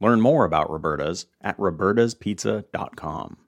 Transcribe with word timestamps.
Learn 0.00 0.20
more 0.20 0.44
about 0.44 0.70
Roberta's 0.70 1.26
at 1.40 1.56
robertaspizza.com. 1.58 3.38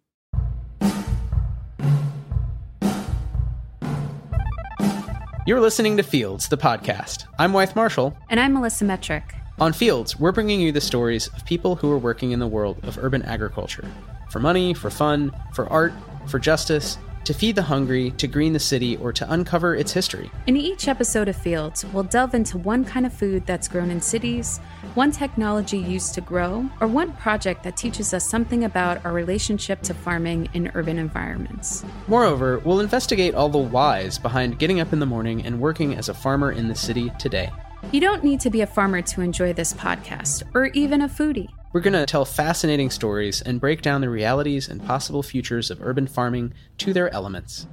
You're 5.47 5.61
listening 5.61 5.97
to 5.97 6.03
Fields, 6.03 6.49
the 6.49 6.59
podcast. 6.59 7.25
I'm 7.39 7.53
Wythe 7.53 7.75
Marshall. 7.75 8.17
And 8.29 8.39
I'm 8.39 8.53
Melissa 8.53 8.85
Metrick. 8.85 9.35
On 9.59 9.73
Fields, 9.73 10.19
we're 10.19 10.33
bringing 10.33 10.61
you 10.61 10.73
the 10.73 10.81
stories 10.81 11.29
of 11.29 11.45
people 11.47 11.77
who 11.77 11.91
are 11.91 11.99
working 11.99 12.33
in 12.33 12.39
the 12.39 12.47
world 12.47 12.79
of 12.85 12.99
urban 12.99 13.23
agriculture 13.23 13.87
for 14.31 14.41
money, 14.41 14.75
for 14.75 14.91
fun, 14.91 15.33
for 15.55 15.67
art, 15.69 15.93
for 16.27 16.39
justice, 16.39 16.99
to 17.29 17.35
feed 17.35 17.55
the 17.55 17.63
hungry, 17.63 18.11
to 18.13 18.27
green 18.27 18.55
the 18.55 18.59
city, 18.59 18.97
or 18.97 19.13
to 19.13 19.31
uncover 19.31 19.75
its 19.75 19.93
history. 19.93 20.31
In 20.47 20.57
each 20.57 20.89
episode 20.89 21.29
of 21.29 21.37
Fields, 21.37 21.85
we'll 21.93 22.05
delve 22.05 22.33
into 22.33 22.57
one 22.57 22.87
kind 22.87 23.05
of 23.05 23.13
food 23.13 23.45
that's 23.45 23.69
grown 23.69 23.91
in 23.91 24.01
cities, 24.01 24.57
one 24.95 25.13
technology 25.13 25.77
used 25.77 26.15
to 26.15 26.23
grow, 26.23 26.67
or 26.81 26.87
one 26.87 27.13
project 27.13 27.65
that 27.65 27.77
teaches 27.77 28.15
us 28.15 28.27
something 28.27 28.65
about 28.65 29.05
our 29.05 29.13
relationship 29.13 29.83
to 29.83 29.93
farming 29.93 30.49
in 30.55 30.73
urban 30.75 30.97
environments. 30.97 31.85
Moreover, 32.07 32.61
we'll 32.61 32.81
investigate 32.81 33.35
all 33.35 33.51
the 33.51 33.59
whys 33.59 34.17
behind 34.17 34.59
getting 34.59 34.81
up 34.81 34.95
in 34.95 34.99
the 34.99 35.05
morning 35.05 35.45
and 35.45 35.61
working 35.61 35.95
as 35.97 36.09
a 36.09 36.15
farmer 36.15 36.51
in 36.51 36.69
the 36.69 36.75
city 36.75 37.13
today. 37.19 37.51
You 37.93 38.01
don't 38.01 38.25
need 38.25 38.41
to 38.41 38.49
be 38.49 38.63
a 38.63 38.67
farmer 38.67 39.03
to 39.03 39.21
enjoy 39.21 39.53
this 39.53 39.75
podcast, 39.75 40.45
or 40.55 40.69
even 40.69 41.03
a 41.03 41.09
foodie. 41.11 41.51
We're 41.71 41.83
going 41.83 41.93
to 41.93 42.07
tell 42.07 42.25
fascinating 42.25 42.89
stories 42.89 43.43
and 43.43 43.61
break 43.61 43.83
down 43.83 44.01
the 44.01 44.09
realities 44.09 44.69
and 44.69 44.83
possible 44.83 45.23
futures 45.23 45.71
of 45.71 45.83
urban 45.83 46.07
farming 46.07 46.55
to 46.79 46.95
their 46.95 47.13
elements. 47.13 47.67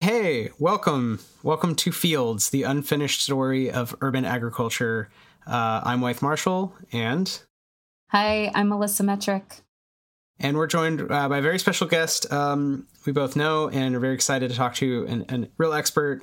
Hey, 0.00 0.48
welcome. 0.58 1.20
Welcome 1.42 1.74
to 1.76 1.92
Fields, 1.92 2.48
the 2.48 2.62
unfinished 2.62 3.22
story 3.22 3.70
of 3.70 3.94
urban 4.00 4.24
agriculture. 4.24 5.10
Uh, 5.46 5.82
I'm 5.84 6.00
Wythe 6.00 6.22
Marshall, 6.22 6.74
and. 6.92 7.42
Hi, 8.08 8.50
I'm 8.54 8.70
Melissa 8.70 9.02
Metrick. 9.02 9.60
And 10.38 10.56
we're 10.56 10.66
joined 10.66 11.02
uh, 11.02 11.28
by 11.28 11.38
a 11.38 11.42
very 11.42 11.58
special 11.58 11.86
guest 11.86 12.32
um, 12.32 12.86
we 13.04 13.12
both 13.12 13.36
know 13.36 13.68
and 13.68 13.94
are 13.94 14.00
very 14.00 14.14
excited 14.14 14.50
to 14.50 14.56
talk 14.56 14.76
to 14.76 15.04
an, 15.06 15.26
an 15.28 15.48
real 15.58 15.74
expert 15.74 16.22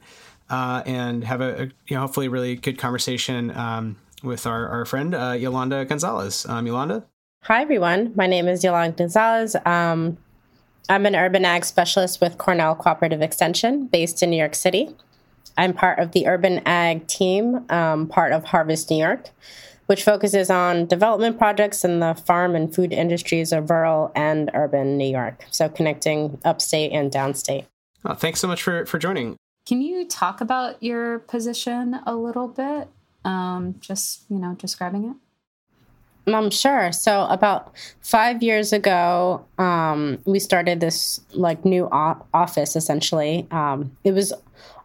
uh, 0.49 0.81
and 0.87 1.23
have 1.23 1.41
a, 1.41 1.61
a, 1.61 1.65
you 1.85 1.95
know 1.95 1.99
hopefully 1.99 2.27
really 2.27 2.55
good 2.55 2.79
conversation 2.79 3.51
um, 3.51 3.97
with 4.23 4.47
our, 4.47 4.67
our 4.67 4.85
friend 4.85 5.13
uh, 5.13 5.31
Yolanda 5.37 5.85
Gonzalez. 5.85 6.45
Um, 6.47 6.65
Yolanda? 6.67 7.05
Hi, 7.43 7.61
everyone. 7.61 8.13
My 8.15 8.27
name 8.27 8.47
is 8.47 8.63
Yolanda 8.63 8.97
Gonzalez. 8.97 9.55
Um, 9.65 10.17
I'm 10.89 11.05
an 11.05 11.15
urban 11.15 11.45
ag 11.45 11.65
specialist 11.65 12.21
with 12.21 12.37
Cornell 12.37 12.75
Cooperative 12.75 13.21
Extension 13.21 13.87
based 13.87 14.23
in 14.23 14.29
New 14.29 14.37
York 14.37 14.55
City. 14.55 14.95
I'm 15.57 15.73
part 15.73 15.99
of 15.99 16.11
the 16.11 16.27
urban 16.27 16.61
ag 16.65 17.07
team, 17.07 17.65
um, 17.69 18.07
part 18.07 18.31
of 18.31 18.45
Harvest 18.45 18.89
New 18.89 18.97
York, 18.97 19.29
which 19.87 20.03
focuses 20.03 20.49
on 20.49 20.85
development 20.85 21.37
projects 21.37 21.83
in 21.83 21.99
the 21.99 22.13
farm 22.13 22.55
and 22.55 22.73
food 22.73 22.93
industries 22.93 23.51
of 23.51 23.69
rural 23.69 24.11
and 24.15 24.51
urban 24.53 24.97
New 24.97 25.09
York, 25.09 25.45
so 25.49 25.67
connecting 25.67 26.39
upstate 26.45 26.91
and 26.91 27.11
downstate. 27.11 27.65
Oh, 28.05 28.13
thanks 28.13 28.39
so 28.39 28.47
much 28.47 28.61
for, 28.61 28.85
for 28.85 28.99
joining. 28.99 29.35
Can 29.65 29.81
you 29.81 30.07
talk 30.07 30.39
about 30.39 30.81
your 30.81 31.19
position 31.19 31.99
a 32.05 32.15
little 32.15 32.47
bit? 32.47 32.87
Um, 33.27 33.75
just 33.79 34.23
you 34.29 34.39
know 34.39 34.55
describing 34.55 35.05
it? 35.05 35.15
I'm 36.27 36.35
um, 36.35 36.49
sure. 36.49 36.91
So 36.91 37.25
about 37.29 37.73
five 38.01 38.43
years 38.43 38.73
ago, 38.73 39.45
um, 39.57 40.19
we 40.25 40.39
started 40.39 40.81
this 40.81 41.21
like 41.31 41.63
new 41.63 41.87
o- 41.89 42.25
office. 42.33 42.75
Essentially, 42.75 43.47
um, 43.51 43.95
it 44.03 44.11
was 44.11 44.33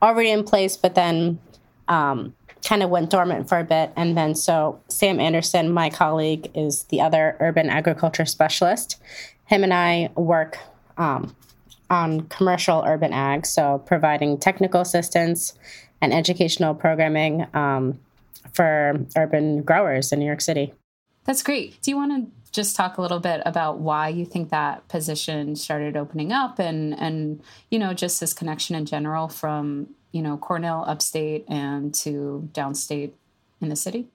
already 0.01 0.31
in 0.31 0.45
place, 0.45 0.77
but 0.77 0.95
then 0.95 1.41
um, 1.89 2.35
kind 2.65 2.83
of 2.83 2.91
went 2.91 3.11
dormant 3.11 3.49
for 3.49 3.59
a 3.59 3.65
bit. 3.65 3.93
And 3.97 4.17
then 4.17 4.37
so 4.37 4.81
Sam 4.89 5.19
Anderson, 5.19 5.73
my 5.73 5.91
colleague, 5.91 6.51
is 6.55 6.85
the 6.85 7.01
other 7.01 7.37
urban 7.41 7.69
agriculture 7.71 8.27
specialist. 8.27 9.01
Him 9.47 9.65
and 9.65 9.75
I 9.75 10.11
work 10.15 10.59
um, 10.97 11.35
on 11.91 12.23
commercial 12.23 12.85
urban 12.87 13.13
ag, 13.13 13.47
so 13.47 13.83
providing 13.85 14.39
technical 14.39 14.81
assistance 14.81 15.55
and 16.01 16.13
educational 16.13 16.75
programming 16.75 17.47
um, 17.53 17.99
for 18.53 19.05
urban 19.17 19.63
growers 19.63 20.13
in 20.13 20.19
New 20.19 20.27
York 20.27 20.41
City. 20.41 20.73
That's 21.25 21.43
great. 21.43 21.81
Do 21.83 21.91
you 21.91 21.97
want 21.97 22.13
to 22.13 22.51
just 22.53 22.77
talk 22.77 22.99
a 22.99 23.03
little 23.03 23.21
bit 23.21 23.41
about 23.47 23.79
why 23.79 24.09
you 24.09 24.27
think 24.27 24.51
that 24.51 24.87
position 24.89 25.57
started 25.57 25.97
opening 25.97 26.33
up 26.33 26.59
and 26.59 26.99
and 26.99 27.43
you 27.71 27.79
know 27.79 27.95
just 27.95 28.21
this 28.21 28.35
connection 28.35 28.77
in 28.77 28.85
general 28.85 29.29
from 29.29 29.89
you 30.13 30.21
know 30.21 30.37
Cornell 30.37 30.85
upstate 30.87 31.45
and 31.49 31.95
to 31.95 32.49
downstate 32.53 33.13
in 33.61 33.69
the 33.69 33.77
city? 33.77 34.09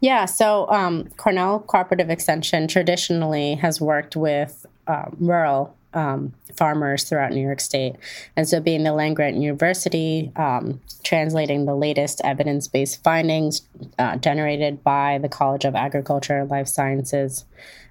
Yeah, 0.00 0.26
so 0.26 0.68
um, 0.68 1.08
Cornell 1.16 1.60
Cooperative 1.60 2.10
Extension 2.10 2.68
traditionally 2.68 3.54
has 3.54 3.80
worked 3.80 4.16
with 4.16 4.66
uh, 4.86 5.06
rural 5.18 5.74
um, 5.94 6.34
farmers 6.56 7.04
throughout 7.04 7.32
New 7.32 7.40
York 7.40 7.60
State. 7.60 7.96
And 8.36 8.48
so, 8.48 8.60
being 8.60 8.84
the 8.84 8.92
land 8.92 9.16
grant 9.16 9.36
university, 9.36 10.32
um, 10.36 10.80
translating 11.02 11.64
the 11.64 11.74
latest 11.74 12.20
evidence 12.24 12.68
based 12.68 13.02
findings 13.02 13.62
uh, 13.98 14.16
generated 14.16 14.82
by 14.82 15.18
the 15.18 15.28
College 15.28 15.64
of 15.64 15.74
Agriculture 15.74 16.40
and 16.40 16.50
Life 16.50 16.68
Sciences, 16.68 17.44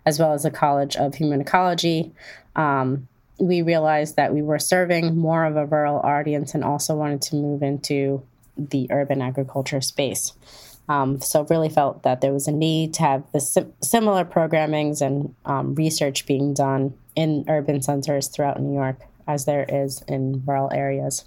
as 0.06 0.20
well 0.20 0.34
as 0.34 0.44
the 0.44 0.52
College 0.52 0.96
of 0.96 1.16
Human 1.16 1.42
Ecology, 1.42 2.12
um, 2.56 3.08
we 3.40 3.62
realized 3.62 4.16
that 4.16 4.34
we 4.34 4.42
were 4.42 4.60
serving 4.60 5.18
more 5.18 5.46
of 5.46 5.56
a 5.56 5.66
rural 5.66 6.00
audience 6.00 6.54
and 6.54 6.64
also 6.64 6.96
wanted 6.96 7.22
to 7.24 7.36
move 7.36 7.64
into 7.64 8.24
the 8.58 8.88
urban 8.92 9.22
agriculture 9.22 9.82
space. 9.82 10.34
Um, 10.90 11.22
so 11.22 11.46
really 11.50 11.70
felt 11.70 12.04
that 12.04 12.22
there 12.22 12.34
was 12.34 12.48
a 12.48 12.52
need 12.52 12.94
to 12.96 13.04
have 13.04 13.32
the 13.32 13.40
sim- 13.40 13.74
similar 13.82 14.26
programmings 14.26 15.02
and 15.02 15.34
um, 15.46 15.76
research 15.76 16.26
being 16.26 16.54
done 16.54 16.94
in 17.16 17.46
urban 17.48 17.82
centers 17.82 18.28
throughout 18.28 18.60
New 18.60 18.74
York 18.74 19.00
as 19.28 19.46
there 19.46 19.66
is 19.68 20.04
in 20.08 20.44
rural 20.46 20.70
areas. 20.74 21.26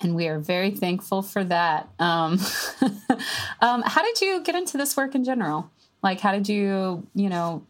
And 0.00 0.14
we 0.14 0.26
are 0.28 0.38
very 0.38 0.70
thankful 0.70 1.22
for 1.22 1.44
that. 1.44 1.88
Um, 1.98 2.38
um, 3.60 3.82
how 3.86 4.02
did 4.02 4.20
you 4.20 4.42
get 4.42 4.54
into 4.54 4.76
this 4.76 4.96
work 4.96 5.14
in 5.14 5.24
general? 5.24 5.70
Like, 6.02 6.20
how 6.20 6.32
did 6.32 6.48
you, 6.48 7.06
you 7.14 7.28
know, 7.30 7.66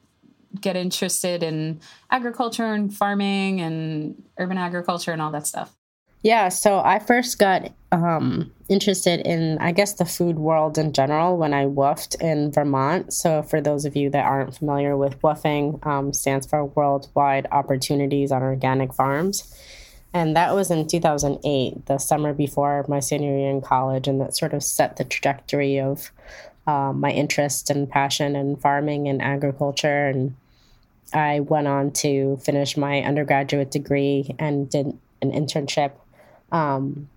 get 0.60 0.76
interested 0.76 1.42
in 1.42 1.80
agriculture 2.10 2.72
and 2.72 2.92
farming 2.92 3.60
and 3.60 4.22
urban 4.38 4.58
agriculture 4.58 5.12
and 5.12 5.22
all 5.22 5.30
that 5.32 5.46
stuff? 5.46 5.76
Yeah, 6.24 6.48
so 6.48 6.78
I 6.78 7.00
first 7.00 7.38
got 7.38 7.70
um, 7.92 8.50
interested 8.70 9.20
in, 9.20 9.58
I 9.58 9.72
guess, 9.72 9.92
the 9.92 10.06
food 10.06 10.38
world 10.38 10.78
in 10.78 10.94
general 10.94 11.36
when 11.36 11.52
I 11.52 11.66
WWOOFed 11.66 12.18
in 12.18 12.50
Vermont. 12.50 13.12
So, 13.12 13.42
for 13.42 13.60
those 13.60 13.84
of 13.84 13.94
you 13.94 14.08
that 14.08 14.24
aren't 14.24 14.56
familiar 14.56 14.96
with 14.96 15.20
WWOOFing, 15.20 15.86
um, 15.86 16.14
stands 16.14 16.46
for 16.46 16.64
Worldwide 16.64 17.46
Opportunities 17.52 18.32
on 18.32 18.42
Organic 18.42 18.94
Farms. 18.94 19.54
And 20.14 20.34
that 20.34 20.54
was 20.54 20.70
in 20.70 20.86
2008, 20.86 21.84
the 21.84 21.98
summer 21.98 22.32
before 22.32 22.86
my 22.88 23.00
senior 23.00 23.36
year 23.36 23.50
in 23.50 23.60
college, 23.60 24.08
and 24.08 24.18
that 24.22 24.34
sort 24.34 24.54
of 24.54 24.62
set 24.62 24.96
the 24.96 25.04
trajectory 25.04 25.78
of 25.78 26.10
uh, 26.66 26.94
my 26.94 27.10
interest 27.10 27.68
and 27.68 27.90
passion 27.90 28.34
in 28.34 28.56
farming 28.56 29.08
and 29.08 29.20
agriculture. 29.20 30.06
And 30.06 30.36
I 31.12 31.40
went 31.40 31.68
on 31.68 31.90
to 31.92 32.38
finish 32.38 32.78
my 32.78 33.02
undergraduate 33.02 33.70
degree 33.70 34.34
and 34.38 34.70
did 34.70 34.98
an 35.20 35.30
internship 35.30 35.92
um, 36.54 37.08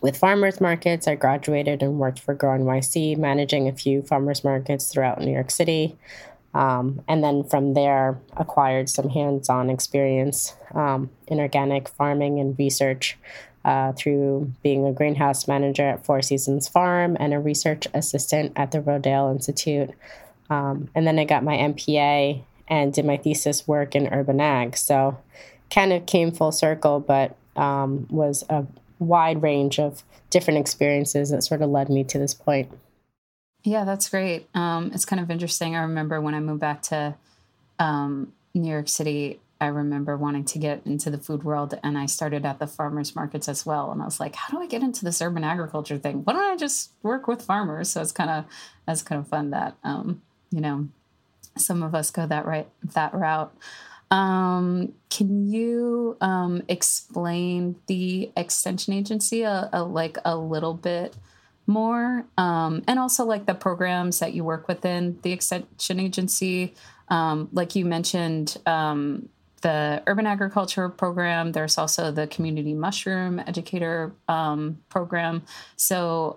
with 0.00 0.16
farmers 0.16 0.60
markets. 0.60 1.06
I 1.06 1.16
graduated 1.16 1.82
and 1.82 1.98
worked 1.98 2.20
for 2.20 2.32
Grow 2.32 2.58
NYC, 2.58 3.18
managing 3.18 3.68
a 3.68 3.72
few 3.72 4.02
farmers 4.02 4.44
markets 4.44 4.90
throughout 4.90 5.20
New 5.20 5.32
York 5.32 5.50
City. 5.50 5.98
Um, 6.54 7.02
and 7.08 7.24
then 7.24 7.44
from 7.44 7.74
there, 7.74 8.20
acquired 8.36 8.88
some 8.88 9.08
hands 9.08 9.48
on 9.48 9.68
experience 9.68 10.54
um, 10.74 11.10
in 11.26 11.40
organic 11.40 11.88
farming 11.88 12.38
and 12.38 12.58
research 12.58 13.18
uh, 13.64 13.92
through 13.92 14.52
being 14.62 14.86
a 14.86 14.92
greenhouse 14.92 15.48
manager 15.48 15.88
at 15.88 16.04
Four 16.04 16.22
Seasons 16.22 16.68
Farm 16.68 17.16
and 17.18 17.32
a 17.34 17.38
research 17.38 17.86
assistant 17.94 18.52
at 18.54 18.70
the 18.70 18.80
Rodale 18.80 19.32
Institute. 19.32 19.90
Um, 20.50 20.88
and 20.94 21.06
then 21.06 21.18
I 21.18 21.24
got 21.24 21.42
my 21.42 21.56
MPA 21.56 22.42
and 22.68 22.92
did 22.92 23.06
my 23.06 23.16
thesis 23.16 23.66
work 23.66 23.94
in 23.94 24.08
urban 24.08 24.40
ag. 24.40 24.76
So 24.76 25.18
kind 25.70 25.92
of 25.92 26.06
came 26.06 26.32
full 26.32 26.52
circle, 26.52 27.00
but 27.00 27.36
um, 27.56 28.06
was 28.10 28.44
a 28.48 28.66
wide 28.98 29.42
range 29.42 29.78
of 29.78 30.02
different 30.30 30.60
experiences 30.60 31.30
that 31.30 31.42
sort 31.42 31.62
of 31.62 31.70
led 31.70 31.88
me 31.88 32.04
to 32.04 32.18
this 32.18 32.34
point. 32.34 32.70
Yeah, 33.64 33.84
that's 33.84 34.08
great. 34.08 34.48
Um, 34.54 34.90
it's 34.92 35.04
kind 35.04 35.20
of 35.20 35.30
interesting. 35.30 35.76
I 35.76 35.82
remember 35.82 36.20
when 36.20 36.34
I 36.34 36.40
moved 36.40 36.60
back 36.60 36.82
to 36.82 37.14
um, 37.78 38.32
New 38.54 38.70
York 38.70 38.88
City, 38.88 39.40
I 39.60 39.66
remember 39.66 40.16
wanting 40.16 40.44
to 40.46 40.58
get 40.58 40.82
into 40.84 41.08
the 41.08 41.18
food 41.18 41.44
world, 41.44 41.78
and 41.84 41.96
I 41.96 42.06
started 42.06 42.44
at 42.44 42.58
the 42.58 42.66
farmers 42.66 43.14
markets 43.14 43.48
as 43.48 43.64
well. 43.64 43.92
And 43.92 44.02
I 44.02 44.04
was 44.04 44.18
like, 44.18 44.34
"How 44.34 44.48
do 44.48 44.60
I 44.60 44.66
get 44.66 44.82
into 44.82 45.04
this 45.04 45.22
urban 45.22 45.44
agriculture 45.44 45.98
thing? 45.98 46.24
Why 46.24 46.32
don't 46.32 46.52
I 46.52 46.56
just 46.56 46.90
work 47.04 47.28
with 47.28 47.42
farmers?" 47.42 47.90
So 47.90 48.02
it's 48.02 48.10
kind 48.10 48.28
of 48.28 48.44
that's 48.86 49.02
kind 49.02 49.20
of 49.20 49.28
fun 49.28 49.50
that 49.50 49.76
um, 49.84 50.20
you 50.50 50.60
know 50.60 50.88
some 51.56 51.84
of 51.84 51.94
us 51.94 52.10
go 52.10 52.26
that 52.26 52.44
right 52.44 52.66
that 52.94 53.14
route. 53.14 53.54
Um, 54.12 54.92
can 55.08 55.50
you 55.50 56.18
um, 56.20 56.62
explain 56.68 57.76
the 57.86 58.30
extension 58.36 58.92
agency 58.92 59.42
a, 59.42 59.70
a, 59.72 59.82
like 59.82 60.18
a 60.24 60.36
little 60.36 60.74
bit 60.74 61.16
more, 61.66 62.26
um, 62.36 62.82
and 62.86 62.98
also 62.98 63.24
like 63.24 63.46
the 63.46 63.54
programs 63.54 64.18
that 64.18 64.34
you 64.34 64.44
work 64.44 64.68
within 64.68 65.18
the 65.22 65.32
extension 65.32 65.98
agency? 65.98 66.74
Um, 67.08 67.48
like 67.52 67.74
you 67.74 67.86
mentioned, 67.86 68.58
um, 68.66 69.30
the 69.62 70.02
urban 70.06 70.26
agriculture 70.26 70.90
program. 70.90 71.52
There's 71.52 71.78
also 71.78 72.10
the 72.10 72.26
community 72.26 72.74
mushroom 72.74 73.38
educator 73.38 74.12
um, 74.28 74.78
program. 74.90 75.42
So, 75.76 76.36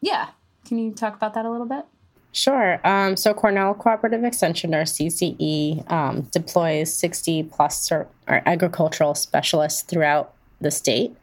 yeah, 0.00 0.28
can 0.64 0.78
you 0.78 0.92
talk 0.92 1.14
about 1.14 1.34
that 1.34 1.44
a 1.44 1.50
little 1.50 1.66
bit? 1.66 1.84
Sure. 2.34 2.80
Um, 2.84 3.16
so 3.16 3.32
Cornell 3.32 3.74
Cooperative 3.74 4.24
Extension, 4.24 4.74
or 4.74 4.82
CCE, 4.82 5.88
um, 5.90 6.22
deploys 6.32 6.92
60 6.92 7.44
plus 7.44 7.92
or 7.92 8.08
agricultural 8.26 9.14
specialists 9.14 9.82
throughout 9.82 10.34
the 10.60 10.72
state. 10.72 11.16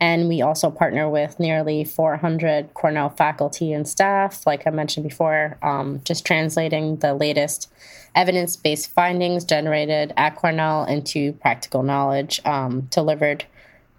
And 0.00 0.28
we 0.28 0.42
also 0.42 0.68
partner 0.70 1.08
with 1.08 1.38
nearly 1.38 1.84
400 1.84 2.74
Cornell 2.74 3.08
faculty 3.08 3.72
and 3.72 3.86
staff, 3.86 4.46
like 4.46 4.66
I 4.66 4.70
mentioned 4.70 5.08
before, 5.08 5.56
um, 5.62 6.00
just 6.04 6.26
translating 6.26 6.96
the 6.96 7.14
latest 7.14 7.72
evidence 8.16 8.56
based 8.56 8.90
findings 8.90 9.44
generated 9.44 10.12
at 10.16 10.34
Cornell 10.34 10.84
into 10.86 11.34
practical 11.34 11.84
knowledge 11.84 12.40
um, 12.44 12.82
delivered 12.90 13.44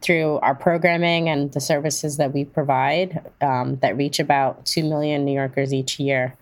through 0.01 0.40
our 0.40 0.56
programming 0.56 1.28
and 1.30 1.51
the 1.51 1.60
services 1.60 2.18
that 2.18 2.34
we 2.34 2.46
provide 2.46 3.30
um, 3.42 3.75
that 3.78 3.98
reach 3.98 4.19
about 4.19 4.66
2 4.66 4.84
million 4.84 5.25
New 5.25 5.34
Yorkers 5.34 5.74
each 5.74 6.00
year. 6.00 6.36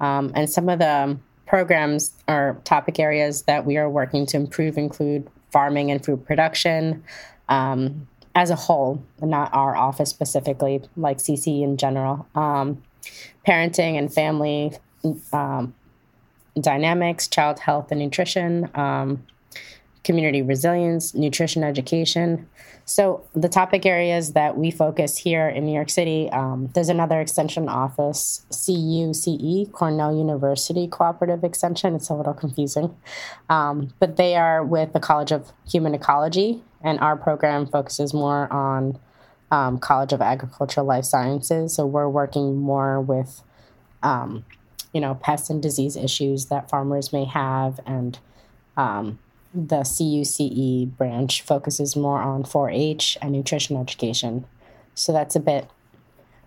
Um, 0.00 0.32
and 0.34 0.48
some 0.48 0.68
of 0.68 0.78
the 0.78 1.18
programs 1.46 2.12
or 2.28 2.60
topic 2.64 2.98
areas 2.98 3.42
that 3.42 3.66
we 3.66 3.76
are 3.76 3.90
working 3.90 4.26
to 4.26 4.36
improve 4.36 4.78
include 4.78 5.28
farming 5.50 5.90
and 5.90 6.04
food 6.04 6.24
production, 6.24 7.02
um, 7.48 8.06
as 8.34 8.50
a 8.50 8.54
whole, 8.54 9.02
not 9.20 9.52
our 9.52 9.76
office 9.76 10.08
specifically, 10.08 10.80
like 10.96 11.18
CC 11.18 11.62
in 11.62 11.76
general. 11.76 12.26
Um, 12.36 12.82
parenting 13.46 13.98
and 13.98 14.12
family 14.12 14.72
um, 15.32 15.74
dynamics, 16.60 17.26
child 17.26 17.58
health 17.58 17.90
and 17.90 18.00
nutrition, 18.00 18.70
um, 18.74 19.24
community 20.04 20.42
resilience, 20.42 21.14
nutrition 21.14 21.62
education. 21.62 22.48
So, 22.84 23.24
the 23.34 23.48
topic 23.48 23.86
areas 23.86 24.32
that 24.32 24.56
we 24.56 24.70
focus 24.70 25.18
here 25.18 25.48
in 25.48 25.64
New 25.64 25.74
York 25.74 25.90
City, 25.90 26.28
um, 26.30 26.70
there's 26.74 26.88
another 26.88 27.20
extension 27.20 27.68
office, 27.68 28.44
CUCE, 28.50 29.68
Cornell 29.72 30.16
University 30.16 30.88
Cooperative 30.88 31.44
Extension. 31.44 31.94
It's 31.94 32.08
a 32.08 32.14
little 32.14 32.34
confusing, 32.34 32.96
um, 33.48 33.92
but 34.00 34.16
they 34.16 34.34
are 34.34 34.64
with 34.64 34.92
the 34.92 35.00
College 35.00 35.30
of 35.30 35.52
Human 35.68 35.94
Ecology 35.94 36.62
and 36.82 36.98
our 37.00 37.16
program 37.16 37.66
focuses 37.66 38.14
more 38.14 38.50
on 38.52 38.98
um, 39.50 39.78
College 39.78 40.12
of 40.12 40.22
Agricultural 40.22 40.86
Life 40.86 41.04
Sciences. 41.04 41.74
So 41.74 41.86
we're 41.86 42.08
working 42.08 42.56
more 42.56 43.00
with, 43.00 43.42
um, 44.02 44.44
you 44.92 45.00
know, 45.00 45.14
pest 45.14 45.50
and 45.50 45.62
disease 45.62 45.96
issues 45.96 46.46
that 46.46 46.70
farmers 46.70 47.12
may 47.12 47.24
have, 47.24 47.80
and 47.84 48.18
um, 48.76 49.18
the 49.52 49.82
CUCE 49.82 50.86
branch 50.96 51.42
focuses 51.42 51.96
more 51.96 52.20
on 52.20 52.44
4-H 52.44 53.18
and 53.20 53.32
nutrition 53.32 53.76
education. 53.76 54.44
So 54.94 55.12
that's 55.12 55.34
a 55.34 55.40
bit 55.40 55.68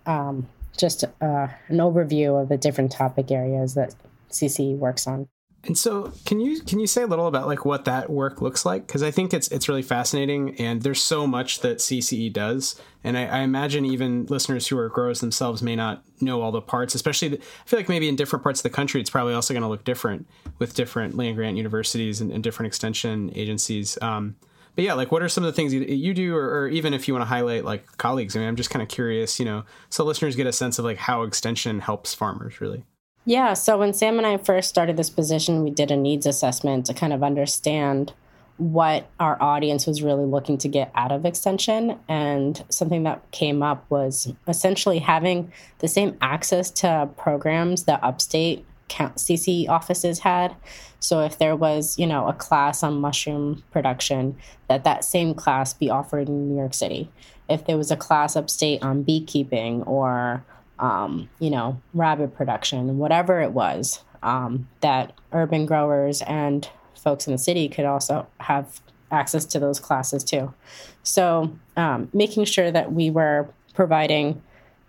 um, 0.06 0.50
just 0.78 1.04
uh, 1.04 1.48
an 1.68 1.78
overview 1.78 2.42
of 2.42 2.50
the 2.50 2.58
different 2.58 2.92
topic 2.92 3.32
areas 3.32 3.74
that 3.76 3.96
CCE 4.32 4.78
works 4.78 5.08
on. 5.08 5.28
And 5.66 5.78
so, 5.78 6.12
can 6.26 6.42
you 6.42 6.60
can 6.62 6.82
you 6.82 6.88
say 6.88 7.04
a 7.04 7.08
little 7.08 7.28
about 7.28 7.48
like 7.48 7.64
what 7.64 7.86
that 7.86 8.10
work 8.10 8.42
looks 8.42 8.66
like? 8.66 8.86
Because 8.86 9.02
I 9.02 9.12
think 9.12 9.34
it's 9.34 9.48
it's 9.48 9.70
really 9.70 9.82
fascinating, 9.82 10.60
and 10.60 10.82
there's 10.82 11.02
so 11.02 11.26
much 11.26 11.62
that 11.62 11.78
CCE 11.78 12.34
does, 12.34 12.82
and 13.02 13.18
I, 13.18 13.28
I, 13.28 13.40
imagine 13.40 13.86
even 13.86 14.26
listeners 14.26 14.68
who 14.68 14.78
are 14.78 14.90
growers 14.90 15.22
themselves 15.22 15.64
may 15.64 15.78
not 15.78 16.04
know 16.20 16.42
all 16.42 16.52
the 16.52 16.62
parts. 16.62 16.96
Especially, 16.96 17.30
the, 17.30 17.38
I 17.38 17.68
feel 17.68 17.80
like 17.80 17.88
maybe 17.88 18.10
in 18.10 18.18
different 18.18 18.44
parts 18.44 18.60
of 18.60 18.64
the 18.64 18.72
country, 18.72 19.00
it's 19.00 19.10
probably 19.10 19.34
also 19.34 19.54
going 19.54 19.62
to 19.62 19.70
look 19.70 19.86
different 19.86 20.28
with 20.60 20.74
different 20.74 21.16
land 21.16 21.38
grant 21.38 21.56
universities 21.56 22.20
and, 22.20 22.30
and 22.30 22.44
different 22.44 22.68
extension 22.68 23.32
agencies. 23.34 23.98
Um, 24.02 24.36
but 24.76 24.84
yeah, 24.84 24.96
like 24.96 25.14
what 25.14 25.22
are 25.22 25.30
some 25.30 25.46
of 25.46 25.48
the 25.48 25.56
things 25.56 25.74
you, 25.74 25.82
you 25.82 26.14
do, 26.14 26.36
or, 26.36 26.64
or, 26.64 26.68
even 26.68 26.94
if 26.94 27.08
you 27.08 27.14
want 27.14 27.22
to 27.22 27.28
highlight 27.28 27.64
like 27.64 27.86
colleagues? 27.98 28.36
I 28.36 28.40
mean, 28.40 28.50
I'm 28.50 28.56
just 28.58 28.70
kind 28.70 28.84
of 28.84 28.90
curious, 28.90 29.40
you 29.40 29.46
know, 29.46 29.64
so 29.90 30.04
listeners 30.04 30.36
get 30.36 30.48
a 30.48 30.52
sense 30.52 30.78
of 30.78 30.84
like 30.84 30.98
how 30.98 31.22
extension 31.24 31.80
helps 31.80 32.14
farmers, 32.14 32.60
really. 32.60 32.84
Yeah, 33.26 33.54
so 33.54 33.78
when 33.78 33.94
Sam 33.94 34.18
and 34.18 34.28
I 34.28 34.38
first 34.38 34.70
started 34.70 34.98
this 34.98 35.10
position, 35.10 35.64
we 35.64 35.72
did 35.72 35.92
a 35.92 35.96
needs 35.96 36.26
assessment 36.26 36.86
to 36.88 36.94
kind 36.94 37.14
of 37.14 37.24
understand 37.24 38.14
what 38.58 39.10
our 39.20 39.42
audience 39.42 39.88
was 39.88 40.04
really 40.04 40.26
looking 40.26 40.58
to 40.60 40.68
get 40.68 40.92
out 40.94 41.12
of 41.12 41.26
extension. 41.26 41.98
And 42.08 42.64
something 42.70 43.04
that 43.04 43.32
came 43.32 43.64
up 43.64 43.90
was 43.90 44.32
essentially 44.48 45.00
having 45.00 45.52
the 45.80 45.88
same 45.88 46.18
access 46.22 46.70
to 46.72 47.10
programs 47.18 47.84
that 47.84 48.04
upstate 48.04 48.66
CC 48.90 49.68
offices 49.68 50.20
had. 50.20 50.56
So 51.00 51.22
if 51.22 51.40
there 51.40 51.56
was, 51.56 51.98
you 51.98 52.06
know, 52.06 52.28
a 52.28 52.34
class 52.34 52.84
on 52.84 53.00
mushroom 53.00 53.64
production, 53.72 54.38
that 54.68 54.84
that 54.84 55.04
same 55.04 55.34
class 55.34 55.74
be 55.74 55.90
offered 55.90 56.28
in 56.28 56.50
New 56.50 56.58
York 56.58 56.74
City. 56.74 57.10
If 57.50 57.66
there 57.66 57.78
was 57.78 57.90
a 57.90 57.98
class 57.98 58.36
upstate 58.36 58.84
on 58.84 59.04
beekeeping 59.04 59.84
or 59.84 60.46
um, 60.84 61.30
you 61.40 61.50
know, 61.50 61.82
rabbit 61.94 62.36
production, 62.36 62.98
whatever 62.98 63.40
it 63.42 63.54
was, 63.54 64.04
um, 64.22 64.68
that 64.82 65.14
urban 65.32 65.66
growers 65.66 66.22
and 66.24 66.68
folks 66.94 67.26
in 67.26 67.32
the 67.32 67.40
city 67.40 67.70
could 67.70 67.86
also 67.86 68.28
have 68.42 68.82
access 69.10 69.46
to 69.46 69.60
those 69.60 69.80
classes 69.80 70.26
too. 70.26 70.54
So, 71.02 71.56
um, 71.78 72.10
making 72.12 72.44
sure 72.46 72.70
that 72.70 72.92
we 72.92 73.10
were 73.10 73.48
providing 73.74 74.42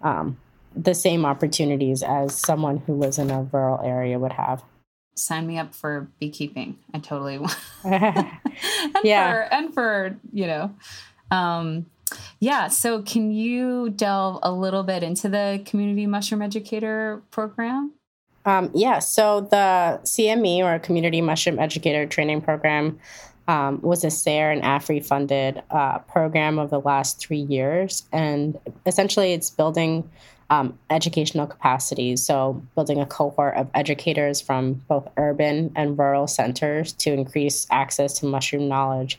um, 0.03 0.37
the 0.75 0.95
same 0.97 1.25
opportunities 1.25 2.03
as 2.03 2.37
someone 2.37 2.79
who 2.79 2.95
lives 2.95 3.19
in 3.19 3.31
a 3.31 3.43
rural 3.43 3.81
area 3.85 4.19
would 4.19 4.33
have. 4.33 4.65
Sign 5.15 5.47
me 5.47 5.59
up 5.59 5.77
for 5.77 6.09
beekeeping. 6.19 6.77
I 6.93 6.99
totally 6.99 7.39
want. 7.39 7.57
and 7.85 8.27
yeah. 9.05 9.33
For, 9.33 9.55
and 9.55 9.75
for, 9.75 10.17
you 10.33 10.49
know, 10.49 10.75
um, 11.31 11.87
yeah. 12.41 12.69
So, 12.69 13.03
can 13.03 13.33
you 13.33 13.91
delve 13.91 14.41
a 14.43 14.53
little 14.53 14.83
bit 14.83 15.03
into 15.03 15.29
the 15.29 15.63
Community 15.65 16.07
Mushroom 16.07 16.43
Educator 16.43 17.23
program? 17.31 17.93
Um, 18.45 18.71
yeah. 18.75 18.99
So, 18.99 19.43
the 19.43 20.01
CME 20.05 20.59
or 20.65 20.79
Community 20.79 21.21
Mushroom 21.21 21.59
Educator 21.59 22.07
Training 22.07 22.43
Program 22.43 22.99
um, 23.49 23.81
was 23.83 24.05
a 24.05 24.11
SARE 24.11 24.51
and 24.51 24.63
AFRI 24.63 25.05
funded 25.05 25.63
uh, 25.71 25.99
program 26.01 26.59
of 26.59 26.71
the 26.71 26.81
last 26.81 27.19
three 27.19 27.41
years. 27.41 28.05
And 28.13 28.59
essentially, 28.87 29.33
it's 29.33 29.51
building 29.51 30.09
um, 30.51 30.79
educational 30.91 31.47
capacities. 31.47 32.25
So, 32.25 32.63
building 32.75 33.01
a 33.01 33.07
cohort 33.07 33.57
of 33.57 33.69
educators 33.75 34.41
from 34.41 34.75
both 34.89 35.09
urban 35.17 35.73
and 35.75 35.99
rural 35.99 36.27
centers 36.27 36.93
to 36.95 37.13
increase 37.13 37.67
access 37.71 38.19
to 38.21 38.27
mushroom 38.27 38.69
knowledge 38.69 39.19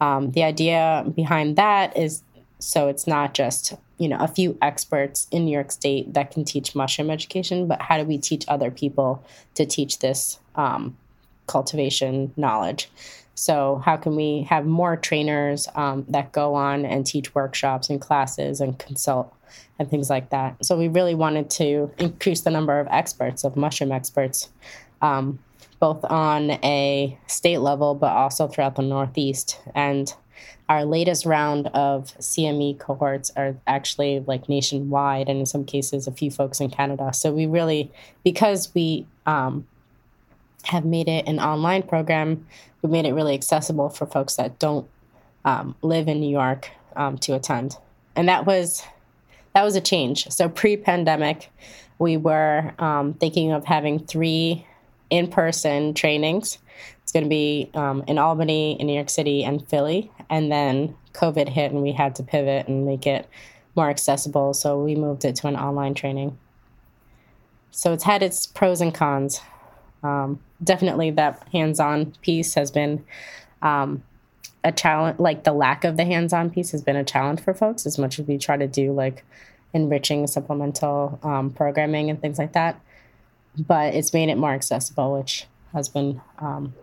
Um, 0.00 0.32
the 0.32 0.44
idea 0.44 1.04
behind 1.14 1.56
that 1.56 1.96
is 1.96 2.22
so 2.58 2.88
it's 2.88 3.06
not 3.06 3.34
just 3.34 3.74
you 3.98 4.08
know 4.08 4.18
a 4.18 4.28
few 4.28 4.56
experts 4.62 5.26
in 5.30 5.44
New 5.44 5.52
York 5.52 5.70
State 5.70 6.14
that 6.14 6.30
can 6.30 6.44
teach 6.44 6.74
mushroom 6.74 7.10
education, 7.10 7.66
but 7.66 7.80
how 7.82 7.98
do 7.98 8.04
we 8.04 8.18
teach 8.18 8.44
other 8.48 8.70
people 8.70 9.24
to 9.54 9.66
teach 9.66 9.98
this 9.98 10.38
um, 10.54 10.96
cultivation 11.46 12.32
knowledge? 12.36 12.88
So 13.34 13.82
how 13.84 13.98
can 13.98 14.16
we 14.16 14.42
have 14.48 14.64
more 14.64 14.96
trainers 14.96 15.68
um, 15.74 16.06
that 16.08 16.32
go 16.32 16.54
on 16.54 16.86
and 16.86 17.06
teach 17.06 17.34
workshops 17.34 17.90
and 17.90 18.00
classes 18.00 18.62
and 18.62 18.78
consult 18.78 19.32
and 19.78 19.90
things 19.90 20.08
like 20.08 20.30
that? 20.30 20.64
So 20.64 20.78
we 20.78 20.88
really 20.88 21.14
wanted 21.14 21.50
to 21.50 21.90
increase 21.98 22.40
the 22.40 22.50
number 22.50 22.80
of 22.80 22.88
experts, 22.90 23.44
of 23.44 23.54
mushroom 23.54 23.92
experts, 23.92 24.48
um, 25.02 25.38
both 25.80 26.02
on 26.06 26.52
a 26.64 27.18
state 27.26 27.58
level 27.58 27.94
but 27.94 28.10
also 28.10 28.48
throughout 28.48 28.76
the 28.76 28.82
Northeast 28.82 29.60
and 29.74 30.14
our 30.68 30.84
latest 30.84 31.26
round 31.26 31.68
of 31.68 32.16
CME 32.18 32.78
cohorts 32.78 33.30
are 33.36 33.56
actually 33.66 34.20
like 34.20 34.48
nationwide, 34.48 35.28
and 35.28 35.38
in 35.38 35.46
some 35.46 35.64
cases, 35.64 36.06
a 36.06 36.12
few 36.12 36.30
folks 36.30 36.60
in 36.60 36.70
Canada. 36.70 37.12
So 37.12 37.32
we 37.32 37.46
really, 37.46 37.90
because 38.24 38.74
we 38.74 39.06
um, 39.26 39.66
have 40.64 40.84
made 40.84 41.08
it 41.08 41.26
an 41.26 41.38
online 41.38 41.82
program, 41.82 42.46
we 42.82 42.90
made 42.90 43.06
it 43.06 43.12
really 43.12 43.34
accessible 43.34 43.88
for 43.88 44.06
folks 44.06 44.34
that 44.36 44.58
don't 44.58 44.88
um, 45.44 45.76
live 45.82 46.08
in 46.08 46.20
New 46.20 46.30
York 46.30 46.70
um, 46.96 47.16
to 47.18 47.34
attend, 47.34 47.76
and 48.16 48.28
that 48.28 48.46
was 48.46 48.82
that 49.54 49.62
was 49.62 49.76
a 49.76 49.80
change. 49.80 50.28
So 50.28 50.48
pre-pandemic, 50.48 51.50
we 51.98 52.16
were 52.16 52.74
um, 52.78 53.14
thinking 53.14 53.52
of 53.52 53.64
having 53.64 53.98
three 53.98 54.66
in-person 55.10 55.94
trainings 55.94 56.58
it's 57.06 57.12
going 57.12 57.22
to 57.22 57.30
be 57.30 57.70
um, 57.74 58.02
in 58.08 58.18
Albany, 58.18 58.72
in 58.80 58.88
New 58.88 58.94
York 58.94 59.10
City, 59.10 59.44
and 59.44 59.64
Philly. 59.68 60.10
And 60.28 60.50
then 60.50 60.96
COVID 61.12 61.48
hit, 61.48 61.70
and 61.70 61.80
we 61.80 61.92
had 61.92 62.16
to 62.16 62.24
pivot 62.24 62.66
and 62.66 62.84
make 62.84 63.06
it 63.06 63.28
more 63.76 63.88
accessible. 63.88 64.54
So 64.54 64.82
we 64.82 64.96
moved 64.96 65.24
it 65.24 65.36
to 65.36 65.46
an 65.46 65.54
online 65.54 65.94
training. 65.94 66.36
So 67.70 67.92
it's 67.92 68.02
had 68.02 68.24
its 68.24 68.48
pros 68.48 68.80
and 68.80 68.92
cons. 68.92 69.40
Um, 70.02 70.40
definitely, 70.64 71.12
that 71.12 71.46
hands-on 71.52 72.06
piece 72.22 72.54
has 72.54 72.72
been 72.72 73.04
um, 73.62 74.02
a 74.64 74.72
challenge. 74.72 75.20
Like 75.20 75.44
the 75.44 75.52
lack 75.52 75.84
of 75.84 75.96
the 75.96 76.04
hands-on 76.04 76.50
piece 76.50 76.72
has 76.72 76.82
been 76.82 76.96
a 76.96 77.04
challenge 77.04 77.40
for 77.40 77.54
folks. 77.54 77.86
As 77.86 77.98
much 77.98 78.18
as 78.18 78.26
we 78.26 78.36
try 78.36 78.56
to 78.56 78.66
do 78.66 78.92
like 78.92 79.24
enriching 79.72 80.26
supplemental 80.26 81.20
um, 81.22 81.50
programming 81.50 82.10
and 82.10 82.20
things 82.20 82.36
like 82.36 82.54
that, 82.54 82.80
but 83.58 83.94
it's 83.94 84.12
made 84.12 84.28
it 84.28 84.36
more 84.36 84.52
accessible, 84.52 85.12
which 85.12 85.46
has 85.72 85.88
been 85.88 86.20
um, 86.38 86.74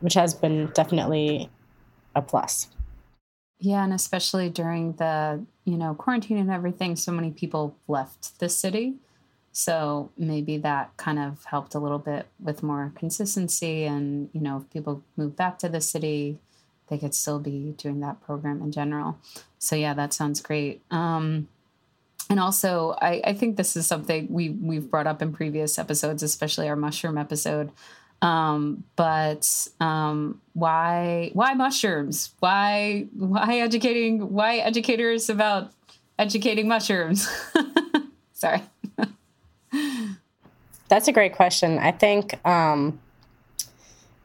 which 0.00 0.14
has 0.14 0.34
been 0.34 0.70
definitely 0.74 1.50
a 2.14 2.22
plus. 2.22 2.68
Yeah, 3.58 3.84
and 3.84 3.92
especially 3.92 4.48
during 4.48 4.94
the, 4.94 5.44
you 5.66 5.76
know, 5.76 5.94
quarantine 5.94 6.38
and 6.38 6.50
everything, 6.50 6.96
so 6.96 7.12
many 7.12 7.30
people 7.30 7.76
left 7.86 8.38
the 8.38 8.48
city. 8.48 8.94
So 9.52 10.10
maybe 10.16 10.56
that 10.58 10.96
kind 10.96 11.18
of 11.18 11.44
helped 11.44 11.74
a 11.74 11.78
little 11.78 11.98
bit 11.98 12.26
with 12.38 12.62
more 12.62 12.92
consistency 12.96 13.84
and, 13.84 14.30
you 14.32 14.40
know, 14.40 14.58
if 14.58 14.70
people 14.70 15.02
move 15.16 15.36
back 15.36 15.58
to 15.58 15.68
the 15.68 15.80
city, 15.80 16.38
they 16.88 16.96
could 16.96 17.14
still 17.14 17.38
be 17.38 17.74
doing 17.76 18.00
that 18.00 18.22
program 18.22 18.62
in 18.62 18.72
general. 18.72 19.18
So 19.58 19.76
yeah, 19.76 19.92
that 19.92 20.14
sounds 20.14 20.40
great. 20.40 20.82
Um, 20.90 21.48
and 22.30 22.38
also, 22.38 22.96
I, 23.02 23.20
I 23.24 23.32
think 23.34 23.56
this 23.56 23.76
is 23.76 23.88
something 23.88 24.28
we 24.30 24.50
we've 24.50 24.88
brought 24.88 25.08
up 25.08 25.20
in 25.20 25.32
previous 25.32 25.78
episodes, 25.80 26.22
especially 26.22 26.68
our 26.68 26.76
mushroom 26.76 27.18
episode, 27.18 27.72
um, 28.22 28.84
but 28.94 29.68
um, 29.80 30.40
why 30.52 31.30
why 31.32 31.54
mushrooms? 31.54 32.32
Why 32.38 33.06
why 33.16 33.58
educating 33.58 34.32
why 34.32 34.58
educators 34.58 35.28
about 35.28 35.72
educating 36.20 36.68
mushrooms? 36.68 37.28
Sorry. 38.32 38.62
That's 40.88 41.08
a 41.08 41.12
great 41.12 41.34
question. 41.34 41.78
I 41.78 41.90
think 41.90 42.44
um, 42.46 43.00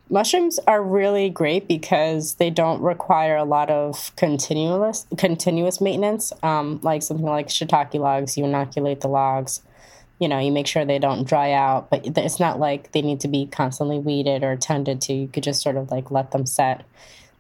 mushrooms 0.10 0.60
are 0.68 0.84
really 0.84 1.30
great 1.30 1.68
because 1.68 2.36
they 2.36 2.50
don't 2.50 2.82
require 2.82 3.36
a 3.36 3.44
lot 3.44 3.70
of 3.70 4.16
continuous 4.16 5.06
continuous 5.18 5.82
maintenance. 5.82 6.32
Um, 6.44 6.80
like 6.84 7.04
something 7.04 7.26
like 7.26 7.48
shiitake 7.48 8.00
logs, 8.00 8.38
you 8.38 8.46
inoculate 8.46 9.02
the 9.02 9.08
logs 9.08 9.62
you 10.20 10.30
know, 10.30 10.40
you 10.40 10.52
make 10.52 10.68
sure 10.68 10.86
they 10.86 11.00
don't 11.00 11.28
dry 11.28 11.52
out, 11.52 11.90
but 11.90 12.18
it's 12.18 12.40
not 12.40 12.60
like 12.60 12.92
they 12.94 13.02
need 13.02 13.20
to 13.22 13.28
be 13.28 13.48
constantly 13.48 14.00
weeded 14.00 14.44
or 14.44 14.56
tended 14.56 15.02
to. 15.02 15.14
You 15.14 15.28
could 15.28 15.44
just 15.44 15.62
sort 15.62 15.76
of 15.76 15.92
like 15.92 16.10
let 16.10 16.32
them 16.32 16.46
set. 16.46 16.86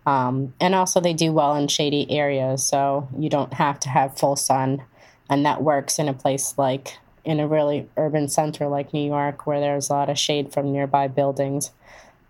Um, 0.06 0.54
and 0.60 0.76
also, 0.76 1.00
they 1.00 1.14
do 1.14 1.32
well 1.32 1.56
in 1.56 1.68
shady 1.68 2.10
areas, 2.12 2.68
so 2.68 3.08
you 3.18 3.30
don't 3.30 3.54
have 3.54 3.80
to 3.82 3.90
have 3.90 4.18
full 4.18 4.36
sun. 4.36 4.84
And 5.30 5.46
that 5.46 5.64
works 5.64 5.98
in 5.98 6.08
a 6.08 6.14
place 6.14 6.56
like 6.58 7.00
in 7.24 7.40
a 7.40 7.48
really 7.48 7.90
urban 7.98 8.28
center 8.28 8.68
like 8.68 8.94
New 8.94 9.08
York, 9.08 9.48
where 9.48 9.60
there's 9.60 9.90
a 9.90 9.94
lot 9.94 10.10
of 10.10 10.20
shade 10.20 10.54
from 10.54 10.72
nearby 10.72 11.08
buildings. 11.08 11.72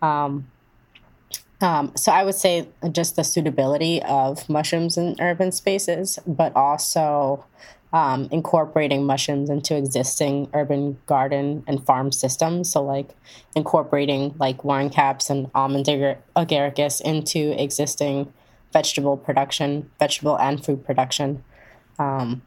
Um, 0.05 0.47
um, 1.61 1.91
so 1.95 2.11
I 2.11 2.23
would 2.23 2.35
say 2.35 2.67
just 2.91 3.15
the 3.15 3.23
suitability 3.23 4.01
of 4.03 4.47
mushrooms 4.49 4.97
in 4.97 5.15
urban 5.19 5.51
spaces, 5.51 6.19
but 6.27 6.55
also 6.55 7.45
um, 7.93 8.27
incorporating 8.31 9.05
mushrooms 9.05 9.49
into 9.49 9.75
existing 9.75 10.49
urban 10.53 10.97
garden 11.05 11.63
and 11.65 11.83
farm 11.85 12.11
systems. 12.11 12.71
So, 12.71 12.83
like 12.83 13.15
incorporating 13.55 14.35
like 14.37 14.63
wine 14.63 14.89
caps 14.89 15.29
and 15.29 15.49
almond 15.55 15.87
agar- 15.87 16.19
agaricus 16.35 17.01
into 17.01 17.59
existing 17.61 18.31
vegetable 18.73 19.15
production, 19.15 19.89
vegetable 19.97 20.37
and 20.37 20.63
food 20.63 20.85
production. 20.85 21.43
Um, 21.97 22.41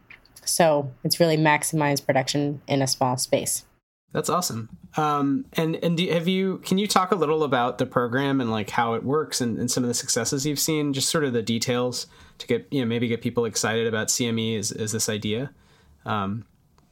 so 0.45 0.93
it's 1.03 1.19
really 1.19 1.39
maximized 1.39 2.05
production 2.05 2.61
in 2.67 2.83
a 2.83 2.87
small 2.87 3.17
space. 3.17 3.65
That's 4.13 4.29
awesome. 4.29 4.69
Um, 4.99 5.45
and 5.53 5.77
and 5.77 5.97
do, 5.97 6.11
have 6.11 6.27
you? 6.27 6.59
Can 6.59 6.77
you 6.77 6.89
talk 6.89 7.13
a 7.13 7.15
little 7.15 7.45
about 7.45 7.79
the 7.79 7.87
program 7.87 8.41
and 8.41 8.51
like 8.51 8.69
how 8.69 8.95
it 8.95 9.05
works 9.05 9.41
and, 9.41 9.57
and 9.57 9.71
some 9.71 9.85
of 9.85 9.89
the 9.89 9.95
successes 9.95 10.45
you've 10.45 10.59
seen? 10.59 10.93
Just 10.93 11.09
sort 11.09 11.23
of 11.23 11.33
the 11.33 11.41
details 11.41 12.09
to 12.39 12.49
get 12.49 12.67
you 12.73 12.81
know 12.81 12.87
maybe 12.87 13.07
get 13.07 13.23
people 13.23 13.45
excited 13.45 13.87
about 13.87 14.09
CME 14.09 14.59
as 14.59 14.91
this 14.91 15.09
idea. 15.09 15.53
Um, 16.05 16.47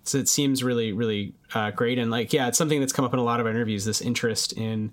so 0.04 0.18
it 0.18 0.28
seems 0.28 0.62
really 0.62 0.92
really 0.92 1.34
uh, 1.52 1.72
great 1.72 1.98
and 1.98 2.08
like 2.08 2.32
yeah, 2.32 2.46
it's 2.46 2.56
something 2.56 2.78
that's 2.78 2.92
come 2.92 3.04
up 3.04 3.12
in 3.12 3.18
a 3.18 3.25
lot 3.25 3.40
of 3.40 3.48
interviews. 3.48 3.84
This 3.84 4.00
interest 4.00 4.52
in 4.52 4.92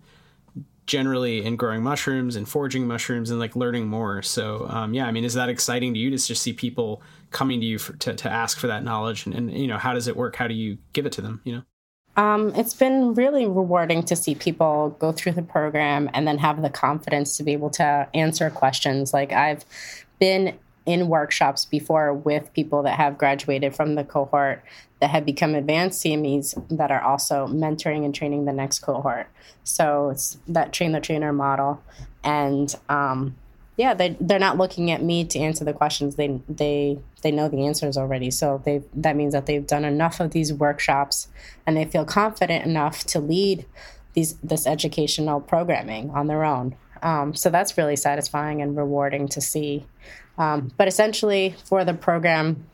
generally 0.87 1.45
in 1.45 1.55
growing 1.55 1.83
mushrooms 1.83 2.35
and 2.35 2.49
foraging 2.49 2.87
mushrooms 2.87 3.29
and 3.29 3.39
like 3.39 3.55
learning 3.55 3.87
more. 3.87 4.23
So 4.23 4.65
um, 4.69 4.95
yeah, 4.95 5.05
I 5.05 5.11
mean, 5.11 5.23
is 5.23 5.35
that 5.35 5.49
exciting 5.49 5.93
to 5.93 5.99
you 5.99 6.09
to 6.09 6.17
just 6.17 6.41
see 6.41 6.51
people 6.51 7.03
coming 7.29 7.59
to 7.59 7.65
you 7.67 7.77
for, 7.77 7.93
to 7.93 8.15
to 8.15 8.27
ask 8.27 8.57
for 8.57 8.65
that 8.65 8.83
knowledge 8.83 9.27
and, 9.27 9.35
and 9.35 9.51
you 9.55 9.67
know 9.67 9.77
how 9.77 9.93
does 9.93 10.07
it 10.07 10.17
work? 10.17 10.35
How 10.35 10.47
do 10.47 10.55
you 10.55 10.79
give 10.93 11.05
it 11.05 11.11
to 11.11 11.21
them? 11.21 11.41
You 11.43 11.57
know. 11.57 11.63
Um, 12.15 12.53
it's 12.55 12.73
been 12.73 13.13
really 13.15 13.45
rewarding 13.45 14.03
to 14.03 14.15
see 14.15 14.35
people 14.35 14.95
go 14.99 15.11
through 15.11 15.31
the 15.31 15.41
program 15.41 16.09
and 16.13 16.27
then 16.27 16.37
have 16.37 16.61
the 16.61 16.69
confidence 16.69 17.37
to 17.37 17.43
be 17.43 17.53
able 17.53 17.71
to 17.71 18.07
answer 18.13 18.49
questions. 18.49 19.13
Like 19.13 19.31
I've 19.31 19.65
been 20.19 20.57
in 20.85 21.07
workshops 21.07 21.65
before 21.65 22.13
with 22.13 22.53
people 22.53 22.83
that 22.83 22.97
have 22.97 23.17
graduated 23.17 23.75
from 23.75 23.95
the 23.95 24.03
cohort 24.03 24.63
that 24.99 25.09
have 25.09 25.25
become 25.25 25.55
advanced 25.55 26.03
CMEs 26.03 26.77
that 26.77 26.91
are 26.91 27.01
also 27.01 27.47
mentoring 27.47 28.05
and 28.05 28.13
training 28.13 28.45
the 28.45 28.53
next 28.53 28.79
cohort. 28.79 29.27
So 29.63 30.09
it's 30.09 30.37
that 30.47 30.73
train 30.73 30.91
the 30.91 30.99
trainer 30.99 31.33
model. 31.33 31.81
And 32.23 32.73
um, 32.89 33.35
yeah, 33.75 33.93
they 33.93 34.15
they're 34.19 34.39
not 34.39 34.57
looking 34.57 34.91
at 34.91 35.01
me 35.01 35.25
to 35.25 35.39
answer 35.39 35.65
the 35.65 35.73
questions. 35.73 36.15
They 36.15 36.39
they 36.47 36.99
they 37.21 37.31
know 37.31 37.49
the 37.49 37.65
answers 37.65 37.97
already. 37.97 38.29
So 38.29 38.61
they 38.63 38.83
that 38.93 39.15
means 39.15 39.33
that 39.33 39.45
they've 39.45 39.65
done 39.65 39.85
enough 39.85 40.19
of 40.19 40.31
these 40.31 40.53
workshops 40.53 41.27
and 41.65 41.75
they 41.75 41.85
feel 41.85 42.05
confident 42.05 42.65
enough 42.65 43.03
to 43.05 43.19
lead 43.19 43.65
these 44.13 44.35
this 44.43 44.67
educational 44.67 45.41
programming 45.41 46.11
on 46.11 46.27
their 46.27 46.43
own. 46.43 46.75
Um, 47.01 47.33
so 47.33 47.49
that's 47.49 47.77
really 47.77 47.95
satisfying 47.95 48.61
and 48.61 48.77
rewarding 48.77 49.27
to 49.29 49.41
see. 49.41 49.85
Um, 50.37 50.71
but 50.77 50.87
essentially, 50.87 51.55
for 51.65 51.83
the 51.83 51.93
program, 51.93 52.65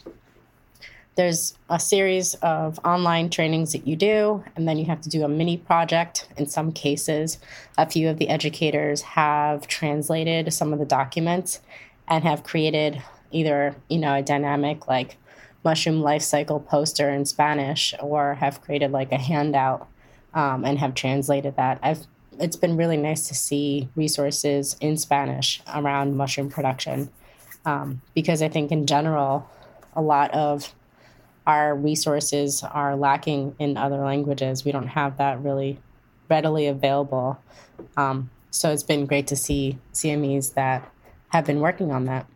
there's 1.19 1.53
a 1.69 1.77
series 1.77 2.35
of 2.35 2.79
online 2.85 3.29
trainings 3.29 3.73
that 3.73 3.85
you 3.85 3.97
do, 3.97 4.41
and 4.55 4.65
then 4.65 4.77
you 4.77 4.85
have 4.85 5.01
to 5.01 5.09
do 5.09 5.25
a 5.25 5.27
mini 5.27 5.57
project. 5.57 6.29
In 6.37 6.47
some 6.47 6.71
cases, 6.71 7.39
a 7.77 7.85
few 7.85 8.07
of 8.07 8.19
the 8.19 8.29
educators 8.29 9.01
have 9.01 9.67
translated 9.67 10.53
some 10.53 10.71
of 10.71 10.79
the 10.79 10.85
documents 10.85 11.59
and 12.07 12.23
have 12.23 12.45
created 12.45 13.03
either 13.31 13.75
you 13.89 13.97
know 13.97 14.15
a 14.15 14.21
dynamic 14.21 14.87
like 14.87 15.17
mushroom 15.65 15.99
life 15.99 16.21
cycle 16.21 16.61
poster 16.61 17.09
in 17.09 17.25
Spanish, 17.25 17.93
or 17.99 18.35
have 18.35 18.61
created 18.61 18.93
like 18.93 19.11
a 19.11 19.17
handout 19.17 19.89
um, 20.33 20.63
and 20.63 20.79
have 20.79 20.93
translated 20.93 21.57
that. 21.57 21.79
I've 21.83 22.07
it's 22.39 22.55
been 22.55 22.77
really 22.77 22.95
nice 22.95 23.27
to 23.27 23.35
see 23.35 23.89
resources 23.93 24.77
in 24.79 24.95
Spanish 24.95 25.61
around 25.75 26.15
mushroom 26.15 26.49
production 26.49 27.09
um, 27.65 28.01
because 28.15 28.41
I 28.41 28.47
think 28.47 28.71
in 28.71 28.87
general, 28.87 29.49
a 29.93 30.01
lot 30.01 30.31
of 30.31 30.73
our 31.49 31.73
resources 31.73 32.61
are 32.61 32.95
lacking 32.95 33.55
in 33.57 33.75
other 33.75 33.97
languages. 33.97 34.63
We 34.63 34.71
don't 34.71 34.85
have 34.85 35.17
that 35.17 35.41
really 35.41 35.79
readily 36.29 36.67
available. 36.67 37.41
Um, 37.97 38.29
so 38.51 38.71
it's 38.71 38.83
been 38.83 39.07
great 39.07 39.25
to 39.27 39.35
see 39.35 39.79
CMEs 39.93 40.53
that 40.53 40.87
have 41.29 41.45
been 41.45 41.59
working 41.59 41.91
on 41.91 42.05
that. 42.05 42.27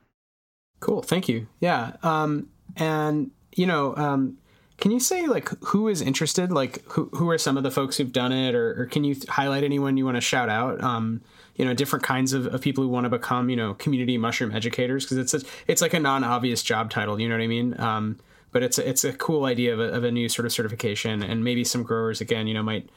Cool. 0.79 1.03
Thank 1.03 1.29
you. 1.29 1.45
Yeah. 1.59 1.95
Um, 2.01 2.49
and 2.75 3.29
you 3.55 3.67
know, 3.67 3.95
um, 3.97 4.39
can 4.77 4.89
you 4.89 4.99
say 4.99 5.27
like 5.27 5.49
who 5.63 5.87
is 5.87 6.01
interested? 6.01 6.51
Like 6.51 6.83
who 6.85 7.05
who 7.13 7.29
are 7.29 7.37
some 7.37 7.55
of 7.55 7.61
the 7.61 7.69
folks 7.69 7.97
who've 7.97 8.11
done 8.11 8.31
it, 8.31 8.55
or, 8.55 8.81
or 8.81 8.85
can 8.87 9.03
you 9.03 9.15
highlight 9.29 9.63
anyone 9.63 9.95
you 9.95 10.05
want 10.05 10.17
to 10.17 10.21
shout 10.21 10.49
out? 10.49 10.83
Um, 10.83 11.21
you 11.55 11.63
know, 11.65 11.75
different 11.75 12.03
kinds 12.03 12.33
of, 12.33 12.47
of 12.47 12.61
people 12.61 12.83
who 12.83 12.89
want 12.89 13.03
to 13.03 13.11
become 13.11 13.51
you 13.51 13.55
know 13.55 13.75
community 13.75 14.17
mushroom 14.17 14.51
educators 14.55 15.05
because 15.05 15.17
it's 15.17 15.35
a, 15.35 15.47
it's 15.67 15.83
like 15.83 15.93
a 15.93 15.99
non 15.99 16.23
obvious 16.23 16.63
job 16.63 16.89
title. 16.89 17.21
You 17.21 17.29
know 17.29 17.35
what 17.35 17.43
I 17.43 17.47
mean? 17.47 17.79
Um, 17.79 18.17
but 18.53 18.63
it's 18.63 18.77
a, 18.77 18.87
it's 18.87 19.03
a 19.03 19.11
cool 19.11 19.45
idea 19.45 19.73
of 19.73 19.79
a, 19.79 19.89
of 19.91 20.03
a 20.03 20.11
new 20.11 20.29
sort 20.29 20.45
of 20.45 20.53
certification, 20.53 21.21
and 21.23 21.43
maybe 21.43 21.63
some 21.63 21.83
growers 21.83 22.21
again, 22.21 22.47
you 22.47 22.53
know, 22.53 22.63
might 22.63 22.89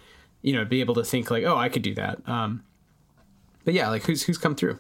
you 0.43 0.53
know 0.53 0.65
be 0.65 0.81
able 0.81 0.95
to 0.95 1.03
think 1.03 1.31
like, 1.31 1.45
oh, 1.45 1.57
I 1.57 1.69
could 1.69 1.83
do 1.83 1.95
that. 1.95 2.21
Um, 2.29 2.63
but 3.65 3.75
yeah, 3.75 3.89
like 3.89 4.05
who's 4.05 4.23
who's 4.23 4.39
come 4.39 4.55
through? 4.55 4.79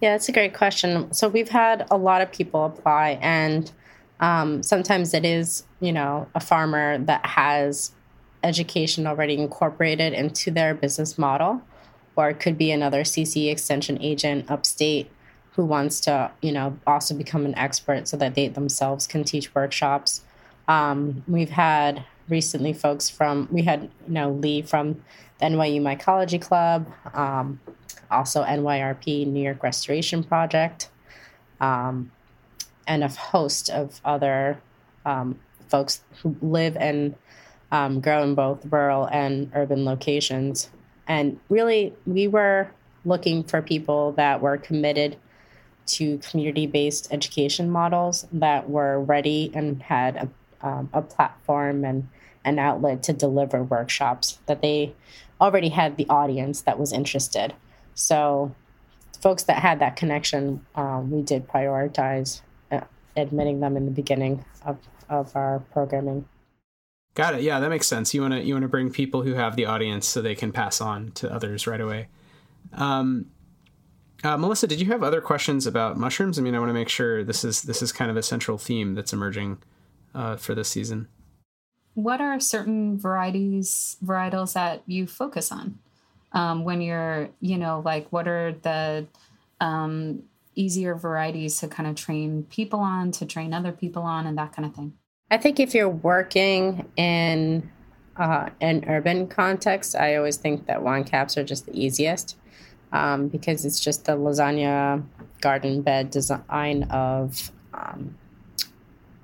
Yeah, 0.00 0.16
it's 0.16 0.28
a 0.28 0.32
great 0.32 0.52
question. 0.52 1.12
So 1.12 1.28
we've 1.28 1.48
had 1.48 1.86
a 1.90 1.96
lot 1.96 2.20
of 2.20 2.30
people 2.32 2.66
apply, 2.66 3.18
and 3.22 3.70
um, 4.20 4.62
sometimes 4.62 5.14
it 5.14 5.24
is, 5.24 5.64
you 5.80 5.92
know, 5.92 6.28
a 6.34 6.40
farmer 6.40 6.98
that 6.98 7.24
has 7.24 7.92
education 8.42 9.06
already 9.06 9.38
incorporated 9.38 10.12
into 10.12 10.50
their 10.50 10.74
business 10.74 11.16
model, 11.16 11.62
or 12.16 12.30
it 12.30 12.40
could 12.40 12.58
be 12.58 12.72
another 12.72 13.02
CC 13.04 13.50
extension 13.50 14.02
agent 14.02 14.50
upstate 14.50 15.08
who 15.54 15.64
wants 15.64 16.00
to, 16.00 16.30
you 16.40 16.52
know, 16.52 16.78
also 16.86 17.14
become 17.14 17.44
an 17.44 17.56
expert 17.56 18.08
so 18.08 18.16
that 18.16 18.34
they 18.34 18.48
themselves 18.48 19.06
can 19.06 19.24
teach 19.24 19.54
workshops. 19.54 20.22
Um, 20.68 21.22
we've 21.28 21.50
had 21.50 22.04
recently 22.28 22.72
folks 22.72 23.10
from, 23.10 23.48
we 23.50 23.62
had, 23.62 23.82
you 24.06 24.14
know, 24.14 24.30
Lee 24.30 24.62
from 24.62 25.02
the 25.38 25.46
NYU 25.46 25.80
Mycology 25.80 26.40
Club. 26.40 26.86
Um, 27.12 27.60
also 28.12 28.44
NYRP, 28.44 29.26
New 29.26 29.42
York 29.42 29.62
Restoration 29.62 30.22
Project, 30.22 30.88
um, 31.60 32.12
and 32.86 33.02
a 33.02 33.08
host 33.08 33.70
of 33.70 34.00
other 34.04 34.60
um, 35.04 35.38
folks 35.68 36.02
who 36.22 36.36
live 36.42 36.76
and 36.76 37.14
um, 37.72 38.00
grow 38.00 38.22
in 38.22 38.34
both 38.34 38.64
rural 38.66 39.06
and 39.06 39.50
urban 39.54 39.84
locations. 39.84 40.70
And 41.08 41.40
really, 41.48 41.94
we 42.06 42.28
were 42.28 42.70
looking 43.04 43.42
for 43.42 43.62
people 43.62 44.12
that 44.12 44.40
were 44.40 44.58
committed 44.58 45.16
to 45.86 46.18
community 46.18 46.66
based 46.66 47.08
education 47.12 47.70
models 47.70 48.26
that 48.32 48.68
were 48.68 49.00
ready 49.00 49.50
and 49.54 49.82
had 49.82 50.16
a, 50.16 50.66
um, 50.66 50.88
a 50.92 51.02
platform 51.02 51.84
and 51.84 52.08
an 52.44 52.58
outlet 52.58 53.02
to 53.04 53.12
deliver 53.12 53.62
workshops 53.62 54.38
that 54.46 54.62
they 54.62 54.94
already 55.40 55.68
had 55.68 55.96
the 55.96 56.06
audience 56.08 56.62
that 56.62 56.78
was 56.78 56.92
interested. 56.92 57.54
So, 57.94 58.54
folks 59.20 59.44
that 59.44 59.58
had 59.58 59.78
that 59.80 59.96
connection, 59.96 60.64
um, 60.74 61.10
we 61.10 61.22
did 61.22 61.46
prioritize 61.48 62.40
uh, 62.70 62.80
admitting 63.16 63.60
them 63.60 63.76
in 63.76 63.84
the 63.84 63.90
beginning 63.92 64.44
of, 64.64 64.78
of 65.08 65.34
our 65.36 65.60
programming. 65.72 66.26
Got 67.14 67.34
it. 67.34 67.42
Yeah, 67.42 67.60
that 67.60 67.68
makes 67.68 67.86
sense. 67.86 68.14
You 68.14 68.22
want 68.22 68.34
to 68.34 68.42
you 68.42 68.54
want 68.54 68.62
to 68.62 68.68
bring 68.68 68.90
people 68.90 69.22
who 69.22 69.34
have 69.34 69.54
the 69.54 69.66
audience 69.66 70.08
so 70.08 70.22
they 70.22 70.34
can 70.34 70.50
pass 70.50 70.80
on 70.80 71.12
to 71.12 71.30
others 71.30 71.66
right 71.66 71.80
away. 71.80 72.08
Um, 72.72 73.26
uh, 74.24 74.36
Melissa, 74.36 74.66
did 74.66 74.80
you 74.80 74.86
have 74.86 75.02
other 75.02 75.20
questions 75.20 75.66
about 75.66 75.96
mushrooms? 75.96 76.38
I 76.38 76.42
mean, 76.42 76.54
I 76.54 76.58
want 76.58 76.70
to 76.70 76.74
make 76.74 76.88
sure 76.88 77.24
this 77.24 77.44
is 77.44 77.62
this 77.62 77.82
is 77.82 77.92
kind 77.92 78.10
of 78.10 78.16
a 78.16 78.22
central 78.22 78.58
theme 78.58 78.94
that's 78.94 79.12
emerging 79.12 79.58
uh, 80.14 80.36
for 80.36 80.54
this 80.54 80.68
season. 80.68 81.08
What 81.94 82.20
are 82.20 82.40
certain 82.40 82.98
varieties 82.98 83.96
varietals 84.02 84.54
that 84.54 84.82
you 84.86 85.06
focus 85.06 85.52
on? 85.52 85.78
um, 86.32 86.64
when 86.64 86.80
you're, 86.80 87.30
you 87.40 87.58
know, 87.58 87.82
like 87.84 88.10
what 88.10 88.26
are 88.26 88.52
the 88.62 89.06
um, 89.60 90.22
easier 90.54 90.94
varieties 90.94 91.60
to 91.60 91.68
kind 91.68 91.88
of 91.88 91.94
train 91.94 92.44
people 92.44 92.80
on, 92.80 93.10
to 93.12 93.26
train 93.26 93.52
other 93.52 93.72
people 93.72 94.02
on, 94.02 94.26
and 94.26 94.36
that 94.38 94.52
kind 94.52 94.66
of 94.66 94.74
thing? 94.74 94.94
I 95.30 95.38
think 95.38 95.60
if 95.60 95.74
you're 95.74 95.88
working 95.88 96.88
in 96.96 97.70
uh, 98.16 98.50
an 98.60 98.84
urban 98.86 99.28
context, 99.28 99.94
I 99.96 100.16
always 100.16 100.36
think 100.36 100.66
that 100.66 100.82
wine 100.82 101.04
caps 101.04 101.36
are 101.36 101.44
just 101.44 101.66
the 101.66 101.78
easiest 101.78 102.36
um, 102.92 103.28
because 103.28 103.64
it's 103.64 103.80
just 103.80 104.04
the 104.04 104.12
lasagna 104.12 105.04
garden 105.40 105.82
bed 105.82 106.10
design 106.10 106.84
of 106.84 107.50
um, 107.74 108.16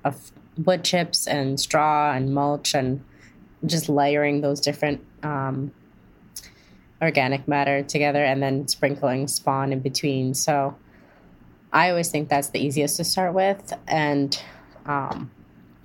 of 0.03 0.31
wood 0.65 0.83
chips 0.83 1.27
and 1.27 1.59
straw 1.59 2.13
and 2.13 2.33
mulch 2.33 2.73
and 2.73 3.03
just 3.65 3.89
layering 3.89 4.41
those 4.41 4.59
different 4.59 5.05
um, 5.23 5.71
organic 7.01 7.47
matter 7.47 7.83
together 7.83 8.23
and 8.23 8.41
then 8.41 8.67
sprinkling 8.67 9.27
spawn 9.27 9.71
in 9.71 9.79
between. 9.79 10.33
So 10.33 10.75
I 11.71 11.89
always 11.89 12.09
think 12.09 12.29
that's 12.29 12.49
the 12.49 12.59
easiest 12.59 12.97
to 12.97 13.03
start 13.03 13.33
with. 13.33 13.73
And 13.87 14.41
um, 14.85 15.31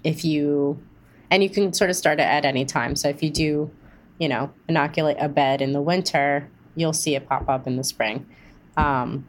if 0.03 0.25
you, 0.25 0.83
and 1.31 1.42
you 1.42 1.51
can 1.51 1.73
sort 1.73 1.90
of 1.90 1.97
start 1.97 2.20
it 2.20 2.25
at 2.25 2.44
any 2.44 2.64
time. 2.64 2.97
So 2.97 3.09
if 3.09 3.23
you 3.23 3.31
do, 3.31 3.70
you 4.18 4.29
know, 4.29 4.53
inoculate 4.68 5.16
a 5.20 5.29
bed 5.29 5.61
in 5.61 5.73
the 5.73 5.81
winter, 5.81 6.49
you'll 6.76 6.92
see 6.92 7.14
it 7.14 7.28
pop 7.28 7.48
up 7.48 7.66
in 7.66 7.76
the 7.76 7.84
spring. 7.84 8.26
Um, 8.76 9.26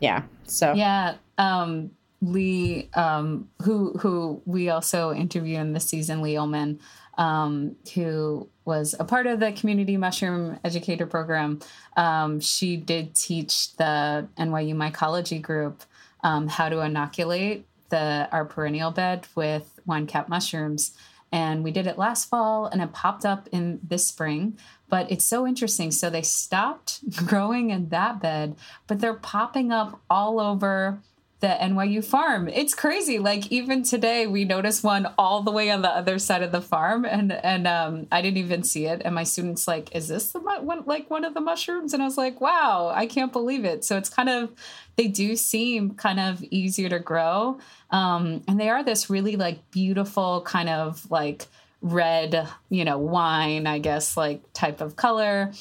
yeah. 0.00 0.22
So, 0.44 0.72
yeah. 0.74 1.16
Um, 1.38 1.90
Lee, 2.20 2.88
um, 2.94 3.50
who 3.62 3.92
who 3.98 4.40
we 4.46 4.70
also 4.70 5.12
interview 5.12 5.58
in 5.58 5.72
the 5.72 5.80
season, 5.80 6.22
Lee 6.22 6.36
Ullman, 6.36 6.80
um, 7.18 7.76
who 7.94 8.48
was 8.64 8.94
a 8.98 9.04
part 9.04 9.26
of 9.26 9.40
the 9.40 9.52
community 9.52 9.96
mushroom 9.96 10.58
educator 10.64 11.06
program. 11.06 11.60
Um, 11.96 12.40
she 12.40 12.76
did 12.76 13.14
teach 13.14 13.76
the 13.76 14.26
NYU 14.38 14.74
mycology 14.74 15.40
group 15.40 15.82
um, 16.22 16.48
how 16.48 16.68
to 16.68 16.80
inoculate 16.80 17.66
the 17.90 18.28
our 18.32 18.44
perennial 18.44 18.90
bed 18.90 19.26
with 19.34 19.78
wine 19.86 20.06
cap 20.06 20.28
mushrooms. 20.28 20.96
And 21.32 21.64
we 21.64 21.70
did 21.70 21.86
it 21.86 21.98
last 21.98 22.28
fall 22.28 22.66
and 22.66 22.80
it 22.80 22.92
popped 22.92 23.24
up 23.24 23.48
in 23.50 23.80
this 23.82 24.06
spring. 24.06 24.56
But 24.88 25.10
it's 25.10 25.24
so 25.24 25.46
interesting. 25.46 25.90
So 25.90 26.08
they 26.10 26.22
stopped 26.22 27.00
growing 27.26 27.70
in 27.70 27.88
that 27.88 28.20
bed, 28.20 28.56
but 28.86 29.00
they're 29.00 29.14
popping 29.14 29.72
up 29.72 30.00
all 30.08 30.38
over 30.38 31.00
the 31.44 31.50
NYU 31.60 32.02
farm. 32.02 32.48
It's 32.48 32.74
crazy. 32.74 33.18
Like 33.18 33.52
even 33.52 33.82
today, 33.82 34.26
we 34.26 34.46
noticed 34.46 34.82
one 34.82 35.12
all 35.18 35.42
the 35.42 35.50
way 35.50 35.70
on 35.70 35.82
the 35.82 35.90
other 35.90 36.18
side 36.18 36.42
of 36.42 36.52
the 36.52 36.62
farm, 36.62 37.04
and 37.04 37.32
and 37.32 37.66
um, 37.66 38.06
I 38.10 38.22
didn't 38.22 38.38
even 38.38 38.62
see 38.62 38.86
it. 38.86 39.02
And 39.04 39.14
my 39.14 39.24
students 39.24 39.68
like, 39.68 39.94
"Is 39.94 40.08
this 40.08 40.32
the 40.32 40.38
one 40.40 40.84
like 40.86 41.10
one 41.10 41.22
of 41.22 41.34
the 41.34 41.42
mushrooms?" 41.42 41.92
And 41.92 42.02
I 42.02 42.06
was 42.06 42.16
like, 42.16 42.40
"Wow, 42.40 42.90
I 42.94 43.04
can't 43.04 43.30
believe 43.30 43.66
it." 43.66 43.84
So 43.84 43.98
it's 43.98 44.08
kind 44.08 44.30
of 44.30 44.52
they 44.96 45.06
do 45.06 45.36
seem 45.36 45.90
kind 45.96 46.18
of 46.18 46.42
easier 46.44 46.88
to 46.88 46.98
grow, 46.98 47.58
um, 47.90 48.42
and 48.48 48.58
they 48.58 48.70
are 48.70 48.82
this 48.82 49.10
really 49.10 49.36
like 49.36 49.70
beautiful 49.70 50.40
kind 50.46 50.70
of 50.70 51.10
like 51.10 51.46
red, 51.82 52.48
you 52.70 52.86
know, 52.86 52.96
wine, 52.96 53.66
I 53.66 53.80
guess, 53.80 54.16
like 54.16 54.40
type 54.54 54.80
of 54.80 54.96
color 54.96 55.52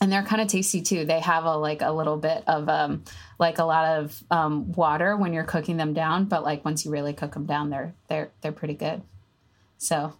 and 0.00 0.12
they're 0.12 0.22
kind 0.22 0.42
of 0.42 0.48
tasty 0.48 0.82
too. 0.82 1.04
They 1.04 1.20
have 1.20 1.44
a 1.44 1.56
like 1.56 1.82
a 1.82 1.92
little 1.92 2.16
bit 2.16 2.44
of 2.46 2.68
um 2.68 3.04
like 3.38 3.58
a 3.58 3.64
lot 3.64 3.98
of 3.98 4.22
um 4.30 4.72
water 4.72 5.16
when 5.16 5.32
you're 5.32 5.44
cooking 5.44 5.76
them 5.76 5.94
down, 5.94 6.26
but 6.26 6.44
like 6.44 6.64
once 6.64 6.84
you 6.84 6.90
really 6.90 7.12
cook 7.12 7.34
them 7.34 7.46
down, 7.46 7.70
they're 7.70 7.94
they're 8.08 8.30
they're 8.40 8.52
pretty 8.52 8.74
good. 8.74 9.02
So, 9.78 10.14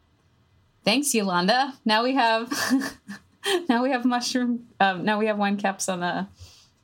thanks 0.84 1.14
Yolanda. 1.14 1.74
Now 1.84 2.02
we 2.02 2.14
have 2.14 2.50
now 3.68 3.82
we 3.82 3.90
have 3.90 4.04
mushroom 4.04 4.66
um 4.80 5.04
now 5.04 5.18
we 5.18 5.26
have 5.26 5.38
wine 5.38 5.56
caps 5.56 5.88
on 5.88 6.00
the 6.00 6.26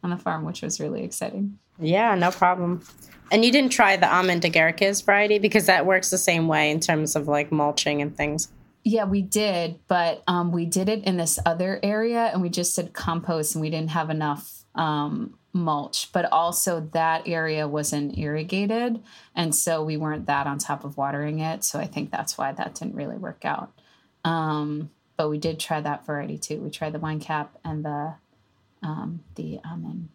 on 0.02 0.10
the 0.10 0.16
farm, 0.16 0.44
which 0.44 0.62
was 0.62 0.80
really 0.80 1.04
exciting. 1.04 1.58
Yeah, 1.78 2.14
no 2.14 2.30
problem. 2.30 2.82
And 3.30 3.44
you 3.44 3.50
didn't 3.50 3.72
try 3.72 3.96
the 3.96 4.12
almond 4.14 4.42
agaricus 4.42 5.02
variety 5.04 5.38
because 5.38 5.66
that 5.66 5.86
works 5.86 6.10
the 6.10 6.18
same 6.18 6.48
way 6.48 6.70
in 6.70 6.80
terms 6.80 7.16
of 7.16 7.28
like 7.28 7.50
mulching 7.50 8.02
and 8.02 8.14
things. 8.14 8.48
Yeah, 8.84 9.04
we 9.04 9.22
did, 9.22 9.78
but 9.86 10.22
um, 10.26 10.50
we 10.50 10.66
did 10.66 10.88
it 10.88 11.04
in 11.04 11.16
this 11.16 11.38
other 11.46 11.78
area 11.82 12.30
and 12.32 12.42
we 12.42 12.48
just 12.48 12.74
did 12.74 12.92
compost 12.92 13.54
and 13.54 13.62
we 13.62 13.70
didn't 13.70 13.90
have 13.90 14.10
enough 14.10 14.64
um, 14.74 15.38
mulch. 15.52 16.10
But 16.12 16.32
also, 16.32 16.80
that 16.92 17.28
area 17.28 17.68
wasn't 17.68 18.18
irrigated. 18.18 19.02
And 19.36 19.54
so 19.54 19.84
we 19.84 19.96
weren't 19.96 20.26
that 20.26 20.46
on 20.46 20.58
top 20.58 20.84
of 20.84 20.96
watering 20.96 21.38
it. 21.38 21.62
So 21.62 21.78
I 21.78 21.86
think 21.86 22.10
that's 22.10 22.36
why 22.36 22.52
that 22.52 22.74
didn't 22.74 22.96
really 22.96 23.18
work 23.18 23.44
out. 23.44 23.72
Um, 24.24 24.90
but 25.16 25.28
we 25.28 25.38
did 25.38 25.60
try 25.60 25.80
that 25.80 26.04
variety 26.04 26.38
too. 26.38 26.60
We 26.60 26.70
tried 26.70 26.92
the 26.92 26.98
wine 26.98 27.20
cap 27.20 27.56
and 27.64 27.84
the 27.84 28.14
um, 28.82 29.22
the 29.36 29.60
almond. 29.64 30.08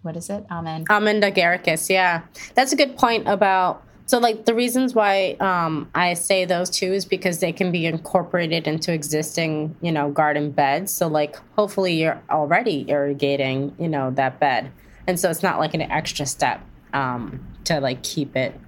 What 0.00 0.16
is 0.16 0.30
it? 0.30 0.46
Almond. 0.50 0.86
Almond 0.88 1.22
agaricus. 1.22 1.90
Yeah, 1.90 2.22
that's 2.54 2.72
a 2.72 2.76
good 2.76 2.96
point 2.96 3.28
about 3.28 3.84
so, 4.08 4.18
like 4.18 4.46
the 4.46 4.54
reasons 4.54 4.94
why 4.94 5.36
um, 5.38 5.90
I 5.94 6.14
say 6.14 6.46
those 6.46 6.70
two 6.70 6.94
is 6.94 7.04
because 7.04 7.40
they 7.40 7.52
can 7.52 7.70
be 7.70 7.84
incorporated 7.84 8.66
into 8.66 8.90
existing, 8.90 9.76
you 9.82 9.92
know, 9.92 10.10
garden 10.10 10.50
beds. 10.50 10.92
So, 10.94 11.08
like, 11.08 11.36
hopefully, 11.56 12.00
you're 12.00 12.18
already 12.30 12.86
irrigating, 12.88 13.76
you 13.78 13.86
know, 13.86 14.10
that 14.12 14.40
bed, 14.40 14.72
and 15.06 15.20
so 15.20 15.28
it's 15.28 15.42
not 15.42 15.58
like 15.58 15.74
an 15.74 15.82
extra 15.82 16.24
step 16.24 16.62
um, 16.94 17.46
to 17.64 17.80
like 17.80 18.02
keep 18.02 18.34
it 18.34 18.58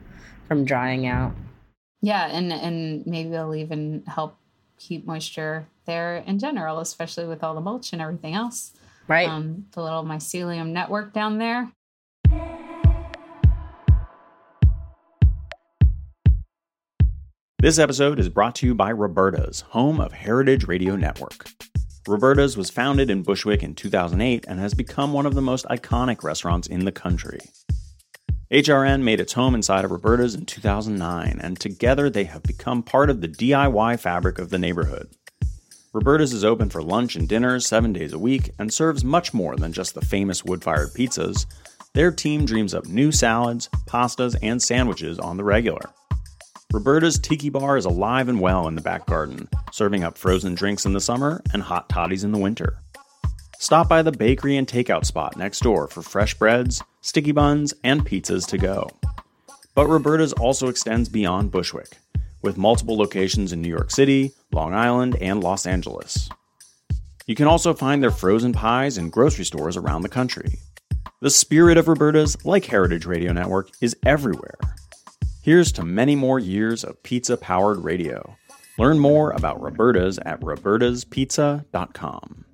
from 0.46 0.66
drying 0.66 1.06
out. 1.06 1.32
Yeah, 2.02 2.26
and 2.26 2.52
and 2.52 3.06
maybe 3.06 3.30
it'll 3.30 3.54
even 3.54 4.02
help 4.06 4.36
keep 4.76 5.06
moisture 5.06 5.66
there 5.86 6.18
in 6.18 6.38
general, 6.38 6.80
especially 6.80 7.26
with 7.26 7.42
all 7.42 7.54
the 7.54 7.62
mulch 7.62 7.94
and 7.94 8.02
everything 8.02 8.34
else. 8.34 8.74
Right. 9.08 9.26
Um, 9.26 9.64
the 9.72 9.82
little 9.82 10.04
mycelium 10.04 10.72
network 10.72 11.14
down 11.14 11.38
there. 11.38 11.72
This 17.60 17.78
episode 17.78 18.18
is 18.18 18.30
brought 18.30 18.54
to 18.54 18.66
you 18.66 18.74
by 18.74 18.90
Roberta's, 18.90 19.60
home 19.60 20.00
of 20.00 20.14
Heritage 20.14 20.66
Radio 20.66 20.96
Network. 20.96 21.50
Roberta's 22.08 22.56
was 22.56 22.70
founded 22.70 23.10
in 23.10 23.22
Bushwick 23.22 23.62
in 23.62 23.74
2008 23.74 24.46
and 24.48 24.58
has 24.58 24.72
become 24.72 25.12
one 25.12 25.26
of 25.26 25.34
the 25.34 25.42
most 25.42 25.66
iconic 25.66 26.22
restaurants 26.22 26.68
in 26.68 26.86
the 26.86 26.90
country. 26.90 27.40
HRN 28.50 29.02
made 29.02 29.20
its 29.20 29.34
home 29.34 29.54
inside 29.54 29.84
of 29.84 29.90
Roberta's 29.90 30.34
in 30.34 30.46
2009, 30.46 31.38
and 31.38 31.60
together 31.60 32.08
they 32.08 32.24
have 32.24 32.42
become 32.44 32.82
part 32.82 33.10
of 33.10 33.20
the 33.20 33.28
DIY 33.28 34.00
fabric 34.00 34.38
of 34.38 34.48
the 34.48 34.58
neighborhood. 34.58 35.10
Roberta's 35.92 36.32
is 36.32 36.46
open 36.46 36.70
for 36.70 36.82
lunch 36.82 37.14
and 37.14 37.28
dinner 37.28 37.60
seven 37.60 37.92
days 37.92 38.14
a 38.14 38.18
week 38.18 38.52
and 38.58 38.72
serves 38.72 39.04
much 39.04 39.34
more 39.34 39.54
than 39.56 39.74
just 39.74 39.94
the 39.94 40.00
famous 40.00 40.42
wood 40.46 40.64
fired 40.64 40.94
pizzas. 40.94 41.44
Their 41.92 42.10
team 42.10 42.46
dreams 42.46 42.72
up 42.72 42.86
new 42.86 43.12
salads, 43.12 43.68
pastas, 43.84 44.34
and 44.40 44.62
sandwiches 44.62 45.18
on 45.18 45.36
the 45.36 45.44
regular. 45.44 45.90
Roberta's 46.72 47.18
Tiki 47.18 47.48
Bar 47.48 47.76
is 47.76 47.84
alive 47.84 48.28
and 48.28 48.40
well 48.40 48.68
in 48.68 48.76
the 48.76 48.80
back 48.80 49.04
garden, 49.06 49.48
serving 49.72 50.04
up 50.04 50.16
frozen 50.16 50.54
drinks 50.54 50.86
in 50.86 50.92
the 50.92 51.00
summer 51.00 51.42
and 51.52 51.62
hot 51.62 51.88
toddies 51.88 52.22
in 52.22 52.30
the 52.30 52.38
winter. 52.38 52.78
Stop 53.58 53.88
by 53.88 54.02
the 54.02 54.12
bakery 54.12 54.56
and 54.56 54.68
takeout 54.68 55.04
spot 55.04 55.36
next 55.36 55.60
door 55.60 55.88
for 55.88 56.00
fresh 56.00 56.34
breads, 56.34 56.80
sticky 57.00 57.32
buns, 57.32 57.74
and 57.82 58.06
pizzas 58.06 58.46
to 58.46 58.56
go. 58.56 58.88
But 59.74 59.88
Roberta's 59.88 60.32
also 60.34 60.68
extends 60.68 61.08
beyond 61.08 61.50
Bushwick, 61.50 61.98
with 62.40 62.56
multiple 62.56 62.96
locations 62.96 63.52
in 63.52 63.60
New 63.60 63.68
York 63.68 63.90
City, 63.90 64.32
Long 64.52 64.72
Island, 64.72 65.16
and 65.20 65.42
Los 65.42 65.66
Angeles. 65.66 66.28
You 67.26 67.34
can 67.34 67.48
also 67.48 67.74
find 67.74 68.00
their 68.00 68.12
frozen 68.12 68.52
pies 68.52 68.96
in 68.96 69.10
grocery 69.10 69.44
stores 69.44 69.76
around 69.76 70.02
the 70.02 70.08
country. 70.08 70.60
The 71.20 71.30
spirit 71.30 71.78
of 71.78 71.88
Roberta's, 71.88 72.42
like 72.44 72.64
Heritage 72.64 73.06
Radio 73.06 73.32
Network, 73.32 73.70
is 73.80 73.96
everywhere 74.06 74.56
Here's 75.42 75.72
to 75.72 75.84
many 75.84 76.16
more 76.16 76.38
years 76.38 76.84
of 76.84 77.02
pizza 77.02 77.36
powered 77.36 77.82
radio. 77.82 78.36
Learn 78.78 78.98
more 78.98 79.30
about 79.30 79.60
Roberta's 79.60 80.18
at 80.18 80.40
robertaspizza.com. 80.40 82.44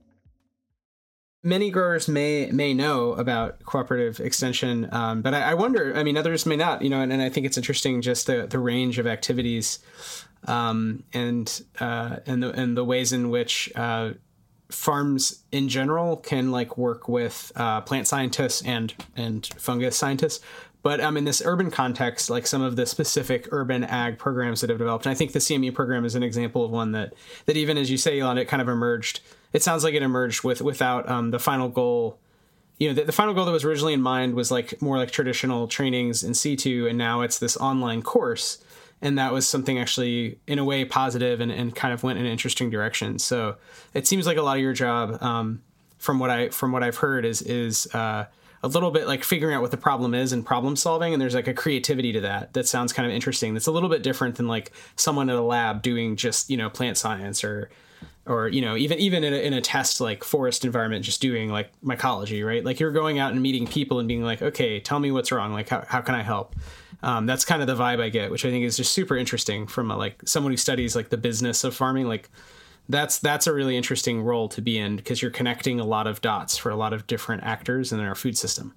Many 1.42 1.70
growers 1.70 2.08
may 2.08 2.50
may 2.50 2.74
know 2.74 3.12
about 3.12 3.62
cooperative 3.64 4.18
extension, 4.18 4.92
um, 4.92 5.22
but 5.22 5.32
I, 5.32 5.50
I, 5.50 5.54
wonder. 5.54 5.96
I 5.96 6.02
mean, 6.02 6.16
others 6.16 6.44
may 6.44 6.56
not. 6.56 6.82
You 6.82 6.90
know, 6.90 7.00
and, 7.00 7.12
and 7.12 7.22
I 7.22 7.28
think 7.28 7.46
it's 7.46 7.56
interesting 7.56 8.02
just 8.02 8.26
the, 8.26 8.48
the 8.48 8.58
range 8.58 8.98
of 8.98 9.06
activities 9.06 9.78
um, 10.48 11.04
and 11.12 11.62
uh, 11.78 12.16
and 12.26 12.42
the 12.42 12.50
and 12.50 12.76
the 12.76 12.84
ways 12.84 13.12
in 13.12 13.30
which 13.30 13.70
uh, 13.76 14.14
farms 14.70 15.44
in 15.52 15.68
general 15.68 16.16
can 16.16 16.50
like 16.50 16.76
work 16.76 17.08
with 17.08 17.52
uh, 17.54 17.80
plant 17.82 18.08
scientists 18.08 18.62
and 18.62 18.92
and 19.14 19.46
fungus 19.56 19.96
scientists 19.96 20.44
but 20.86 21.00
um, 21.00 21.16
in 21.16 21.24
this 21.24 21.42
urban 21.44 21.68
context, 21.72 22.30
like 22.30 22.46
some 22.46 22.62
of 22.62 22.76
the 22.76 22.86
specific 22.86 23.48
urban 23.50 23.82
ag 23.82 24.18
programs 24.18 24.60
that 24.60 24.70
have 24.70 24.78
developed, 24.78 25.04
and 25.04 25.10
I 25.10 25.16
think 25.16 25.32
the 25.32 25.40
CME 25.40 25.74
program 25.74 26.04
is 26.04 26.14
an 26.14 26.22
example 26.22 26.64
of 26.64 26.70
one 26.70 26.92
that 26.92 27.12
that 27.46 27.56
even 27.56 27.76
as 27.76 27.90
you 27.90 27.98
say, 27.98 28.20
Elon, 28.20 28.38
it 28.38 28.44
kind 28.44 28.62
of 28.62 28.68
emerged. 28.68 29.18
It 29.52 29.64
sounds 29.64 29.82
like 29.82 29.94
it 29.94 30.02
emerged 30.04 30.44
with 30.44 30.62
without 30.62 31.08
um, 31.08 31.32
the 31.32 31.40
final 31.40 31.68
goal. 31.68 32.20
You 32.78 32.86
know, 32.86 32.94
the, 32.94 33.02
the, 33.02 33.10
final 33.10 33.34
goal 33.34 33.46
that 33.46 33.50
was 33.50 33.64
originally 33.64 33.94
in 33.94 34.00
mind 34.00 34.36
was 34.36 34.52
like 34.52 34.80
more 34.80 34.96
like 34.96 35.10
traditional 35.10 35.66
trainings 35.66 36.22
in 36.22 36.34
situ, 36.34 36.86
and 36.88 36.96
now 36.96 37.22
it's 37.22 37.40
this 37.40 37.56
online 37.56 38.02
course. 38.02 38.62
And 39.02 39.18
that 39.18 39.32
was 39.32 39.48
something 39.48 39.80
actually, 39.80 40.38
in 40.46 40.60
a 40.60 40.64
way, 40.64 40.84
positive 40.84 41.40
and, 41.40 41.50
and 41.50 41.74
kind 41.74 41.94
of 41.94 42.04
went 42.04 42.20
in 42.20 42.26
an 42.26 42.30
interesting 42.30 42.70
direction. 42.70 43.18
So 43.18 43.56
it 43.92 44.06
seems 44.06 44.24
like 44.24 44.36
a 44.36 44.42
lot 44.42 44.58
of 44.58 44.62
your 44.62 44.72
job, 44.72 45.20
um, 45.20 45.62
from 45.98 46.20
what 46.20 46.30
I 46.30 46.50
from 46.50 46.70
what 46.70 46.84
I've 46.84 46.98
heard, 46.98 47.24
is 47.24 47.42
is 47.42 47.92
uh, 47.92 48.26
a 48.62 48.68
little 48.68 48.90
bit 48.90 49.06
like 49.06 49.24
figuring 49.24 49.54
out 49.54 49.62
what 49.62 49.70
the 49.70 49.76
problem 49.76 50.14
is 50.14 50.32
and 50.32 50.44
problem 50.44 50.76
solving 50.76 51.12
and 51.12 51.20
there's 51.20 51.34
like 51.34 51.48
a 51.48 51.54
creativity 51.54 52.12
to 52.12 52.20
that 52.20 52.52
that 52.54 52.66
sounds 52.66 52.92
kind 52.92 53.06
of 53.06 53.14
interesting. 53.14 53.54
That's 53.54 53.66
a 53.66 53.72
little 53.72 53.88
bit 53.88 54.02
different 54.02 54.36
than 54.36 54.48
like 54.48 54.72
someone 54.96 55.30
at 55.30 55.36
a 55.36 55.42
lab 55.42 55.82
doing 55.82 56.16
just 56.16 56.50
you 56.50 56.56
know 56.56 56.70
plant 56.70 56.98
science 56.98 57.44
or 57.44 57.70
or 58.26 58.48
you 58.48 58.60
know 58.60 58.76
even 58.76 58.98
even 58.98 59.24
in 59.24 59.32
a, 59.32 59.36
in 59.36 59.52
a 59.52 59.60
test 59.60 60.00
like 60.00 60.24
forest 60.24 60.64
environment 60.64 61.04
just 61.04 61.20
doing 61.20 61.50
like 61.50 61.70
mycology 61.82 62.44
right? 62.44 62.64
Like 62.64 62.80
you're 62.80 62.92
going 62.92 63.18
out 63.18 63.32
and 63.32 63.42
meeting 63.42 63.66
people 63.66 63.98
and 63.98 64.08
being 64.08 64.22
like 64.22 64.42
okay 64.42 64.80
tell 64.80 64.98
me 64.98 65.10
what's 65.10 65.30
wrong. 65.30 65.52
Like 65.52 65.68
how, 65.68 65.84
how 65.86 66.00
can 66.00 66.14
i 66.14 66.22
help? 66.22 66.56
Um, 67.02 67.26
that's 67.26 67.44
kind 67.44 67.60
of 67.60 67.68
the 67.68 67.76
vibe 67.76 68.00
i 68.00 68.08
get 68.08 68.30
which 68.30 68.46
i 68.46 68.50
think 68.50 68.64
is 68.64 68.78
just 68.78 68.92
super 68.92 69.18
interesting 69.18 69.66
from 69.66 69.90
a, 69.90 69.96
like 69.96 70.22
someone 70.24 70.50
who 70.50 70.56
studies 70.56 70.96
like 70.96 71.10
the 71.10 71.18
business 71.18 71.62
of 71.62 71.74
farming. 71.74 72.06
Like 72.08 72.30
that's 72.88 73.18
that's 73.18 73.46
a 73.46 73.52
really 73.52 73.76
interesting 73.76 74.22
role 74.22 74.48
to 74.50 74.62
be 74.62 74.78
in 74.78 74.96
because 74.96 75.22
you're 75.22 75.30
connecting 75.30 75.80
a 75.80 75.84
lot 75.84 76.06
of 76.06 76.20
dots 76.20 76.56
for 76.56 76.70
a 76.70 76.76
lot 76.76 76.92
of 76.92 77.06
different 77.06 77.42
actors 77.42 77.92
in 77.92 78.00
our 78.00 78.14
food 78.14 78.38
system. 78.38 78.74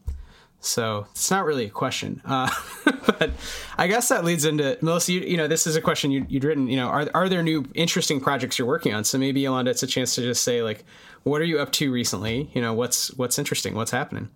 So 0.61 1.07
it's 1.11 1.31
not 1.31 1.45
really 1.45 1.65
a 1.65 1.69
question, 1.69 2.21
uh, 2.25 2.49
but 2.85 3.31
I 3.77 3.87
guess 3.87 4.09
that 4.09 4.25
leads 4.25 4.43
into 4.43 4.77
Melissa. 4.81 5.13
You, 5.13 5.21
you 5.21 5.37
know, 5.37 5.47
this 5.47 5.65
is 5.65 5.77
a 5.77 5.81
question 5.81 6.11
you, 6.11 6.25
would 6.29 6.43
written. 6.43 6.67
You 6.67 6.75
know, 6.75 6.87
are 6.87 7.09
are 7.13 7.29
there 7.29 7.41
new 7.41 7.65
interesting 7.75 8.19
projects 8.19 8.59
you're 8.59 8.67
working 8.67 8.93
on? 8.93 9.05
So 9.05 9.17
maybe 9.17 9.39
Yolanda, 9.39 9.71
it's 9.71 9.83
a 9.83 9.87
chance 9.87 10.15
to 10.15 10.21
just 10.21 10.43
say 10.43 10.61
like, 10.61 10.83
what 11.23 11.39
are 11.39 11.45
you 11.45 11.59
up 11.59 11.71
to 11.73 11.91
recently? 11.91 12.49
You 12.53 12.61
know, 12.61 12.73
what's 12.73 13.13
what's 13.15 13.39
interesting, 13.39 13.75
what's 13.75 13.91
happening. 13.91 14.29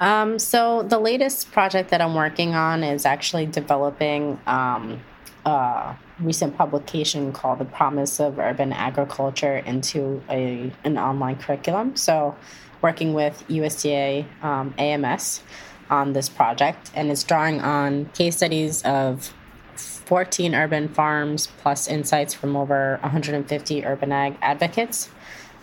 Um, 0.00 0.38
so 0.38 0.82
the 0.82 0.98
latest 0.98 1.52
project 1.52 1.90
that 1.90 2.00
I'm 2.00 2.14
working 2.14 2.54
on 2.54 2.82
is 2.82 3.04
actually 3.04 3.46
developing 3.46 4.40
um, 4.46 5.00
uh, 5.44 5.94
recent 6.18 6.56
publication 6.56 7.32
called 7.32 7.58
The 7.58 7.64
Promise 7.64 8.20
of 8.20 8.38
Urban 8.38 8.72
Agriculture 8.72 9.58
into 9.58 10.22
a, 10.28 10.72
an 10.84 10.98
online 10.98 11.36
curriculum. 11.36 11.96
So, 11.96 12.36
working 12.82 13.14
with 13.14 13.44
USDA 13.48 14.26
um, 14.42 14.74
AMS 14.78 15.42
on 15.90 16.12
this 16.12 16.28
project, 16.28 16.90
and 16.94 17.10
it's 17.10 17.24
drawing 17.24 17.60
on 17.60 18.06
case 18.06 18.36
studies 18.36 18.82
of 18.82 19.34
14 19.76 20.54
urban 20.54 20.88
farms 20.88 21.46
plus 21.58 21.88
insights 21.88 22.34
from 22.34 22.56
over 22.56 22.98
150 23.02 23.84
urban 23.84 24.12
ag 24.12 24.36
advocates. 24.42 25.08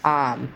Um, 0.04 0.54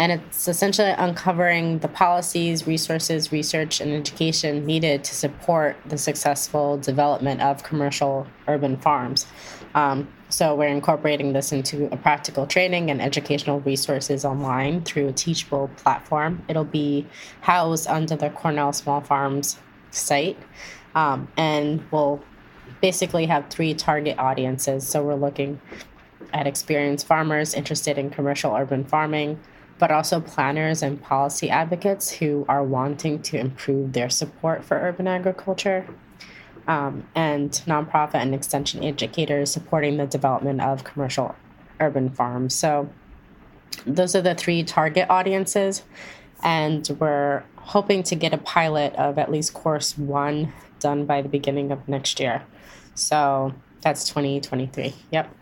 and 0.00 0.12
it's 0.12 0.48
essentially 0.48 0.92
uncovering 0.96 1.80
the 1.80 1.88
policies, 1.88 2.66
resources, 2.66 3.30
research, 3.32 3.82
and 3.82 3.92
education 3.92 4.64
needed 4.64 5.04
to 5.04 5.14
support 5.14 5.76
the 5.84 5.98
successful 5.98 6.78
development 6.78 7.42
of 7.42 7.62
commercial 7.62 8.26
urban 8.48 8.78
farms. 8.78 9.26
Um, 9.74 10.08
so 10.30 10.54
we're 10.54 10.68
incorporating 10.68 11.34
this 11.34 11.52
into 11.52 11.92
a 11.92 11.98
practical 11.98 12.46
training 12.46 12.90
and 12.90 13.02
educational 13.02 13.60
resources 13.60 14.24
online 14.24 14.84
through 14.84 15.08
a 15.08 15.12
teachable 15.12 15.68
platform. 15.76 16.42
It'll 16.48 16.64
be 16.64 17.06
housed 17.42 17.86
under 17.86 18.16
the 18.16 18.30
Cornell 18.30 18.72
Small 18.72 19.02
Farms 19.02 19.58
site, 19.90 20.38
um, 20.94 21.28
and 21.36 21.84
we'll 21.90 22.24
basically 22.80 23.26
have 23.26 23.50
three 23.50 23.74
target 23.74 24.18
audiences. 24.18 24.88
So 24.88 25.02
we're 25.02 25.14
looking 25.14 25.60
at 26.32 26.46
experienced 26.46 27.06
farmers 27.06 27.52
interested 27.52 27.98
in 27.98 28.08
commercial 28.08 28.54
urban 28.54 28.84
farming, 28.84 29.38
but 29.80 29.90
also 29.90 30.20
planners 30.20 30.82
and 30.82 31.02
policy 31.02 31.48
advocates 31.48 32.10
who 32.10 32.44
are 32.48 32.62
wanting 32.62 33.20
to 33.22 33.38
improve 33.38 33.94
their 33.94 34.10
support 34.10 34.62
for 34.62 34.76
urban 34.76 35.08
agriculture, 35.08 35.88
um, 36.68 37.02
and 37.14 37.50
nonprofit 37.66 38.16
and 38.16 38.34
extension 38.34 38.84
educators 38.84 39.50
supporting 39.50 39.96
the 39.96 40.06
development 40.06 40.60
of 40.60 40.84
commercial 40.84 41.34
urban 41.80 42.10
farms. 42.10 42.54
So, 42.54 42.90
those 43.86 44.14
are 44.14 44.20
the 44.20 44.34
three 44.34 44.62
target 44.62 45.08
audiences, 45.08 45.82
and 46.42 46.86
we're 47.00 47.42
hoping 47.56 48.02
to 48.02 48.14
get 48.14 48.34
a 48.34 48.38
pilot 48.38 48.94
of 48.96 49.18
at 49.18 49.30
least 49.30 49.54
course 49.54 49.96
one 49.96 50.52
done 50.78 51.06
by 51.06 51.22
the 51.22 51.28
beginning 51.28 51.72
of 51.72 51.88
next 51.88 52.20
year. 52.20 52.42
So, 52.94 53.54
that's 53.80 54.04
2023. 54.04 54.94
Yep. 55.10 55.34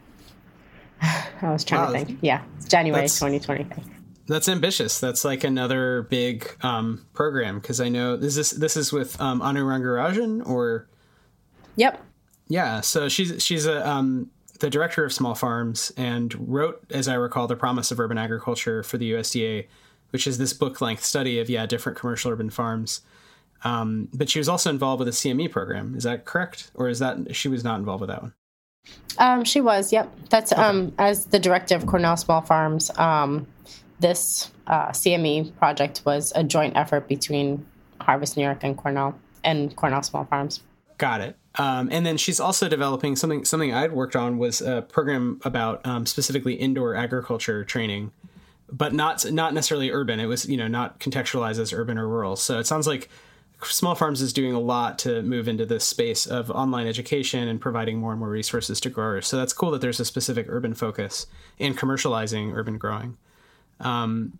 I 1.03 1.51
was 1.51 1.65
trying 1.65 1.81
wow, 1.81 1.93
to 1.99 2.05
think. 2.05 2.19
Yeah, 2.23 2.43
it's 2.57 2.69
January 2.69 3.09
2023. 3.09 3.98
That's 4.29 4.49
ambitious. 4.49 5.01
That's 5.01 5.25
like 5.25 5.43
another 5.43 6.03
big 6.03 6.55
um, 6.63 7.07
program 7.15 7.61
because 7.61 7.81
I 7.81 7.89
know 7.89 8.15
is 8.15 8.35
this 8.35 8.51
this 8.51 8.77
is 8.77 8.93
with 8.93 9.21
um, 9.21 9.41
Anu 9.43 9.65
Rangarajan 9.65 10.47
or. 10.47 10.87
Yep. 11.77 12.05
Yeah, 12.49 12.81
so 12.81 13.09
she's 13.09 13.43
she's 13.43 13.67
a 13.67 13.89
um, 13.89 14.31
the 14.61 14.69
director 14.69 15.05
of 15.05 15.13
small 15.13 15.35
farms 15.35 15.93
and 15.97 16.35
wrote, 16.49 16.85
as 16.91 17.09
I 17.09 17.15
recall, 17.15 17.47
the 17.47 17.57
Promise 17.57 17.91
of 17.91 18.01
Urban 18.01 18.19
Agriculture 18.19 18.83
for 18.83 18.99
the 18.99 19.13
USDA, 19.13 19.67
which 20.11 20.27
is 20.27 20.39
this 20.39 20.53
book 20.53 20.81
length 20.81 21.05
study 21.05 21.39
of 21.39 21.49
yeah 21.49 21.65
different 21.67 21.97
commercial 21.99 22.31
urban 22.31 22.51
farms. 22.51 23.01
Um, 23.65 24.09
but 24.13 24.29
she 24.31 24.39
was 24.39 24.49
also 24.49 24.71
involved 24.71 25.01
with 25.01 25.09
the 25.09 25.13
CME 25.13 25.51
program. 25.51 25.95
Is 25.95 26.05
that 26.05 26.27
correct, 26.27 26.71
or 26.75 26.89
is 26.89 26.99
that 26.99 27.35
she 27.35 27.49
was 27.49 27.65
not 27.65 27.79
involved 27.79 28.03
with 28.03 28.11
that 28.11 28.23
one? 28.23 28.35
Um, 29.19 29.45
she 29.45 29.61
was. 29.61 29.93
Yep. 29.93 30.13
That's 30.31 30.53
okay. 30.53 30.63
um, 30.63 30.93
as 30.99 31.27
the 31.27 31.39
director 31.39 31.75
of 31.75 31.87
Cornell 31.87 32.17
Small 32.17 32.41
Farms. 32.41 32.91
This 34.01 34.51
uh, 34.67 34.89
CME 34.89 35.57
project 35.57 36.03
was 36.05 36.33
a 36.37 36.45
joint 36.45 36.77
effort 36.77 37.09
between 37.09 37.67
Harvest 38.01 38.37
New 38.37 38.45
York 38.45 38.63
and 38.63 38.77
Cornell 38.77 39.19
and 39.45 39.75
Cornell 39.75 40.03
Small 40.03 40.25
Farms. 40.25 40.61
Got 40.99 41.21
it. 41.21 41.37
Um, 41.57 41.89
and 41.91 42.07
then 42.07 42.17
she's 42.17 42.39
also 42.39 42.69
developing 42.69 43.17
something. 43.17 43.45
Something 43.45 43.73
I'd 43.75 43.93
worked 43.93 44.15
on 44.15 44.39
was 44.39 44.61
a 44.61 44.83
program 44.83 45.41
about 45.45 45.85
um, 45.87 46.07
specifically 46.07 46.55
indoor 46.55 46.95
agriculture 46.95 47.65
training. 47.65 48.13
but 48.71 48.93
not 48.93 49.31
not 49.33 49.55
necessarily 49.55 49.91
urban. 49.91 50.21
It 50.21 50.27
was 50.27 50.49
you 50.49 50.57
know 50.57 50.69
not 50.69 51.01
contextualized 51.01 51.59
as 51.59 51.73
urban 51.73 51.99
or 51.99 52.07
rural. 52.09 52.37
So 52.37 52.59
it 52.59 52.67
sounds 52.67 52.87
like 52.87 53.09
Small 53.65 53.95
Farms 53.95 54.23
is 54.23 54.33
doing 54.33 54.53
a 54.53 54.61
lot 54.61 54.99
to 55.01 55.23
move 55.23 55.49
into 55.49 55.67
this 55.67 55.85
space 55.85 56.27
of 56.27 56.51
online 56.51 56.87
education 56.87 57.49
and 57.49 57.61
providing 57.61 57.99
more 57.99 58.13
and 58.13 58.21
more 58.21 58.29
resources 58.29 58.81
to 58.81 58.91
growers. 58.91 59.27
So 59.27 59.37
that's 59.37 59.53
cool 59.53 59.71
that 59.73 59.81
there's 59.81 59.99
a 60.01 60.05
specific 60.05 60.47
urban 60.49 60.75
focus 60.75 61.27
in 61.59 61.75
commercializing 61.75 62.55
urban 62.55 62.79
growing. 62.79 63.17
Um, 63.81 64.39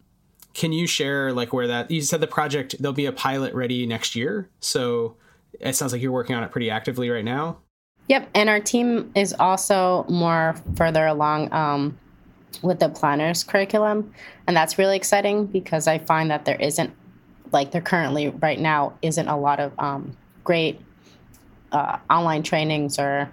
can 0.55 0.73
you 0.73 0.87
share 0.87 1.33
like 1.33 1.53
where 1.53 1.69
that 1.69 1.91
you 1.91 2.01
said 2.03 2.21
the 2.21 2.27
project 2.27 2.75
there'll 2.81 2.93
be 2.93 3.07
a 3.07 3.13
pilot 3.13 3.55
ready 3.55 3.87
next 3.87 4.17
year. 4.17 4.49
So 4.61 5.17
it 5.61 5.75
sounds 5.75 5.93
like 5.93 6.03
you're 6.03 6.13
working 6.13 6.35
on 6.37 6.43
it 6.43 6.51
pretty 6.51 6.71
actively 6.71 7.11
right 7.11 7.25
now. 7.25 7.59
Yep 8.09 8.29
and 8.35 8.49
our 8.49 8.61
team 8.61 9.13
is 9.15 9.35
also 9.39 10.05
more 10.09 10.57
further 10.77 11.07
along 11.07 11.53
um, 11.53 11.99
with 12.63 12.81
the 12.81 12.89
planners 12.89 13.45
curriculum 13.45 14.13
and 14.47 14.57
that's 14.57 14.79
really 14.79 14.97
exciting 14.97 15.47
because 15.47 15.87
i 15.87 15.99
find 15.99 16.31
that 16.31 16.45
there 16.45 16.61
isn't 16.61 16.93
like 17.53 17.71
there 17.71 17.81
currently 17.81 18.29
right 18.29 18.59
now 18.59 18.95
isn't 19.03 19.29
a 19.29 19.37
lot 19.37 19.61
of 19.61 19.73
um, 19.79 20.17
great 20.45 20.81
uh, 21.73 21.99
online 22.11 22.43
trainings 22.43 22.99
or 22.99 23.31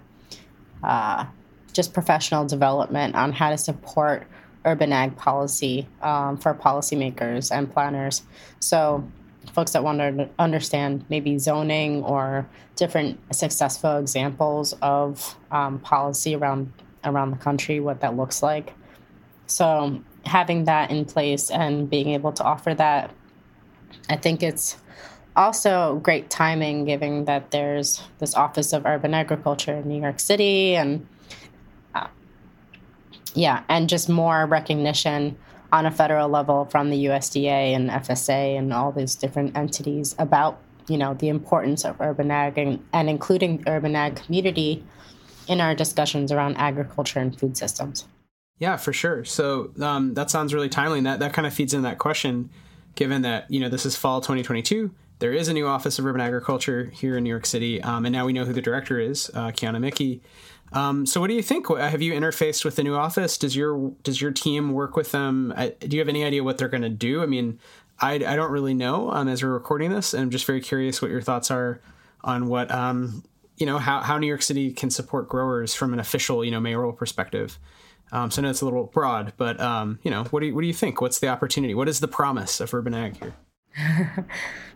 uh, 0.82 1.24
just 1.72 1.92
professional 1.92 2.44
development 2.44 3.14
on 3.14 3.32
how 3.32 3.50
to 3.50 3.58
support 3.58 4.26
urban 4.66 4.92
ag 4.92 5.16
policy 5.16 5.88
um, 6.02 6.36
for 6.36 6.52
policymakers 6.52 7.50
and 7.50 7.72
planners. 7.72 8.22
So, 8.60 9.08
folks 9.54 9.72
that 9.72 9.84
want 9.84 9.98
to 9.98 10.28
understand 10.38 11.04
maybe 11.08 11.38
zoning 11.38 12.02
or 12.02 12.46
different 12.74 13.18
successful 13.34 13.96
examples 13.96 14.74
of 14.82 15.36
um, 15.50 15.78
policy 15.78 16.34
around 16.34 16.72
around 17.04 17.30
the 17.30 17.36
country, 17.36 17.78
what 17.80 18.00
that 18.00 18.16
looks 18.16 18.42
like. 18.42 18.74
So, 19.46 20.02
having 20.24 20.64
that 20.64 20.90
in 20.90 21.04
place 21.04 21.50
and 21.50 21.88
being 21.88 22.08
able 22.10 22.32
to 22.32 22.44
offer 22.44 22.74
that, 22.74 23.12
I 24.10 24.16
think 24.16 24.42
it's 24.42 24.76
also 25.36 26.00
great 26.02 26.30
timing, 26.30 26.84
given 26.84 27.26
that 27.26 27.50
there's 27.50 28.02
this 28.18 28.34
Office 28.34 28.72
of 28.72 28.86
Urban 28.86 29.14
Agriculture 29.14 29.74
in 29.74 29.88
New 29.88 30.00
York 30.00 30.18
City 30.18 30.74
and 30.74 31.06
yeah, 33.36 33.62
and 33.68 33.88
just 33.88 34.08
more 34.08 34.46
recognition 34.46 35.36
on 35.72 35.86
a 35.86 35.90
federal 35.90 36.28
level 36.28 36.64
from 36.66 36.90
the 36.90 37.04
USDA 37.06 37.74
and 37.74 37.90
FSA 37.90 38.58
and 38.58 38.72
all 38.72 38.92
these 38.92 39.14
different 39.14 39.56
entities 39.56 40.14
about 40.18 40.58
you 40.88 40.96
know 40.96 41.14
the 41.14 41.28
importance 41.28 41.84
of 41.84 42.00
urban 42.00 42.30
ag 42.30 42.58
and, 42.58 42.84
and 42.92 43.10
including 43.10 43.58
the 43.58 43.70
urban 43.70 43.94
ag 43.94 44.16
community 44.16 44.84
in 45.48 45.60
our 45.60 45.74
discussions 45.74 46.32
around 46.32 46.56
agriculture 46.56 47.20
and 47.20 47.38
food 47.38 47.56
systems. 47.56 48.06
Yeah, 48.58 48.76
for 48.76 48.92
sure. 48.92 49.24
So 49.24 49.72
um, 49.80 50.14
that 50.14 50.30
sounds 50.30 50.54
really 50.54 50.68
timely, 50.68 50.98
and 50.98 51.06
that 51.06 51.20
that 51.20 51.32
kind 51.32 51.46
of 51.46 51.52
feeds 51.52 51.74
in 51.74 51.82
that 51.82 51.98
question. 51.98 52.50
Given 52.94 53.22
that 53.22 53.50
you 53.50 53.60
know 53.60 53.68
this 53.68 53.84
is 53.84 53.94
fall 53.94 54.22
2022, 54.22 54.90
there 55.18 55.32
is 55.32 55.48
a 55.48 55.52
new 55.52 55.66
Office 55.66 55.98
of 55.98 56.06
Urban 56.06 56.22
Agriculture 56.22 56.90
here 56.94 57.18
in 57.18 57.24
New 57.24 57.30
York 57.30 57.44
City, 57.44 57.82
um, 57.82 58.06
and 58.06 58.12
now 58.12 58.24
we 58.24 58.32
know 58.32 58.46
who 58.46 58.54
the 58.54 58.62
director 58.62 58.98
is, 58.98 59.30
uh, 59.34 59.48
Qiana 59.48 59.80
Mickie. 59.80 60.22
Um, 60.72 61.06
so, 61.06 61.20
what 61.20 61.28
do 61.28 61.34
you 61.34 61.42
think? 61.42 61.68
Have 61.68 62.02
you 62.02 62.12
interfaced 62.12 62.64
with 62.64 62.76
the 62.76 62.82
new 62.82 62.94
office? 62.94 63.38
Does 63.38 63.56
your 63.56 63.92
does 64.02 64.20
your 64.20 64.32
team 64.32 64.72
work 64.72 64.96
with 64.96 65.12
them? 65.12 65.54
do 65.78 65.96
you 65.96 66.00
have 66.00 66.08
any 66.08 66.24
idea 66.24 66.42
what 66.42 66.58
they're 66.58 66.68
going 66.68 66.82
to 66.82 66.88
do? 66.88 67.22
I 67.22 67.26
mean, 67.26 67.58
I, 68.00 68.14
I 68.14 68.36
don't 68.36 68.50
really 68.50 68.74
know 68.74 69.10
um, 69.10 69.28
as 69.28 69.42
we're 69.42 69.50
recording 69.50 69.90
this, 69.90 70.12
and 70.12 70.22
I'm 70.22 70.30
just 70.30 70.44
very 70.44 70.60
curious 70.60 71.00
what 71.00 71.10
your 71.10 71.22
thoughts 71.22 71.50
are 71.50 71.80
on 72.24 72.48
what 72.48 72.70
um, 72.70 73.22
you 73.56 73.66
know 73.66 73.78
how, 73.78 74.00
how 74.00 74.18
New 74.18 74.26
York 74.26 74.42
City 74.42 74.72
can 74.72 74.90
support 74.90 75.28
growers 75.28 75.74
from 75.74 75.92
an 75.92 76.00
official 76.00 76.44
you 76.44 76.50
know 76.50 76.60
mayoral 76.60 76.92
perspective. 76.92 77.58
Um, 78.12 78.30
so 78.30 78.40
I 78.40 78.44
know 78.44 78.50
it's 78.50 78.60
a 78.60 78.64
little 78.64 78.84
broad, 78.84 79.32
but 79.36 79.60
um, 79.60 79.98
you 80.02 80.10
know, 80.10 80.24
what 80.24 80.40
do 80.40 80.46
you, 80.46 80.54
what 80.54 80.60
do 80.60 80.66
you 80.66 80.74
think? 80.74 81.00
What's 81.00 81.18
the 81.18 81.28
opportunity? 81.28 81.74
What 81.74 81.88
is 81.88 82.00
the 82.00 82.08
promise 82.08 82.60
of 82.60 82.72
urban 82.72 82.94
ag 82.94 83.16
here? 83.16 83.34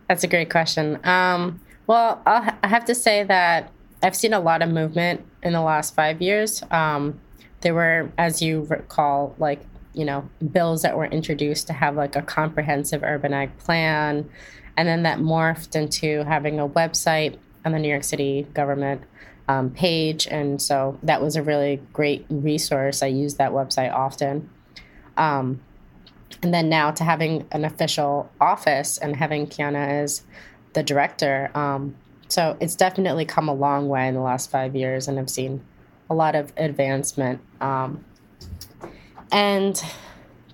That's 0.07 0.23
a 0.23 0.27
great 0.27 0.49
question. 0.49 0.99
Um, 1.05 1.61
well, 1.87 2.21
I'll, 2.25 2.53
I 2.61 2.67
have 2.67 2.85
to 2.85 2.95
say 2.95 3.23
that 3.23 3.71
I've 4.03 4.15
seen 4.15 4.33
a 4.33 4.39
lot 4.39 4.61
of 4.61 4.69
movement 4.69 5.25
in 5.43 5.53
the 5.53 5.61
last 5.61 5.95
five 5.95 6.21
years. 6.21 6.63
Um, 6.71 7.19
there 7.61 7.73
were, 7.73 8.11
as 8.17 8.41
you 8.41 8.61
recall, 8.63 9.35
like 9.37 9.61
you 9.93 10.05
know, 10.05 10.29
bills 10.51 10.83
that 10.83 10.95
were 10.95 11.05
introduced 11.05 11.67
to 11.67 11.73
have 11.73 11.95
like 11.95 12.15
a 12.15 12.21
comprehensive 12.21 13.03
urban 13.03 13.33
ag 13.33 13.57
plan, 13.57 14.29
and 14.77 14.87
then 14.87 15.03
that 15.03 15.19
morphed 15.19 15.75
into 15.75 16.23
having 16.23 16.59
a 16.59 16.67
website 16.67 17.37
on 17.65 17.73
the 17.73 17.79
New 17.79 17.89
York 17.89 18.03
City 18.03 18.47
government 18.53 19.01
um, 19.47 19.69
page, 19.69 20.27
and 20.27 20.61
so 20.61 20.97
that 21.03 21.21
was 21.21 21.35
a 21.35 21.43
really 21.43 21.81
great 21.93 22.25
resource. 22.29 23.03
I 23.03 23.07
use 23.07 23.35
that 23.35 23.51
website 23.51 23.93
often. 23.93 24.49
Um, 25.17 25.61
and 26.41 26.53
then 26.53 26.69
now 26.69 26.91
to 26.91 27.03
having 27.03 27.45
an 27.51 27.65
official 27.65 28.31
office 28.39 28.97
and 28.97 29.15
having 29.15 29.47
Qiana 29.47 30.01
as 30.03 30.23
the 30.73 30.81
director, 30.81 31.51
um, 31.53 31.95
so 32.31 32.55
it's 32.61 32.75
definitely 32.75 33.25
come 33.25 33.49
a 33.49 33.53
long 33.53 33.89
way 33.89 34.07
in 34.07 34.13
the 34.13 34.21
last 34.21 34.49
five 34.49 34.73
years, 34.73 35.09
and 35.09 35.19
I've 35.19 35.29
seen 35.29 35.61
a 36.09 36.15
lot 36.15 36.33
of 36.33 36.53
advancement. 36.55 37.41
Um, 37.59 38.05
and 39.33 39.81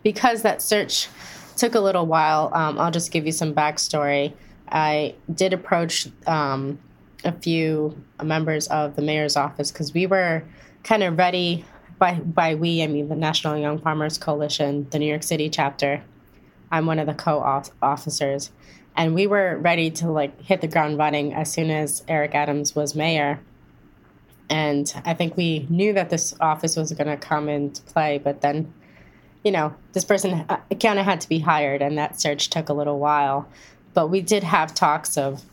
because 0.04 0.42
that 0.42 0.64
search 0.64 1.08
took 1.56 1.76
a 1.76 1.80
little 1.80 2.08
while, 2.08 2.50
um, 2.54 2.80
I'll 2.80 2.90
just 2.90 3.12
give 3.12 3.28
you 3.28 3.32
some 3.32 3.54
backstory. 3.54 4.34
I 4.70 5.14
did 5.32 5.54
approach 5.54 6.08
um, 6.26 6.80
a 7.24 7.32
few 7.32 7.96
members 8.24 8.68
of 8.68 8.96
the 8.96 9.04
mayor's 9.04 9.36
office 9.36 9.72
because 9.72 9.94
we 9.94 10.08
were 10.08 10.44
kind 10.84 11.04
of 11.04 11.18
ready. 11.18 11.64
By 12.00 12.16
by 12.16 12.56
we, 12.56 12.82
I 12.82 12.88
mean 12.88 13.08
the 13.08 13.16
National 13.16 13.56
Young 13.56 13.80
Farmers 13.80 14.18
Coalition, 14.18 14.88
the 14.90 14.98
New 14.98 15.08
York 15.08 15.24
City 15.24 15.50
chapter. 15.50 16.04
I'm 16.72 16.86
one 16.86 17.00
of 17.00 17.08
the 17.08 17.14
co-officers, 17.14 18.52
and 18.98 19.14
we 19.14 19.28
were 19.28 19.58
ready 19.58 19.92
to 19.92 20.12
like 20.12 20.42
hit 20.42 20.60
the 20.60 20.68
ground 20.68 20.98
running 20.98 21.34
as 21.34 21.52
soon 21.52 21.70
as 21.70 22.04
Eric 22.08 22.34
Adams 22.34 22.76
was 22.76 22.96
mayor. 22.96 23.40
And 24.50 24.92
I 25.06 25.14
think 25.14 25.38
we 25.38 25.68
knew 25.70 25.94
that 25.94 26.10
this 26.10 26.36
office 26.42 26.76
was 26.76 26.92
going 26.94 27.08
to 27.08 27.18
come 27.18 27.48
into 27.48 27.82
play, 27.84 28.18
but 28.18 28.42
then, 28.42 28.74
you 29.44 29.52
know, 29.52 29.76
this 29.94 30.04
person 30.04 30.46
uh, 30.50 30.58
kind 30.82 31.00
of 31.00 31.06
had 31.06 31.22
to 31.22 31.30
be 31.30 31.40
hired, 31.40 31.82
and 31.82 31.98
that 31.98 32.20
search 32.20 32.50
took 32.50 32.70
a 32.70 32.74
little 32.74 32.98
while. 32.98 33.48
But 33.94 34.08
we 34.08 34.22
did 34.22 34.44
have 34.44 34.74
talks 34.74 35.18
of 35.18 35.44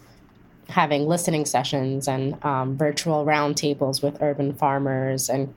having 0.68 1.06
listening 1.06 1.44
sessions 1.44 2.08
and 2.08 2.42
um, 2.44 2.78
virtual 2.78 3.26
roundtables 3.26 4.02
with 4.02 4.22
urban 4.22 4.54
farmers, 4.54 5.28
and 5.28 5.52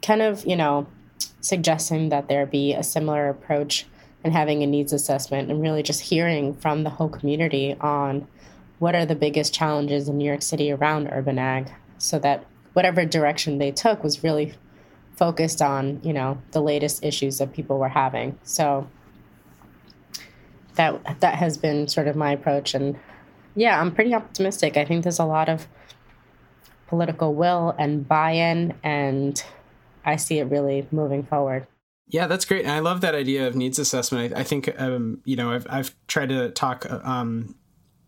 kind 0.00 0.22
of, 0.22 0.46
you 0.46 0.56
know, 0.56 0.86
suggesting 1.40 2.08
that 2.10 2.28
there 2.28 2.46
be 2.46 2.72
a 2.72 2.84
similar 2.84 3.28
approach 3.28 3.84
and 4.26 4.34
having 4.34 4.64
a 4.64 4.66
needs 4.66 4.92
assessment 4.92 5.52
and 5.52 5.62
really 5.62 5.84
just 5.84 6.00
hearing 6.00 6.52
from 6.56 6.82
the 6.82 6.90
whole 6.90 7.08
community 7.08 7.76
on 7.80 8.26
what 8.80 8.92
are 8.92 9.06
the 9.06 9.14
biggest 9.14 9.54
challenges 9.54 10.08
in 10.08 10.18
New 10.18 10.24
York 10.24 10.42
City 10.42 10.72
around 10.72 11.08
urban 11.12 11.38
ag 11.38 11.70
so 11.98 12.18
that 12.18 12.44
whatever 12.72 13.04
direction 13.04 13.58
they 13.58 13.70
took 13.70 14.02
was 14.02 14.24
really 14.24 14.52
focused 15.14 15.62
on, 15.62 16.00
you 16.02 16.12
know, 16.12 16.42
the 16.50 16.60
latest 16.60 17.04
issues 17.04 17.38
that 17.38 17.52
people 17.52 17.78
were 17.78 17.88
having. 17.88 18.36
So 18.42 18.88
that 20.74 21.20
that 21.20 21.36
has 21.36 21.56
been 21.56 21.86
sort 21.86 22.08
of 22.08 22.16
my 22.16 22.32
approach 22.32 22.74
and 22.74 22.98
yeah, 23.54 23.80
I'm 23.80 23.94
pretty 23.94 24.12
optimistic. 24.12 24.76
I 24.76 24.84
think 24.84 25.04
there's 25.04 25.20
a 25.20 25.24
lot 25.24 25.48
of 25.48 25.68
political 26.88 27.32
will 27.32 27.76
and 27.78 28.08
buy-in 28.08 28.74
and 28.82 29.40
I 30.04 30.16
see 30.16 30.40
it 30.40 30.50
really 30.50 30.88
moving 30.90 31.22
forward. 31.22 31.68
Yeah, 32.08 32.28
that's 32.28 32.44
great. 32.44 32.62
And 32.62 32.70
I 32.70 32.78
love 32.78 33.00
that 33.00 33.14
idea 33.14 33.48
of 33.48 33.56
needs 33.56 33.78
assessment. 33.78 34.32
I, 34.32 34.40
I 34.40 34.42
think, 34.44 34.72
um, 34.80 35.20
you 35.24 35.34
know, 35.34 35.50
I've, 35.50 35.66
I've 35.68 35.94
tried 36.06 36.28
to 36.28 36.50
talk 36.50 36.86
um, 36.90 37.56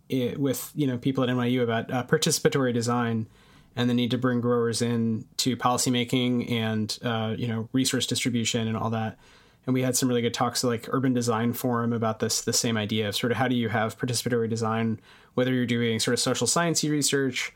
it, 0.09 0.39
with, 0.39 0.71
you 0.75 0.87
know, 0.87 0.99
people 0.99 1.25
at 1.25 1.31
NYU 1.31 1.63
about 1.63 1.91
uh, 1.91 2.05
participatory 2.05 2.73
design 2.73 3.27
and 3.75 3.91
the 3.91 3.95
need 3.95 4.13
to 4.13 4.19
bring 4.19 4.41
growers 4.41 4.83
in 4.83 5.25
to 5.39 5.57
policymaking 5.57 6.51
and, 6.51 6.99
uh, 7.03 7.35
you 7.37 7.49
know, 7.49 7.69
resource 7.73 8.07
distribution 8.07 8.69
and 8.69 8.77
all 8.77 8.91
that. 8.91 9.19
And 9.67 9.75
we 9.75 9.83
had 9.83 9.97
some 9.97 10.09
really 10.09 10.23
good 10.23 10.33
talks 10.33 10.65
like 10.65 10.89
Urban 10.91 11.13
Design 11.13 11.53
Forum 11.53 11.93
about 11.93 12.21
this, 12.21 12.41
the 12.41 12.53
same 12.53 12.77
idea 12.77 13.09
of 13.09 13.17
sort 13.17 13.33
of 13.33 13.37
how 13.37 13.49
do 13.49 13.55
you 13.55 13.69
have 13.69 13.99
participatory 13.99 14.49
design, 14.49 15.01
whether 15.35 15.53
you're 15.53 15.67
doing 15.67 15.99
sort 15.99 16.15
of 16.15 16.21
social 16.21 16.47
sciencey 16.47 16.91
research 16.91 17.53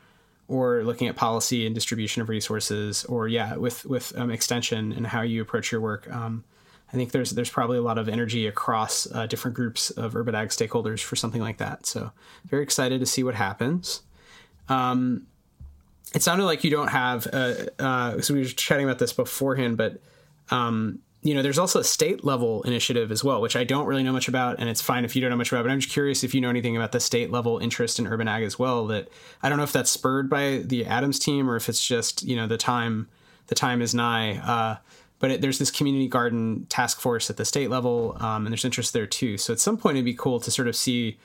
or 0.53 0.85
looking 0.85 1.09
at 1.09 1.17
policy 1.17 1.65
and 1.65 1.75
distribution 1.75 2.21
of 2.21 2.29
resources, 2.29 3.05
or 3.07 3.27
yeah, 3.27 3.57
with 3.57 3.87
with 3.87 4.17
um, 4.19 4.31
extension 4.31 4.93
and 4.93 5.07
how 5.07 5.23
you 5.23 5.41
approach 5.41 5.73
your 5.73 5.81
work. 5.81 6.12
Um, 6.12 6.45
I 6.93 6.97
think 6.97 7.12
there's 7.12 7.31
there's 7.31 7.49
probably 7.49 7.79
a 7.79 7.83
lot 7.83 7.97
of 7.97 8.09
energy 8.09 8.47
across 8.47 9.11
uh, 9.12 9.27
different 9.27 9.57
groups 9.57 9.91
of 9.91 10.15
urban 10.15 10.35
ag 10.35 10.49
stakeholders 10.49 11.01
for 11.01 11.17
something 11.17 11.41
like 11.41 11.57
that. 11.57 11.87
So 11.87 12.12
very 12.45 12.62
excited 12.62 13.01
to 13.01 13.07
see 13.07 13.25
what 13.25 13.35
happens. 13.35 14.03
Um, 14.69 15.27
it 16.15 16.23
sounded 16.23 16.45
like 16.45 16.65
you 16.65 16.71
don't 16.71 16.88
have. 16.91 17.27
Uh, 17.33 17.55
uh, 17.79 18.21
so 18.21 18.35
we 18.35 18.41
were 18.41 18.47
chatting 18.47 18.85
about 18.85 18.99
this 18.99 19.15
beforehand, 19.15 19.79
but 19.79 20.03
um, 20.51 20.99
you 21.22 21.35
know, 21.35 21.42
there's 21.42 21.58
also 21.58 21.78
a 21.78 21.85
state 21.85 22.24
level 22.24 22.62
initiative 22.62 23.12
as 23.12 23.22
well, 23.22 23.40
which 23.40 23.54
I 23.54 23.62
don't 23.62 23.87
really 23.87 24.02
know 24.02 24.12
much 24.12 24.26
about, 24.26 24.58
and 24.58 24.68
it's 24.68 24.80
fine 24.80 25.04
if 25.04 25.14
you 25.14 25.22
don't 25.22 25.30
know 25.30 25.37
much 25.37 25.52
about. 25.52 25.62
But 25.62 25.70
I'm 25.70 25.78
just 25.78 25.92
curious 25.92 26.24
if 26.24 26.35
you 26.35 26.40
know 26.40 26.50
anything 26.50 26.76
about 26.76 26.90
the 26.90 26.98
state 26.98 27.30
level 27.30 27.58
interest 27.58 28.00
in 28.00 28.08
urban 28.08 28.26
ag 28.26 28.42
as 28.42 28.58
well. 28.58 28.88
That 28.88 29.08
I 29.40 29.48
don't 29.48 29.56
know 29.58 29.64
if 29.64 29.72
that's 29.72 29.90
spurred 29.90 30.28
by 30.28 30.62
the 30.64 30.85
Adams 30.85 31.20
team 31.20 31.48
or 31.48 31.54
if 31.54 31.68
it's 31.68 31.87
just 31.87 32.24
you 32.24 32.35
know 32.35 32.48
the 32.48 32.58
time 32.58 33.08
the 33.46 33.54
time 33.54 33.80
is 33.80 33.94
nigh. 33.94 34.38
Uh, 34.38 34.76
but 35.20 35.30
it, 35.30 35.40
there's 35.40 35.61
this 35.61 35.70
community 35.70 36.08
garden 36.08 36.66
task 36.68 37.00
force 37.00 37.30
at 37.30 37.37
the 37.37 37.44
state 37.44 37.70
level, 37.70 38.16
um, 38.18 38.44
and 38.44 38.52
there's 38.52 38.64
interest 38.64 38.92
there 38.92 39.06
too. 39.06 39.38
So 39.38 39.52
at 39.52 39.61
some 39.61 39.76
point, 39.76 39.96
it'd 39.96 40.04
be 40.04 40.14
cool 40.14 40.40
to 40.40 40.50
sort 40.50 40.66
of 40.66 40.74
see, 40.74 41.18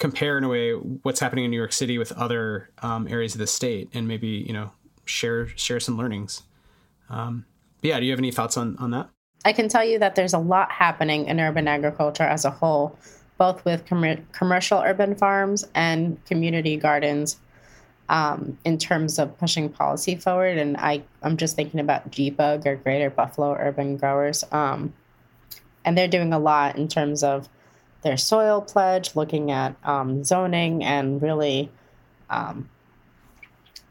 compare 0.00 0.36
in 0.36 0.42
a 0.42 0.48
way 0.48 0.72
what's 0.72 1.20
happening 1.20 1.44
in 1.44 1.52
New 1.52 1.56
York 1.56 1.72
City 1.72 1.96
with 1.96 2.10
other 2.12 2.70
um, 2.82 3.06
areas 3.06 3.36
of 3.36 3.38
the 3.38 3.46
state, 3.46 3.88
and 3.94 4.08
maybe 4.08 4.26
you 4.26 4.52
know 4.52 4.72
share 5.04 5.46
share 5.56 5.78
some 5.78 5.96
learnings. 5.96 6.42
Um, 7.08 7.46
yeah, 7.82 8.00
do 8.00 8.06
you 8.06 8.10
have 8.10 8.18
any 8.18 8.32
thoughts 8.32 8.56
on 8.56 8.76
on 8.78 8.90
that? 8.90 9.10
I 9.48 9.52
can 9.52 9.70
tell 9.70 9.82
you 9.82 9.98
that 10.00 10.14
there's 10.14 10.34
a 10.34 10.38
lot 10.38 10.70
happening 10.70 11.24
in 11.24 11.40
urban 11.40 11.68
agriculture 11.68 12.22
as 12.22 12.44
a 12.44 12.50
whole, 12.50 12.98
both 13.38 13.64
with 13.64 13.86
com- 13.86 14.26
commercial 14.32 14.80
urban 14.80 15.14
farms 15.14 15.66
and 15.74 16.22
community 16.26 16.76
gardens 16.76 17.38
um, 18.10 18.58
in 18.66 18.76
terms 18.76 19.18
of 19.18 19.38
pushing 19.38 19.70
policy 19.70 20.16
forward. 20.16 20.58
And 20.58 20.76
I, 20.76 21.02
I'm 21.22 21.38
just 21.38 21.56
thinking 21.56 21.80
about 21.80 22.10
GBUG 22.10 22.66
or 22.66 22.76
Greater 22.76 23.08
Buffalo 23.08 23.54
Urban 23.54 23.96
Growers. 23.96 24.44
Um, 24.52 24.92
and 25.82 25.96
they're 25.96 26.08
doing 26.08 26.34
a 26.34 26.38
lot 26.38 26.76
in 26.76 26.86
terms 26.86 27.24
of 27.24 27.48
their 28.02 28.18
soil 28.18 28.60
pledge, 28.60 29.16
looking 29.16 29.50
at 29.50 29.76
um, 29.82 30.24
zoning, 30.24 30.84
and 30.84 31.22
really 31.22 31.70
um, 32.28 32.68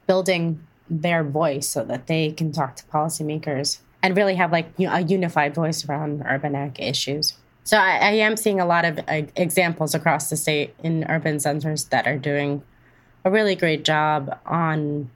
building 0.06 0.62
their 0.88 1.24
voice 1.24 1.68
so 1.68 1.84
that 1.84 2.06
they 2.06 2.32
can 2.32 2.52
talk 2.52 2.76
to 2.76 2.84
policymakers 2.86 3.80
and 4.04 4.16
really 4.16 4.36
have 4.36 4.52
like 4.52 4.68
you 4.78 4.88
know, 4.88 4.94
a 4.94 5.02
unified 5.02 5.54
voice 5.56 5.88
around 5.88 6.24
urban 6.26 6.56
ag 6.56 6.80
issues. 6.80 7.34
So 7.64 7.78
I, 7.78 7.98
I 7.98 8.12
am 8.12 8.38
seeing 8.38 8.60
a 8.60 8.66
lot 8.66 8.86
of 8.86 9.00
uh, 9.00 9.24
examples 9.36 9.94
across 9.94 10.30
the 10.30 10.38
state 10.38 10.74
in 10.84 11.06
urban 11.10 11.40
centers 11.40 11.86
that 11.86 12.08
are 12.08 12.18
doing 12.18 12.64
a 13.26 13.32
really 13.32 13.56
great 13.56 13.84
job 13.84 14.40
on 14.46 15.10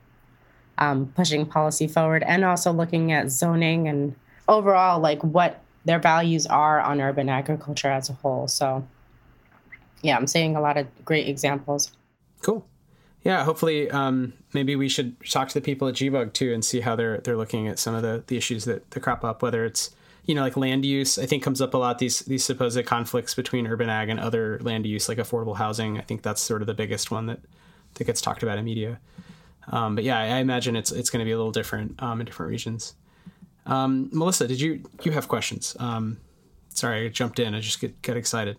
um, 0.78 1.14
pushing 1.16 1.46
policy 1.46 1.88
forward 1.88 2.24
and 2.24 2.44
also 2.44 2.72
looking 2.72 3.12
at 3.12 3.30
zoning 3.30 3.88
and 3.88 4.16
overall 4.48 5.00
like 5.00 5.24
what 5.24 5.62
their 5.86 6.00
values 6.00 6.46
are 6.46 6.82
on 6.82 7.00
urban 7.00 7.30
agriculture 7.30 7.90
as 7.90 8.10
a 8.10 8.14
whole. 8.14 8.48
So 8.48 8.86
yeah, 10.02 10.18
I'm 10.18 10.28
seeing 10.28 10.56
a 10.56 10.62
lot 10.62 10.78
of 10.78 10.88
great 11.06 11.28
examples. 11.28 11.92
Cool. 12.42 12.66
Yeah, 13.24 13.44
hopefully, 13.44 13.90
um, 13.92 14.34
maybe 14.54 14.76
we 14.76 14.90
should 14.90 15.16
talk 15.30 15.48
to 15.50 15.54
the 15.54 15.62
people 15.62 15.88
at 15.88 15.96
GBUG 15.96 16.34
too 16.34 16.54
and 16.54 16.66
see 16.66 16.82
how 16.82 16.96
they're 16.96 17.20
they're 17.20 17.38
looking 17.38 17.68
at 17.68 17.78
some 17.78 17.94
of 17.94 18.02
the, 18.02 18.24
the 18.28 18.38
issues 18.38 18.66
that, 18.66 18.90
that 18.92 19.00
crop 19.00 19.24
up. 19.24 19.44
Whether 19.44 19.64
it's 19.64 19.92
you 20.26 20.34
know 20.34 20.42
like 20.42 20.58
land 20.58 20.86
use, 20.86 21.20
I 21.20 21.28
think 21.28 21.44
comes 21.44 21.62
up 21.62 21.74
a 21.74 21.78
lot. 21.78 22.00
These 22.00 22.20
these 22.22 22.44
supposed 22.44 22.84
conflicts 22.86 23.36
between 23.36 23.68
urban 23.68 23.90
ag 23.90 24.10
and 24.10 24.20
other 24.20 24.60
land 24.62 24.88
use, 24.88 25.08
like 25.08 25.20
affordable 25.20 25.56
housing. 25.56 26.00
I 26.00 26.02
think 26.02 26.24
that's 26.24 26.42
sort 26.42 26.62
of 26.62 26.68
the 26.68 26.74
biggest 26.74 27.12
one 27.12 27.28
that 27.28 27.40
that 27.96 28.06
gets 28.06 28.22
talked 28.22 28.42
about 28.42 28.58
in 28.58 28.66
media. 28.66 29.00
Um, 29.68 29.94
but 29.94 30.04
yeah, 30.04 30.20
I, 30.20 30.38
imagine 30.38 30.76
it's 30.76 30.92
it's 30.92 31.12
going 31.12 31.20
to 31.20 31.26
be 31.26 31.32
a 31.32 31.38
little 31.38 31.52
different 31.52 32.02
um, 32.02 32.20
in 32.20 32.26
different 32.26 32.50
regions. 32.50 32.96
Um, 33.68 34.10
Melissa, 34.12 34.48
did 34.48 34.60
you 34.60 34.84
you 35.04 35.12
have 35.12 35.28
questions? 35.28 35.78
Um, 35.80 36.18
sorry, 36.70 37.06
I 37.06 37.10
jumped 37.10 37.38
in. 37.38 37.54
I 37.54 37.60
just 37.60 37.80
get 37.80 38.02
get 38.02 38.18
excited. 38.18 38.58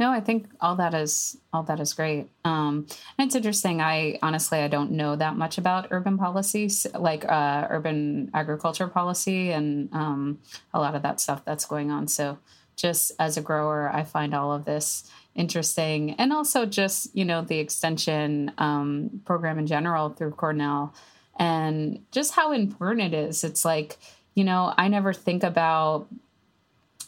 No, 0.00 0.10
I 0.10 0.20
think 0.20 0.48
all 0.62 0.76
that 0.76 0.94
is 0.94 1.36
all 1.52 1.62
that 1.64 1.78
is 1.78 1.92
great. 1.92 2.30
Um, 2.42 2.86
it's 3.18 3.34
interesting. 3.34 3.82
I 3.82 4.18
honestly 4.22 4.60
I 4.60 4.68
don't 4.68 4.92
know 4.92 5.14
that 5.14 5.36
much 5.36 5.58
about 5.58 5.88
urban 5.90 6.16
policies, 6.16 6.86
like 6.98 7.30
uh, 7.30 7.66
urban 7.68 8.30
agriculture 8.32 8.88
policy, 8.88 9.50
and 9.50 9.92
um, 9.92 10.38
a 10.72 10.80
lot 10.80 10.94
of 10.94 11.02
that 11.02 11.20
stuff 11.20 11.44
that's 11.44 11.66
going 11.66 11.90
on. 11.90 12.08
So, 12.08 12.38
just 12.76 13.12
as 13.18 13.36
a 13.36 13.42
grower, 13.42 13.90
I 13.92 14.04
find 14.04 14.32
all 14.32 14.54
of 14.54 14.64
this 14.64 15.04
interesting, 15.34 16.12
and 16.12 16.32
also 16.32 16.64
just 16.64 17.14
you 17.14 17.26
know 17.26 17.42
the 17.42 17.58
extension 17.58 18.52
um, 18.56 19.20
program 19.26 19.58
in 19.58 19.66
general 19.66 20.08
through 20.08 20.30
Cornell, 20.30 20.94
and 21.38 22.06
just 22.10 22.32
how 22.32 22.52
important 22.52 23.12
it 23.12 23.28
is. 23.28 23.44
It's 23.44 23.66
like 23.66 23.98
you 24.34 24.44
know 24.44 24.72
I 24.78 24.88
never 24.88 25.12
think 25.12 25.42
about 25.42 26.08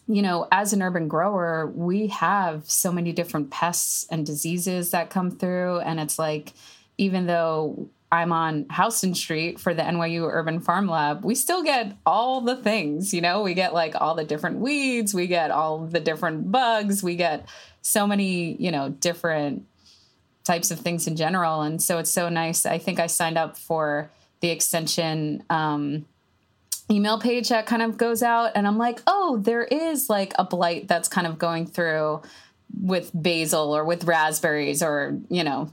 you 0.06 0.22
know, 0.22 0.48
as 0.50 0.72
an 0.72 0.82
urban 0.82 1.08
grower, 1.08 1.70
we 1.74 2.08
have 2.08 2.68
so 2.68 2.92
many 2.92 3.12
different 3.12 3.50
pests 3.50 4.06
and 4.10 4.26
diseases 4.26 4.90
that 4.90 5.10
come 5.10 5.30
through. 5.30 5.78
And 5.80 6.00
it's 6.00 6.18
like, 6.18 6.52
even 6.98 7.26
though 7.26 7.88
I'm 8.10 8.32
on 8.32 8.66
Houston 8.76 9.14
Street 9.14 9.58
for 9.58 9.72
the 9.72 9.82
NYU 9.82 10.28
Urban 10.30 10.60
Farm 10.60 10.86
Lab, 10.86 11.24
we 11.24 11.34
still 11.34 11.62
get 11.62 11.96
all 12.04 12.42
the 12.42 12.56
things, 12.56 13.14
you 13.14 13.22
know, 13.22 13.42
we 13.42 13.54
get 13.54 13.72
like 13.72 13.94
all 13.98 14.14
the 14.14 14.24
different 14.24 14.58
weeds, 14.58 15.14
we 15.14 15.26
get 15.26 15.50
all 15.50 15.86
the 15.86 16.00
different 16.00 16.52
bugs, 16.52 17.02
we 17.02 17.16
get 17.16 17.48
so 17.80 18.06
many, 18.06 18.54
you 18.62 18.70
know, 18.70 18.90
different 18.90 19.64
types 20.44 20.70
of 20.70 20.80
things 20.80 21.06
in 21.06 21.16
general. 21.16 21.62
And 21.62 21.82
so 21.82 21.98
it's 21.98 22.10
so 22.10 22.28
nice. 22.28 22.66
I 22.66 22.76
think 22.76 23.00
I 23.00 23.06
signed 23.06 23.38
up 23.38 23.56
for 23.56 24.10
the 24.40 24.50
extension 24.50 25.44
um, 25.48 26.04
email 26.92 27.18
page 27.18 27.48
that 27.48 27.66
kind 27.66 27.82
of 27.82 27.96
goes 27.96 28.22
out 28.22 28.52
and 28.54 28.66
I'm 28.66 28.78
like, 28.78 29.02
"Oh, 29.06 29.38
there 29.42 29.64
is 29.64 30.10
like 30.10 30.32
a 30.38 30.44
blight 30.44 30.88
that's 30.88 31.08
kind 31.08 31.26
of 31.26 31.38
going 31.38 31.66
through 31.66 32.22
with 32.80 33.10
basil 33.14 33.76
or 33.76 33.84
with 33.84 34.04
raspberries 34.04 34.82
or, 34.82 35.18
you 35.28 35.44
know, 35.44 35.72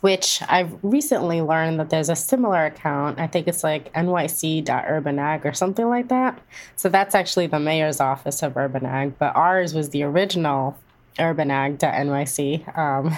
which 0.00 0.42
I've 0.48 0.76
recently 0.82 1.40
learned 1.40 1.80
that 1.80 1.90
there's 1.90 2.08
a 2.08 2.16
similar 2.16 2.66
account. 2.66 3.18
I 3.18 3.26
think 3.26 3.48
it's 3.48 3.64
like 3.64 3.92
nyc.urbanag 3.94 5.44
or 5.44 5.52
something 5.52 5.88
like 5.88 6.08
that. 6.08 6.40
So 6.76 6.88
that's 6.88 7.14
actually 7.14 7.46
the 7.46 7.60
mayor's 7.60 8.00
office 8.00 8.42
of 8.42 8.56
Urban 8.56 8.84
Ag, 8.84 9.18
but 9.18 9.34
ours 9.34 9.74
was 9.74 9.90
the 9.90 10.02
original 10.02 10.76
urbanag.nyc. 11.18 12.78
Um, 12.78 13.16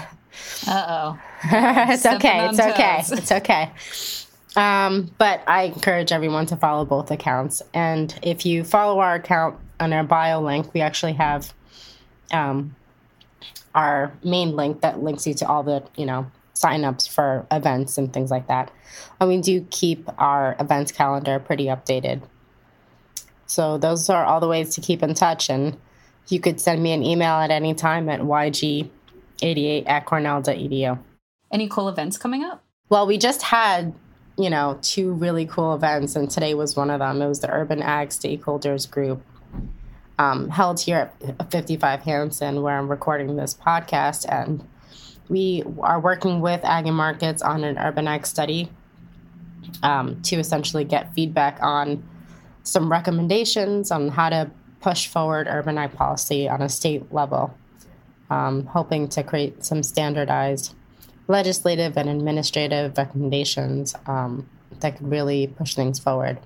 uh 0.66 0.86
oh. 0.88 1.18
it's 1.44 2.06
okay. 2.06 2.48
It's 2.48 2.60
okay. 2.60 3.02
It's 3.18 3.32
okay. 3.32 3.72
Um, 4.56 5.10
but 5.18 5.42
I 5.46 5.64
encourage 5.64 6.12
everyone 6.12 6.46
to 6.46 6.56
follow 6.56 6.84
both 6.84 7.10
accounts. 7.10 7.62
And 7.74 8.16
if 8.22 8.46
you 8.46 8.64
follow 8.64 9.00
our 9.00 9.14
account 9.14 9.58
on 9.78 9.92
our 9.92 10.04
bio 10.04 10.40
link, 10.40 10.72
we 10.74 10.80
actually 10.80 11.12
have 11.14 11.52
um, 12.32 12.74
our 13.74 14.12
main 14.24 14.56
link 14.56 14.80
that 14.80 15.02
links 15.02 15.26
you 15.26 15.34
to 15.34 15.48
all 15.48 15.62
the, 15.62 15.82
you 15.96 16.06
know, 16.06 16.30
signups 16.62 17.08
for 17.08 17.46
events 17.50 17.98
and 17.98 18.12
things 18.12 18.30
like 18.30 18.46
that. 18.48 18.70
And 19.20 19.28
we 19.28 19.40
do 19.40 19.66
keep 19.70 20.08
our 20.18 20.56
events 20.58 20.92
calendar 20.92 21.38
pretty 21.38 21.66
updated. 21.66 22.22
So 23.46 23.78
those 23.78 24.08
are 24.10 24.24
all 24.24 24.40
the 24.40 24.48
ways 24.48 24.74
to 24.74 24.80
keep 24.80 25.02
in 25.02 25.14
touch. 25.14 25.48
And 25.48 25.76
you 26.28 26.40
could 26.40 26.60
send 26.60 26.82
me 26.82 26.92
an 26.92 27.02
email 27.02 27.34
at 27.34 27.50
any 27.50 27.74
time 27.74 28.08
at 28.08 28.20
yg88 28.20 29.88
at 29.88 30.04
cornell.edu. 30.06 30.98
Any 31.50 31.68
cool 31.68 31.88
events 31.88 32.18
coming 32.18 32.44
up? 32.44 32.62
Well, 32.90 33.06
we 33.06 33.18
just 33.18 33.42
had, 33.42 33.94
you 34.36 34.50
know, 34.50 34.78
two 34.82 35.12
really 35.12 35.46
cool 35.46 35.74
events, 35.74 36.16
and 36.16 36.30
today 36.30 36.54
was 36.54 36.76
one 36.76 36.90
of 36.90 37.00
them. 37.00 37.20
It 37.22 37.28
was 37.28 37.40
the 37.40 37.50
Urban 37.50 37.82
Ag 37.82 38.08
Stakeholders 38.08 38.90
Group 38.90 39.22
um, 40.18 40.50
held 40.50 40.80
here 40.80 41.10
at 41.22 41.50
55 41.50 42.02
Hanson, 42.02 42.62
where 42.62 42.76
I'm 42.76 42.88
recording 42.88 43.36
this 43.36 43.54
podcast. 43.54 44.26
And 44.28 44.66
we 45.28 45.62
are 45.80 46.00
working 46.00 46.40
with 46.40 46.64
Ag 46.64 46.86
and 46.86 46.96
Markets 46.96 47.42
on 47.42 47.64
an 47.64 47.78
urban 47.78 48.08
ag 48.08 48.26
study 48.26 48.70
um, 49.82 50.20
to 50.22 50.36
essentially 50.36 50.84
get 50.84 51.12
feedback 51.14 51.58
on 51.60 52.02
some 52.62 52.90
recommendations 52.90 53.90
on 53.90 54.08
how 54.08 54.28
to 54.28 54.50
push 54.80 55.06
forward 55.06 55.46
urban 55.48 55.78
ag 55.78 55.92
policy 55.92 56.48
on 56.48 56.62
a 56.62 56.68
state 56.68 57.12
level, 57.12 57.54
um, 58.30 58.66
hoping 58.66 59.08
to 59.08 59.22
create 59.22 59.64
some 59.64 59.82
standardized 59.82 60.74
legislative 61.26 61.96
and 61.96 62.08
administrative 62.08 62.96
recommendations 62.96 63.94
um, 64.06 64.48
that 64.80 64.96
could 64.96 65.10
really 65.10 65.46
push 65.46 65.74
things 65.74 65.98
forward. 65.98 66.38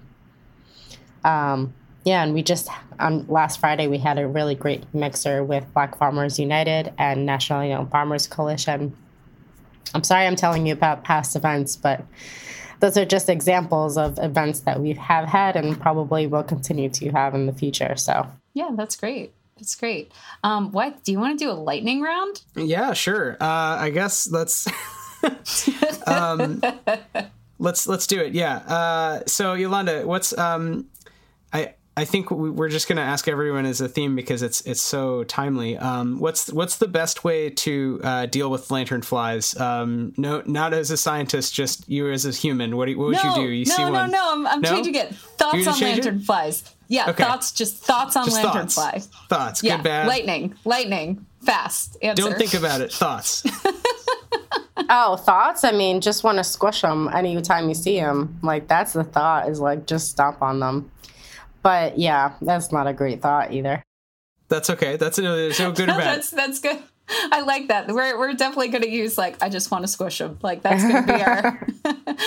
Um, 1.25 1.73
yeah, 2.05 2.23
and 2.23 2.35
we 2.35 2.43
just 2.43 2.69
on 2.99 3.27
last 3.29 3.61
Friday 3.61 3.87
we 3.87 3.99
had 3.99 4.19
a 4.19 4.27
really 4.27 4.55
great 4.55 4.85
mixer 4.95 5.45
with 5.45 5.65
Black 5.75 5.97
Farmers 5.97 6.39
United 6.39 6.93
and 6.99 7.27
National 7.27 7.65
Young 7.65 7.87
Farmers 7.89 8.27
Coalition. 8.27 8.97
I'm 9.95 10.05
sorry 10.05 10.27
I'm 10.27 10.37
telling 10.37 10.67
you 10.67 10.73
about 10.73 11.05
past 11.05 11.37
events, 11.37 11.77
but 11.77 12.05
those 12.81 12.97
are 12.97 13.05
just 13.05 13.29
examples 13.29 13.97
of 13.97 14.19
events 14.21 14.61
that 14.61 14.81
we 14.81 14.95
have 14.95 15.29
had 15.29 15.55
and 15.55 15.81
probably 15.81 16.27
will 16.27 16.43
continue 16.43 16.89
to 16.89 17.11
have 17.11 17.35
in 17.35 17.47
the 17.47 17.53
future. 17.53 17.95
So 17.97 18.27
yeah, 18.55 18.71
that's 18.75 18.97
great. 18.97 19.33
That's 19.57 19.75
great. 19.77 20.11
Um, 20.43 20.73
what 20.73 21.05
do 21.05 21.13
you 21.13 21.21
want 21.21 21.39
to 21.39 21.45
do 21.45 21.51
a 21.51 21.55
lightning 21.55 22.01
round? 22.01 22.43
Yeah, 22.57 22.95
sure. 22.95 23.37
Uh, 23.41 23.77
I 23.79 23.91
guess 23.91 24.29
let's 24.29 24.67
um, 26.07 26.61
let's 27.61 27.87
let's 27.87 28.07
do 28.09 28.21
it. 28.21 28.33
Yeah. 28.33 28.57
Uh, 28.57 29.23
so 29.27 29.55
Yolanda, 29.55 30.05
what's 30.05 30.37
um, 30.37 30.87
I 31.53 31.75
I 31.95 32.07
think 32.07 32.31
we're 32.31 32.71
just 32.71 32.89
going 32.89 32.97
to 32.97 33.03
ask 33.03 33.29
everyone 33.29 33.67
as 33.67 33.83
a 33.83 33.89
theme 33.89 34.17
because 34.17 34.41
it's 34.41 34.63
it's 34.63 34.81
so 34.81 35.25
timely. 35.25 35.77
Um, 35.77 36.19
what's 36.21 36.51
what's 36.51 36.77
the 36.77 36.89
best 36.89 37.23
way 37.23 37.51
to 37.51 38.01
uh, 38.03 38.27
deal 38.27 38.51
with 38.51 38.69
lanternflies? 38.69 39.61
Um, 39.61 40.15
no, 40.17 40.43
not 40.47 40.73
as 40.73 40.91
a 40.91 40.97
scientist, 40.97 41.53
just 41.53 41.87
you 41.91 42.11
as 42.11 42.25
a 42.25 42.31
human. 42.31 42.79
What, 42.79 42.87
do, 42.87 42.99
what 42.99 43.09
would 43.09 43.17
no, 43.23 43.37
you 43.37 43.43
do? 43.43 43.51
You 43.51 43.67
no, 43.67 43.75
see 43.75 43.85
no, 43.85 43.91
one? 43.91 44.11
No, 44.11 44.33
I'm, 44.33 44.47
I'm 44.47 44.61
no? 44.63 44.71
changing 44.71 44.95
it. 44.95 45.15
Thoughts 45.15 45.67
on 45.67 45.81
lantern 45.81 46.21
flies. 46.21 46.65
Yeah, 46.89 47.11
okay. 47.11 47.25
thoughts. 47.25 47.53
Just 47.53 47.77
thoughts 47.77 48.17
on 48.17 48.27
lantern 48.31 48.69
flies. 48.69 49.09
Thoughts. 49.29 49.63
Yeah, 49.63 49.77
good, 49.77 49.85
bad. 49.85 50.09
Lightning. 50.09 50.55
Lightning. 50.65 51.27
Fast. 51.43 51.99
Answer. 52.01 52.23
Don't 52.23 52.39
think 52.39 52.55
about 52.55 52.81
it. 52.81 52.91
Thoughts. 52.91 53.43
oh, 54.89 55.17
thoughts. 55.17 55.63
I 55.63 55.73
mean, 55.73 56.01
just 56.01 56.25
want 56.25 56.39
to 56.39 56.45
squish 56.45 56.81
them 56.81 57.11
anytime 57.13 57.69
you 57.69 57.75
see 57.75 58.01
them. 58.01 58.39
Like 58.43 58.67
that's 58.67 58.95
the 58.95 59.05
thought. 59.05 59.51
Is 59.51 59.61
like 59.61 59.87
just 59.87 60.11
stomp 60.11 60.41
on 60.41 60.61
them. 60.61 60.91
But 61.63 61.99
yeah, 61.99 62.35
that's 62.41 62.73
not 62.73 62.87
a 62.87 62.93
great 62.93 63.23
thought 63.23 63.53
either. 63.53 63.85
That's 64.49 64.69
okay. 64.71 64.97
That's 64.97 65.19
no, 65.19 65.37
there's 65.37 65.59
no 65.59 65.73
good 65.73 65.89
or 65.89 65.97
bad. 65.97 66.17
that's 66.19 66.31
that's 66.31 66.61
good. 66.61 66.79
I 67.09 67.41
like 67.41 67.69
that. 67.69 67.89
We're 67.89 68.19
we're 68.19 68.33
definitely 68.35 68.69
going 68.69 68.83
to 68.83 68.91
use 68.91 69.19
like 69.19 69.43
I 69.43 69.49
just 69.49 69.71
want 69.71 69.85
to 69.85 69.89
squish 69.89 70.19
them. 70.19 70.39
Like 70.43 70.63
that's 70.63 70.83
going 70.83 71.07
to 71.07 71.13
be 71.13 71.23
our 71.23 71.67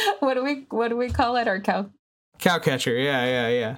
what 0.19 0.35
do 0.35 0.43
we 0.43 0.65
what 0.69 0.89
do 0.89 0.97
we 0.97 1.09
call 1.09 1.37
it? 1.37 1.47
Our 1.47 1.59
cow 1.59 1.89
cow 2.39 2.59
catcher. 2.59 2.95
Yeah, 2.95 3.25
yeah, 3.25 3.49
yeah. 3.49 3.77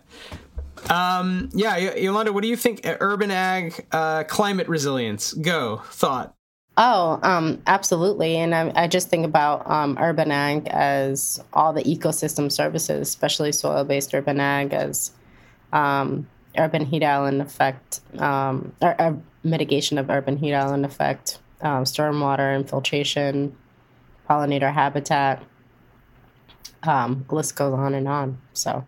Um, 0.89 1.49
yeah, 1.53 1.75
Yolanda, 1.95 2.31
what 2.31 2.43
do 2.43 2.47
you 2.47 2.55
think? 2.55 2.85
Uh, 2.85 2.97
urban 2.99 3.31
ag, 3.31 3.85
uh, 3.91 4.23
climate 4.25 4.69
resilience. 4.69 5.33
Go 5.33 5.81
thought. 5.89 6.35
Oh, 6.77 7.19
um, 7.23 7.61
absolutely. 7.65 8.37
And 8.37 8.53
I, 8.53 8.71
I, 8.83 8.87
just 8.87 9.09
think 9.09 9.25
about 9.25 9.69
um, 9.69 9.97
urban 9.99 10.31
ag 10.31 10.67
as 10.67 11.43
all 11.51 11.73
the 11.73 11.81
ecosystem 11.83 12.51
services, 12.51 13.07
especially 13.07 13.51
soil 13.51 13.83
based 13.83 14.13
urban 14.13 14.39
ag, 14.39 14.73
as 14.73 15.11
um, 15.73 16.27
urban 16.57 16.85
heat 16.85 17.03
island 17.03 17.41
effect, 17.41 18.01
um, 18.19 18.73
or, 18.81 18.99
or, 18.99 19.21
mitigation 19.43 19.97
of 19.97 20.09
urban 20.09 20.37
heat 20.37 20.53
island 20.53 20.85
effect, 20.85 21.39
um, 21.61 21.83
stormwater 21.83 22.55
infiltration, 22.55 23.55
pollinator 24.29 24.73
habitat. 24.73 25.43
Um, 26.83 27.25
list 27.31 27.55
goes 27.55 27.73
on 27.73 27.93
and 27.93 28.07
on. 28.07 28.39
So. 28.53 28.85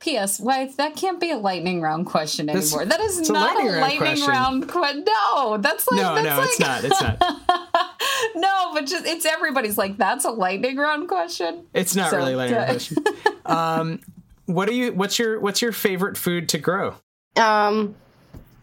P.S. 0.00 0.38
Why 0.38 0.70
that 0.76 0.94
can't 0.94 1.20
be 1.20 1.32
a 1.32 1.36
lightning 1.36 1.80
round 1.80 2.06
question 2.06 2.48
anymore. 2.48 2.84
This, 2.84 2.88
that 2.88 3.00
is 3.00 3.28
not 3.30 3.56
a 3.56 3.64
lightning, 3.64 3.74
a 3.74 3.80
lightning 3.80 4.26
round 4.26 4.68
question. 4.68 5.04
No, 5.04 5.58
that's 5.58 5.90
like 5.90 6.00
no, 6.00 6.14
that's 6.14 6.26
no, 6.26 6.38
like, 6.38 6.48
it's 6.48 6.60
not. 6.60 6.84
It's 6.84 7.02
not. 7.02 7.94
no, 8.36 8.70
but 8.74 8.86
just 8.86 9.06
it's 9.06 9.26
everybody's 9.26 9.76
like 9.76 9.96
that's 9.96 10.24
a 10.24 10.30
lightning 10.30 10.76
round 10.76 11.08
question. 11.08 11.66
It's 11.74 11.96
not 11.96 12.10
so, 12.10 12.18
really 12.18 12.34
a 12.34 12.36
lightning 12.36 12.58
round 12.58 12.70
question. 12.70 13.04
Um, 13.44 14.00
what 14.48 14.68
are 14.68 14.72
you 14.72 14.92
what's 14.92 15.18
your 15.18 15.38
what's 15.40 15.62
your 15.62 15.72
favorite 15.72 16.16
food 16.16 16.48
to 16.48 16.58
grow? 16.58 16.94
Um 17.36 17.94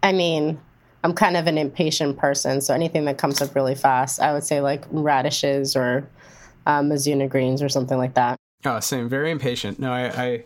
I 0.04 0.12
mean, 0.12 0.60
I'm 1.04 1.14
kind 1.14 1.38
of 1.38 1.48
an 1.48 1.58
impatient 1.58 2.18
person, 2.18 2.62
so 2.62 2.74
anything 2.74 3.06
that 3.06 3.18
comes 3.18 3.42
up 3.42 3.56
really 3.56 3.76
fast, 3.76 4.20
I 4.20 4.34
would 4.34 4.44
say 4.44 4.62
like 4.62 4.86
radishes 4.92 5.76
or 5.76 6.08
um, 6.68 6.90
Mizuna 6.90 7.30
greens 7.30 7.62
or 7.62 7.70
something 7.70 7.98
like 7.98 8.16
that. 8.16 8.38
Oh, 8.66 8.80
same. 8.80 9.10
Very 9.10 9.32
impatient. 9.32 9.80
No, 9.80 9.92
I 9.92 10.24
I, 10.24 10.44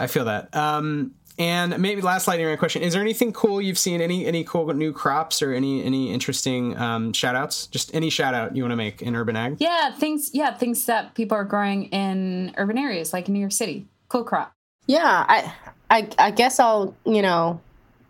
I 0.00 0.06
feel 0.06 0.24
that. 0.26 0.54
Um, 0.54 1.14
and 1.38 1.78
maybe 1.78 2.00
last 2.00 2.28
lightning 2.28 2.46
round 2.46 2.58
question: 2.58 2.82
Is 2.82 2.92
there 2.92 3.02
anything 3.02 3.32
cool 3.32 3.60
you've 3.60 3.78
seen? 3.78 4.00
Any 4.00 4.26
any 4.26 4.44
cool 4.44 4.72
new 4.72 4.92
crops 4.92 5.42
or 5.42 5.52
any 5.52 5.82
any 5.84 6.12
interesting 6.12 6.76
um, 6.78 7.12
shout 7.12 7.34
outs? 7.34 7.66
Just 7.66 7.94
any 7.94 8.10
shout 8.10 8.34
out 8.34 8.56
you 8.56 8.62
want 8.62 8.72
to 8.72 8.76
make 8.76 9.02
in 9.02 9.16
urban 9.16 9.36
ag? 9.36 9.56
Yeah, 9.58 9.92
things. 9.92 10.30
Yeah, 10.32 10.54
things 10.54 10.86
that 10.86 11.14
people 11.14 11.36
are 11.36 11.44
growing 11.44 11.86
in 11.86 12.54
urban 12.56 12.78
areas 12.78 13.12
like 13.12 13.28
in 13.28 13.34
New 13.34 13.40
York 13.40 13.52
City. 13.52 13.86
Cool 14.08 14.24
crop. 14.24 14.53
Yeah, 14.86 15.24
I, 15.28 15.52
I, 15.90 16.08
I 16.18 16.30
guess 16.30 16.60
I'll, 16.60 16.94
you 17.04 17.22
know, 17.22 17.60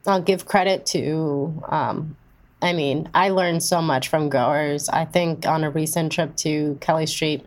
I'll 0.06 0.22
give 0.22 0.46
credit 0.46 0.86
to. 0.86 1.62
Um, 1.68 2.16
I 2.60 2.72
mean, 2.72 3.08
I 3.14 3.28
learned 3.28 3.62
so 3.62 3.82
much 3.82 4.08
from 4.08 4.28
growers. 4.28 4.88
I 4.88 5.04
think 5.04 5.46
on 5.46 5.64
a 5.64 5.70
recent 5.70 6.12
trip 6.12 6.34
to 6.36 6.78
Kelly 6.80 7.06
Street, 7.06 7.44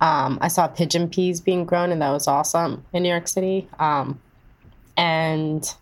um, 0.00 0.38
I 0.40 0.48
saw 0.48 0.68
pigeon 0.68 1.08
peas 1.08 1.40
being 1.40 1.64
grown, 1.64 1.90
and 1.90 2.02
that 2.02 2.10
was 2.10 2.26
awesome 2.26 2.84
in 2.92 3.02
New 3.02 3.08
York 3.08 3.28
City. 3.28 3.68
Um, 3.78 4.20
and 4.96 5.74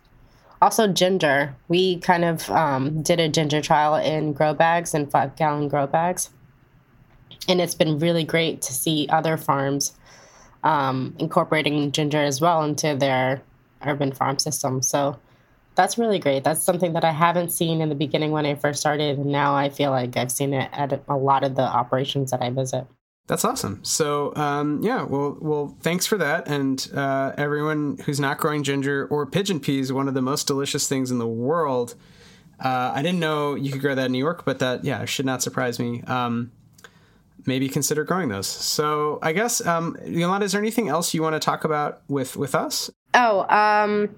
also 0.61 0.87
ginger. 0.87 1.55
We 1.67 1.99
kind 1.99 2.23
of 2.25 2.49
um, 2.49 3.01
did 3.01 3.19
a 3.19 3.29
ginger 3.29 3.61
trial 3.61 3.95
in 3.95 4.33
grow 4.33 4.53
bags 4.53 4.93
and 4.93 5.09
five 5.09 5.35
gallon 5.35 5.67
grow 5.67 5.87
bags. 5.87 6.29
And 7.47 7.61
it's 7.61 7.75
been 7.75 7.99
really 7.99 8.23
great 8.23 8.61
to 8.63 8.73
see 8.73 9.07
other 9.09 9.37
farms 9.37 9.93
um, 10.67 11.15
incorporating 11.17 11.93
ginger 11.93 12.21
as 12.21 12.41
well 12.41 12.61
into 12.61 12.93
their 12.93 13.41
urban 13.85 14.11
farm 14.11 14.37
system. 14.37 14.81
So 14.81 15.17
that's 15.75 15.97
really 15.97 16.19
great. 16.19 16.43
That's 16.43 16.61
something 16.61 16.91
that 16.93 17.05
I 17.05 17.11
haven't 17.11 17.51
seen 17.51 17.79
in 17.79 17.87
the 17.87 17.95
beginning 17.95 18.31
when 18.31 18.45
I 18.45 18.55
first 18.55 18.81
started, 18.81 19.17
and 19.17 19.27
now 19.27 19.55
I 19.55 19.69
feel 19.69 19.91
like 19.91 20.17
I've 20.17 20.31
seen 20.31 20.53
it 20.53 20.69
at 20.73 21.01
a 21.07 21.15
lot 21.15 21.45
of 21.45 21.55
the 21.55 21.61
operations 21.61 22.31
that 22.31 22.41
I 22.41 22.49
visit. 22.49 22.85
That's 23.27 23.45
awesome. 23.45 23.83
So, 23.83 24.35
um, 24.35 24.81
yeah, 24.83 25.03
well, 25.03 25.37
well, 25.39 25.77
thanks 25.81 26.05
for 26.05 26.17
that. 26.17 26.47
And 26.49 26.89
uh, 26.93 27.33
everyone 27.37 27.97
who's 28.05 28.19
not 28.19 28.37
growing 28.37 28.63
ginger 28.63 29.07
or 29.07 29.25
pigeon 29.25 29.59
peas, 29.59 29.93
one 29.93 30.07
of 30.07 30.15
the 30.15 30.21
most 30.21 30.47
delicious 30.47 30.87
things 30.87 31.11
in 31.11 31.17
the 31.17 31.27
world. 31.27 31.95
Uh, 32.59 32.91
I 32.93 33.01
didn't 33.01 33.19
know 33.19 33.55
you 33.55 33.71
could 33.71 33.81
grow 33.81 33.95
that 33.95 34.07
in 34.07 34.11
New 34.11 34.17
York, 34.17 34.43
but 34.43 34.59
that, 34.59 34.83
yeah, 34.83 35.05
should 35.05 35.25
not 35.25 35.41
surprise 35.43 35.77
me. 35.77 36.01
Um, 36.03 36.51
maybe 37.47 37.67
consider 37.69 38.03
growing 38.03 38.29
those. 38.29 38.45
So 38.45 39.17
I 39.23 39.31
guess, 39.31 39.65
um, 39.65 39.97
Yolanda, 40.05 40.45
is 40.45 40.51
there 40.51 40.61
anything 40.61 40.89
else 40.89 41.13
you 41.13 41.23
want 41.23 41.33
to 41.33 41.39
talk 41.39 41.63
about 41.63 42.01
with 42.07 42.37
with 42.37 42.53
us? 42.53 42.91
Oh, 43.13 43.47
um, 43.49 44.15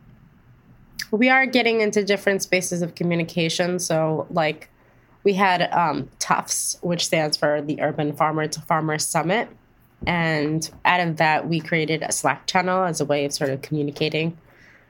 we 1.11 1.29
are 1.29 1.45
getting 1.45 1.79
into 1.79 2.03
different 2.03 2.41
spaces 2.43 2.81
of 2.81 2.95
communication. 2.95 3.79
So 3.79 4.27
like 4.29 4.69
we 5.23 5.33
had 5.33 5.71
um, 5.71 6.09
Tufts, 6.19 6.77
which 6.81 7.05
stands 7.05 7.37
for 7.37 7.61
the 7.61 7.81
Urban 7.81 8.13
Farmer 8.13 8.47
to 8.47 8.61
Farmer 8.61 8.97
Summit. 8.97 9.49
And 10.07 10.69
out 10.85 11.01
of 11.01 11.17
that, 11.17 11.47
we 11.47 11.59
created 11.59 12.03
a 12.03 12.11
Slack 12.11 12.47
channel 12.47 12.83
as 12.83 13.01
a 13.01 13.05
way 13.05 13.25
of 13.25 13.33
sort 13.33 13.49
of 13.49 13.61
communicating 13.61 14.37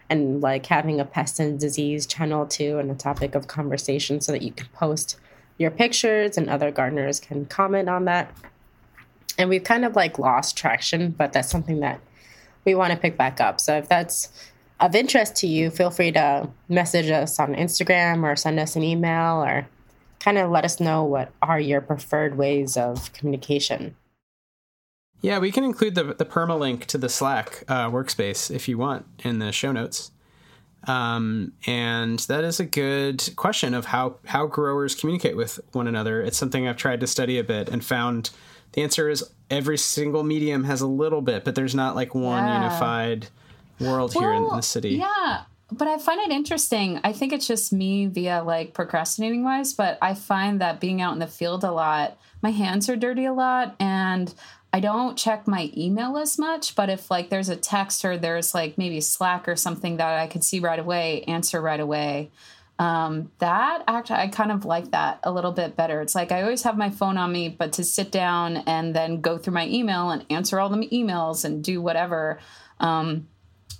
and 0.09 0.41
like 0.41 0.65
having 0.65 0.99
a 0.99 1.05
pest 1.05 1.39
and 1.39 1.59
disease 1.59 2.05
channel 2.05 2.45
too, 2.45 2.79
and 2.79 2.89
a 2.89 2.95
topic 2.95 3.35
of 3.35 3.47
conversation 3.47 4.21
so 4.21 4.31
that 4.31 4.41
you 4.41 4.51
can 4.51 4.67
post 4.73 5.17
your 5.59 5.69
pictures 5.69 6.37
and 6.37 6.49
other 6.49 6.71
gardeners 6.71 7.19
can 7.19 7.45
comment 7.45 7.87
on 7.87 8.05
that. 8.05 8.33
And 9.37 9.49
we've 9.49 9.63
kind 9.63 9.85
of 9.85 9.95
like 9.95 10.17
lost 10.17 10.57
traction, 10.57 11.11
but 11.11 11.33
that's 11.33 11.51
something 11.51 11.81
that 11.81 11.99
we 12.65 12.73
want 12.73 12.91
to 12.91 12.97
pick 12.97 13.15
back 13.15 13.39
up. 13.39 13.59
So 13.59 13.77
if 13.77 13.87
that's 13.87 14.29
of 14.79 14.95
interest 14.95 15.35
to 15.37 15.47
you, 15.47 15.69
feel 15.69 15.91
free 15.91 16.11
to 16.13 16.49
message 16.69 17.11
us 17.11 17.39
on 17.39 17.53
Instagram 17.53 18.23
or 18.23 18.35
send 18.35 18.59
us 18.59 18.75
an 18.75 18.83
email 18.83 19.43
or 19.43 19.67
kind 20.19 20.37
of 20.37 20.49
let 20.49 20.65
us 20.65 20.79
know 20.79 21.03
what 21.03 21.31
are 21.41 21.59
your 21.59 21.81
preferred 21.81 22.37
ways 22.37 22.77
of 22.77 23.11
communication. 23.13 23.95
Yeah, 25.21 25.39
we 25.39 25.51
can 25.51 25.65
include 25.65 25.95
the 25.95 26.03
the 26.03 26.25
permalink 26.25 26.85
to 26.85 26.97
the 26.97 27.09
Slack 27.09 27.65
uh, 27.67 27.89
workspace 27.89 28.49
if 28.53 28.69
you 28.69 28.77
want 28.77 29.05
in 29.23 29.39
the 29.39 29.51
show 29.51 29.73
notes. 29.73 30.11
Um, 30.87 31.53
and 31.67 32.19
that 32.19 32.43
is 32.43 32.59
a 32.59 32.65
good 32.65 33.29
question 33.35 33.73
of 33.73 33.85
how 33.85 34.15
how 34.25 34.47
growers 34.47 34.95
communicate 34.95 35.35
with 35.35 35.59
one 35.73 35.87
another. 35.87 36.21
It's 36.21 36.37
something 36.37 36.67
I've 36.67 36.77
tried 36.77 37.01
to 37.01 37.07
study 37.07 37.37
a 37.37 37.43
bit 37.43 37.69
and 37.69 37.83
found 37.83 38.31
the 38.73 38.83
answer 38.83 39.09
is 39.09 39.23
every 39.49 39.77
single 39.77 40.23
medium 40.23 40.63
has 40.63 40.81
a 40.81 40.87
little 40.87 41.21
bit, 41.21 41.43
but 41.43 41.55
there's 41.55 41.75
not 41.75 41.95
like 41.95 42.15
one 42.15 42.45
yeah. 42.45 42.63
unified 42.63 43.27
world 43.79 44.13
well, 44.15 44.23
here 44.23 44.33
in, 44.33 44.43
in 44.43 44.55
the 44.55 44.61
city. 44.61 44.91
Yeah, 44.91 45.41
but 45.71 45.87
I 45.87 45.97
find 45.97 46.19
it 46.21 46.33
interesting. 46.33 46.99
I 47.03 47.13
think 47.13 47.33
it's 47.33 47.47
just 47.47 47.73
me 47.73 48.05
via 48.05 48.43
like 48.43 48.73
procrastinating 48.73 49.43
wise, 49.43 49.73
but 49.73 49.97
I 50.01 50.13
find 50.13 50.61
that 50.61 50.79
being 50.79 51.01
out 51.01 51.13
in 51.13 51.19
the 51.19 51.27
field 51.27 51.63
a 51.63 51.71
lot, 51.71 52.17
my 52.41 52.51
hands 52.51 52.89
are 52.89 52.95
dirty 52.95 53.25
a 53.25 53.33
lot 53.33 53.75
and 53.79 54.33
I 54.71 54.79
don't 54.79 55.17
check 55.17 55.47
my 55.47 55.71
email 55.75 56.17
as 56.17 56.37
much, 56.37 56.75
but 56.75 56.89
if 56.89 57.09
like 57.09 57.29
there's 57.29 57.49
a 57.49 57.55
text 57.55 58.05
or 58.05 58.17
there's 58.17 58.53
like 58.53 58.77
maybe 58.77 59.01
Slack 59.01 59.47
or 59.47 59.55
something 59.55 59.97
that 59.97 60.19
I 60.19 60.27
could 60.27 60.43
see 60.43 60.59
right 60.59 60.79
away, 60.79 61.23
answer 61.23 61.59
right 61.59 61.79
away. 61.79 62.29
Um, 62.77 63.31
that 63.39 63.83
actually, 63.87 64.19
I 64.19 64.27
kind 64.27 64.51
of 64.51 64.63
like 64.63 64.91
that 64.91 65.19
a 65.23 65.31
little 65.31 65.51
bit 65.51 65.75
better. 65.75 66.01
It's 66.01 66.15
like 66.15 66.31
I 66.31 66.43
always 66.43 66.63
have 66.63 66.77
my 66.77 66.89
phone 66.89 67.17
on 67.17 67.31
me, 67.31 67.49
but 67.49 67.73
to 67.73 67.83
sit 67.83 68.11
down 68.11 68.57
and 68.57 68.95
then 68.95 69.21
go 69.21 69.37
through 69.37 69.53
my 69.53 69.67
email 69.67 70.11
and 70.11 70.25
answer 70.29 70.59
all 70.59 70.69
the 70.69 70.87
emails 70.87 71.43
and 71.43 71.63
do 71.63 71.81
whatever. 71.81 72.39
Um, 72.79 73.27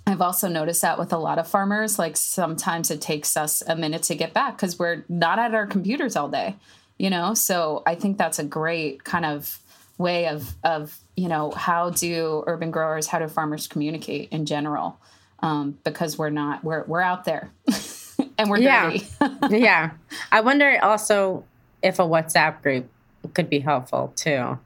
I've 0.06 0.20
also 0.20 0.48
noticed 0.48 0.82
that 0.82 0.98
with 0.98 1.12
a 1.12 1.18
lot 1.18 1.38
of 1.38 1.46
farmers, 1.46 1.98
like 1.98 2.16
sometimes 2.16 2.90
it 2.90 3.00
takes 3.00 3.36
us 3.36 3.62
a 3.66 3.76
minute 3.76 4.02
to 4.04 4.14
get 4.14 4.34
back 4.34 4.56
because 4.56 4.78
we're 4.78 5.04
not 5.08 5.38
at 5.38 5.54
our 5.54 5.66
computers 5.66 6.16
all 6.16 6.28
day, 6.28 6.56
you 6.98 7.10
know? 7.10 7.32
So 7.34 7.82
I 7.86 7.94
think 7.94 8.18
that's 8.18 8.38
a 8.38 8.44
great 8.44 9.04
kind 9.04 9.24
of 9.24 9.60
way 10.00 10.26
of 10.26 10.56
of 10.64 10.98
you 11.14 11.28
know 11.28 11.50
how 11.50 11.90
do 11.90 12.42
urban 12.46 12.70
growers 12.70 13.06
how 13.06 13.18
do 13.18 13.28
farmers 13.28 13.68
communicate 13.68 14.30
in 14.32 14.46
general? 14.46 14.98
Um, 15.40 15.78
because 15.84 16.18
we're 16.18 16.30
not 16.30 16.64
we're 16.64 16.84
we're 16.84 17.00
out 17.02 17.24
there 17.24 17.50
and 18.38 18.50
we're 18.50 18.58
yeah. 18.58 18.96
yeah. 19.50 19.90
I 20.32 20.40
wonder 20.40 20.78
also 20.82 21.44
if 21.82 21.98
a 21.98 22.02
whatsapp 22.02 22.62
group 22.62 22.90
could 23.34 23.48
be 23.48 23.60
helpful 23.60 24.12
too. 24.16 24.58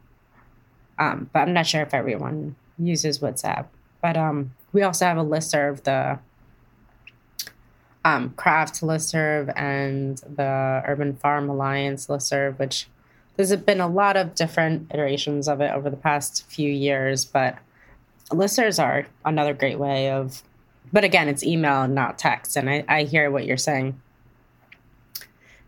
Um, 0.97 1.29
but 1.33 1.41
i'm 1.41 1.53
not 1.53 1.67
sure 1.67 1.83
if 1.83 1.93
everyone 1.93 2.55
uses 2.79 3.19
whatsapp. 3.19 3.67
But 4.01 4.17
um, 4.17 4.53
we 4.73 4.83
also 4.83 5.07
have 5.07 5.19
a 5.19 5.25
listserv 5.25 5.83
the 5.83 6.19
um, 8.05 8.31
craft 8.37 8.83
listserv 8.83 9.53
and 9.57 10.19
the 10.19 10.83
urban 10.87 11.17
farm 11.17 11.49
alliance 11.49 12.07
listserv 12.07 12.59
which 12.59 12.87
there's 13.37 13.55
been 13.57 13.81
a 13.81 13.89
lot 13.89 14.17
of 14.17 14.35
different 14.35 14.91
iterations 14.93 15.49
of 15.49 15.61
it 15.61 15.73
over 15.73 15.91
the 15.91 15.97
past 15.97 16.45
few 16.51 16.71
years, 16.71 17.25
but 17.25 17.59
listservs 18.31 18.83
are 18.83 19.07
another 19.25 19.55
great 19.55 19.79
way 19.79 20.11
of, 20.11 20.43
but 20.93 21.05
again, 21.05 21.29
it's 21.29 21.43
email, 21.43 21.89
not 21.89 22.19
text. 22.19 22.57
And 22.57 22.71
I, 22.71 22.85
I 22.89 23.03
hear 23.05 23.31
what 23.31 23.47
you're 23.47 23.57
saying. 23.57 24.01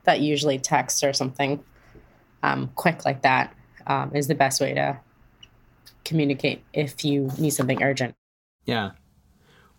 That 0.04 0.20
usually 0.20 0.58
text 0.58 1.02
or 1.02 1.12
something 1.12 1.64
um, 2.42 2.70
quick 2.76 3.04
like 3.04 3.22
that 3.22 3.52
um, 3.88 4.12
is 4.14 4.28
the 4.28 4.36
best 4.36 4.60
way 4.60 4.74
to 4.74 5.00
communicate 6.04 6.62
if 6.72 7.04
you 7.04 7.30
need 7.38 7.50
something 7.50 7.82
urgent. 7.82 8.14
Yeah. 8.64 8.92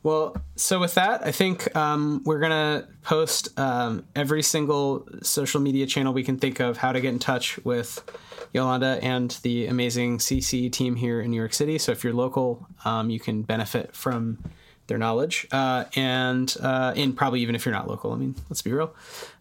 Well, 0.07 0.37
so 0.55 0.79
with 0.79 0.93
that, 0.93 1.27
I 1.27 1.33
think 1.33 1.75
um, 1.75 2.21
we're 2.23 2.39
gonna 2.39 2.87
post 3.03 3.49
um, 3.59 4.05
every 4.15 4.41
single 4.41 5.05
social 5.21 5.59
media 5.59 5.85
channel 5.85 6.13
we 6.13 6.23
can 6.23 6.37
think 6.37 6.61
of 6.61 6.77
how 6.77 6.93
to 6.93 7.01
get 7.01 7.09
in 7.09 7.19
touch 7.19 7.59
with 7.65 8.09
Yolanda 8.53 8.99
and 9.01 9.31
the 9.43 9.65
amazing 9.65 10.19
CC 10.19 10.71
team 10.71 10.95
here 10.95 11.19
in 11.19 11.29
New 11.29 11.35
York 11.35 11.51
City. 11.51 11.77
So 11.77 11.91
if 11.91 12.05
you're 12.05 12.13
local, 12.13 12.65
um, 12.85 13.09
you 13.09 13.19
can 13.19 13.41
benefit 13.41 13.93
from 13.93 14.37
their 14.87 14.97
knowledge, 14.97 15.45
uh, 15.51 15.83
and 15.97 16.55
uh, 16.61 16.93
and 16.95 17.13
probably 17.13 17.41
even 17.41 17.53
if 17.53 17.65
you're 17.65 17.75
not 17.75 17.89
local. 17.89 18.13
I 18.13 18.15
mean, 18.15 18.35
let's 18.49 18.61
be 18.61 18.71
real. 18.71 18.95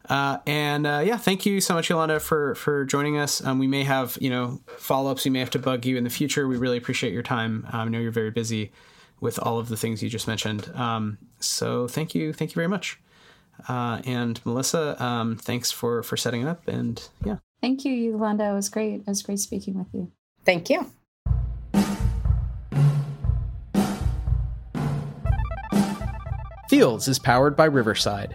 Uh, 0.09 0.39
and 0.49 0.85
uh, 0.85 1.01
yeah, 1.07 1.17
thank 1.17 1.47
you 1.47 1.61
so 1.61 1.75
much, 1.75 1.91
Yolanda, 1.91 2.19
for 2.19 2.57
for 2.57 2.85
joining 2.85 3.19
us. 3.19 3.41
Um, 3.41 3.61
we 3.61 3.69
may 3.69 3.85
have 3.85 4.19
you 4.21 4.31
know 4.31 4.61
follow 4.79 5.13
ups. 5.13 5.25
We 5.27 5.31
may 5.31 5.39
have 5.39 5.51
to 5.51 5.61
bug 5.61 5.87
you 5.87 5.97
in 5.97 6.03
the 6.03 6.11
future. 6.11 6.49
We 6.49 6.57
really 6.57 6.77
appreciate 6.77 7.13
your 7.13 7.23
time. 7.23 7.69
Um, 7.71 7.83
I 7.83 7.85
know 7.85 8.01
you're 8.01 8.11
very 8.11 8.33
busy 8.33 8.73
with 9.21 9.39
all 9.39 9.59
of 9.59 9.69
the 9.69 9.77
things 9.77 10.03
you 10.03 10.09
just 10.09 10.29
mentioned. 10.29 10.71
Um, 10.75 11.19
so 11.41 11.89
thank 11.89 12.15
you, 12.15 12.33
thank 12.33 12.51
you 12.51 12.55
very 12.55 12.69
much. 12.69 12.99
Uh, 13.69 14.01
and 14.05 14.41
Melissa, 14.45 15.03
um, 15.03 15.37
thanks 15.37 15.71
for 15.73 16.03
for 16.03 16.17
setting 16.17 16.43
it 16.43 16.49
up. 16.49 16.69
And 16.69 17.09
yeah, 17.25 17.39
thank 17.61 17.85
you, 17.85 17.93
Yolanda. 17.93 18.51
It 18.51 18.55
was 18.55 18.69
great. 18.69 19.01
It 19.01 19.07
was 19.07 19.23
great 19.23 19.41
speaking 19.41 19.79
with 19.79 19.89
you. 19.93 20.13
Thank 20.45 20.71
you. 20.71 20.91
Fields 26.69 27.09
is 27.09 27.19
powered 27.19 27.57
by 27.57 27.65
Riverside 27.65 28.35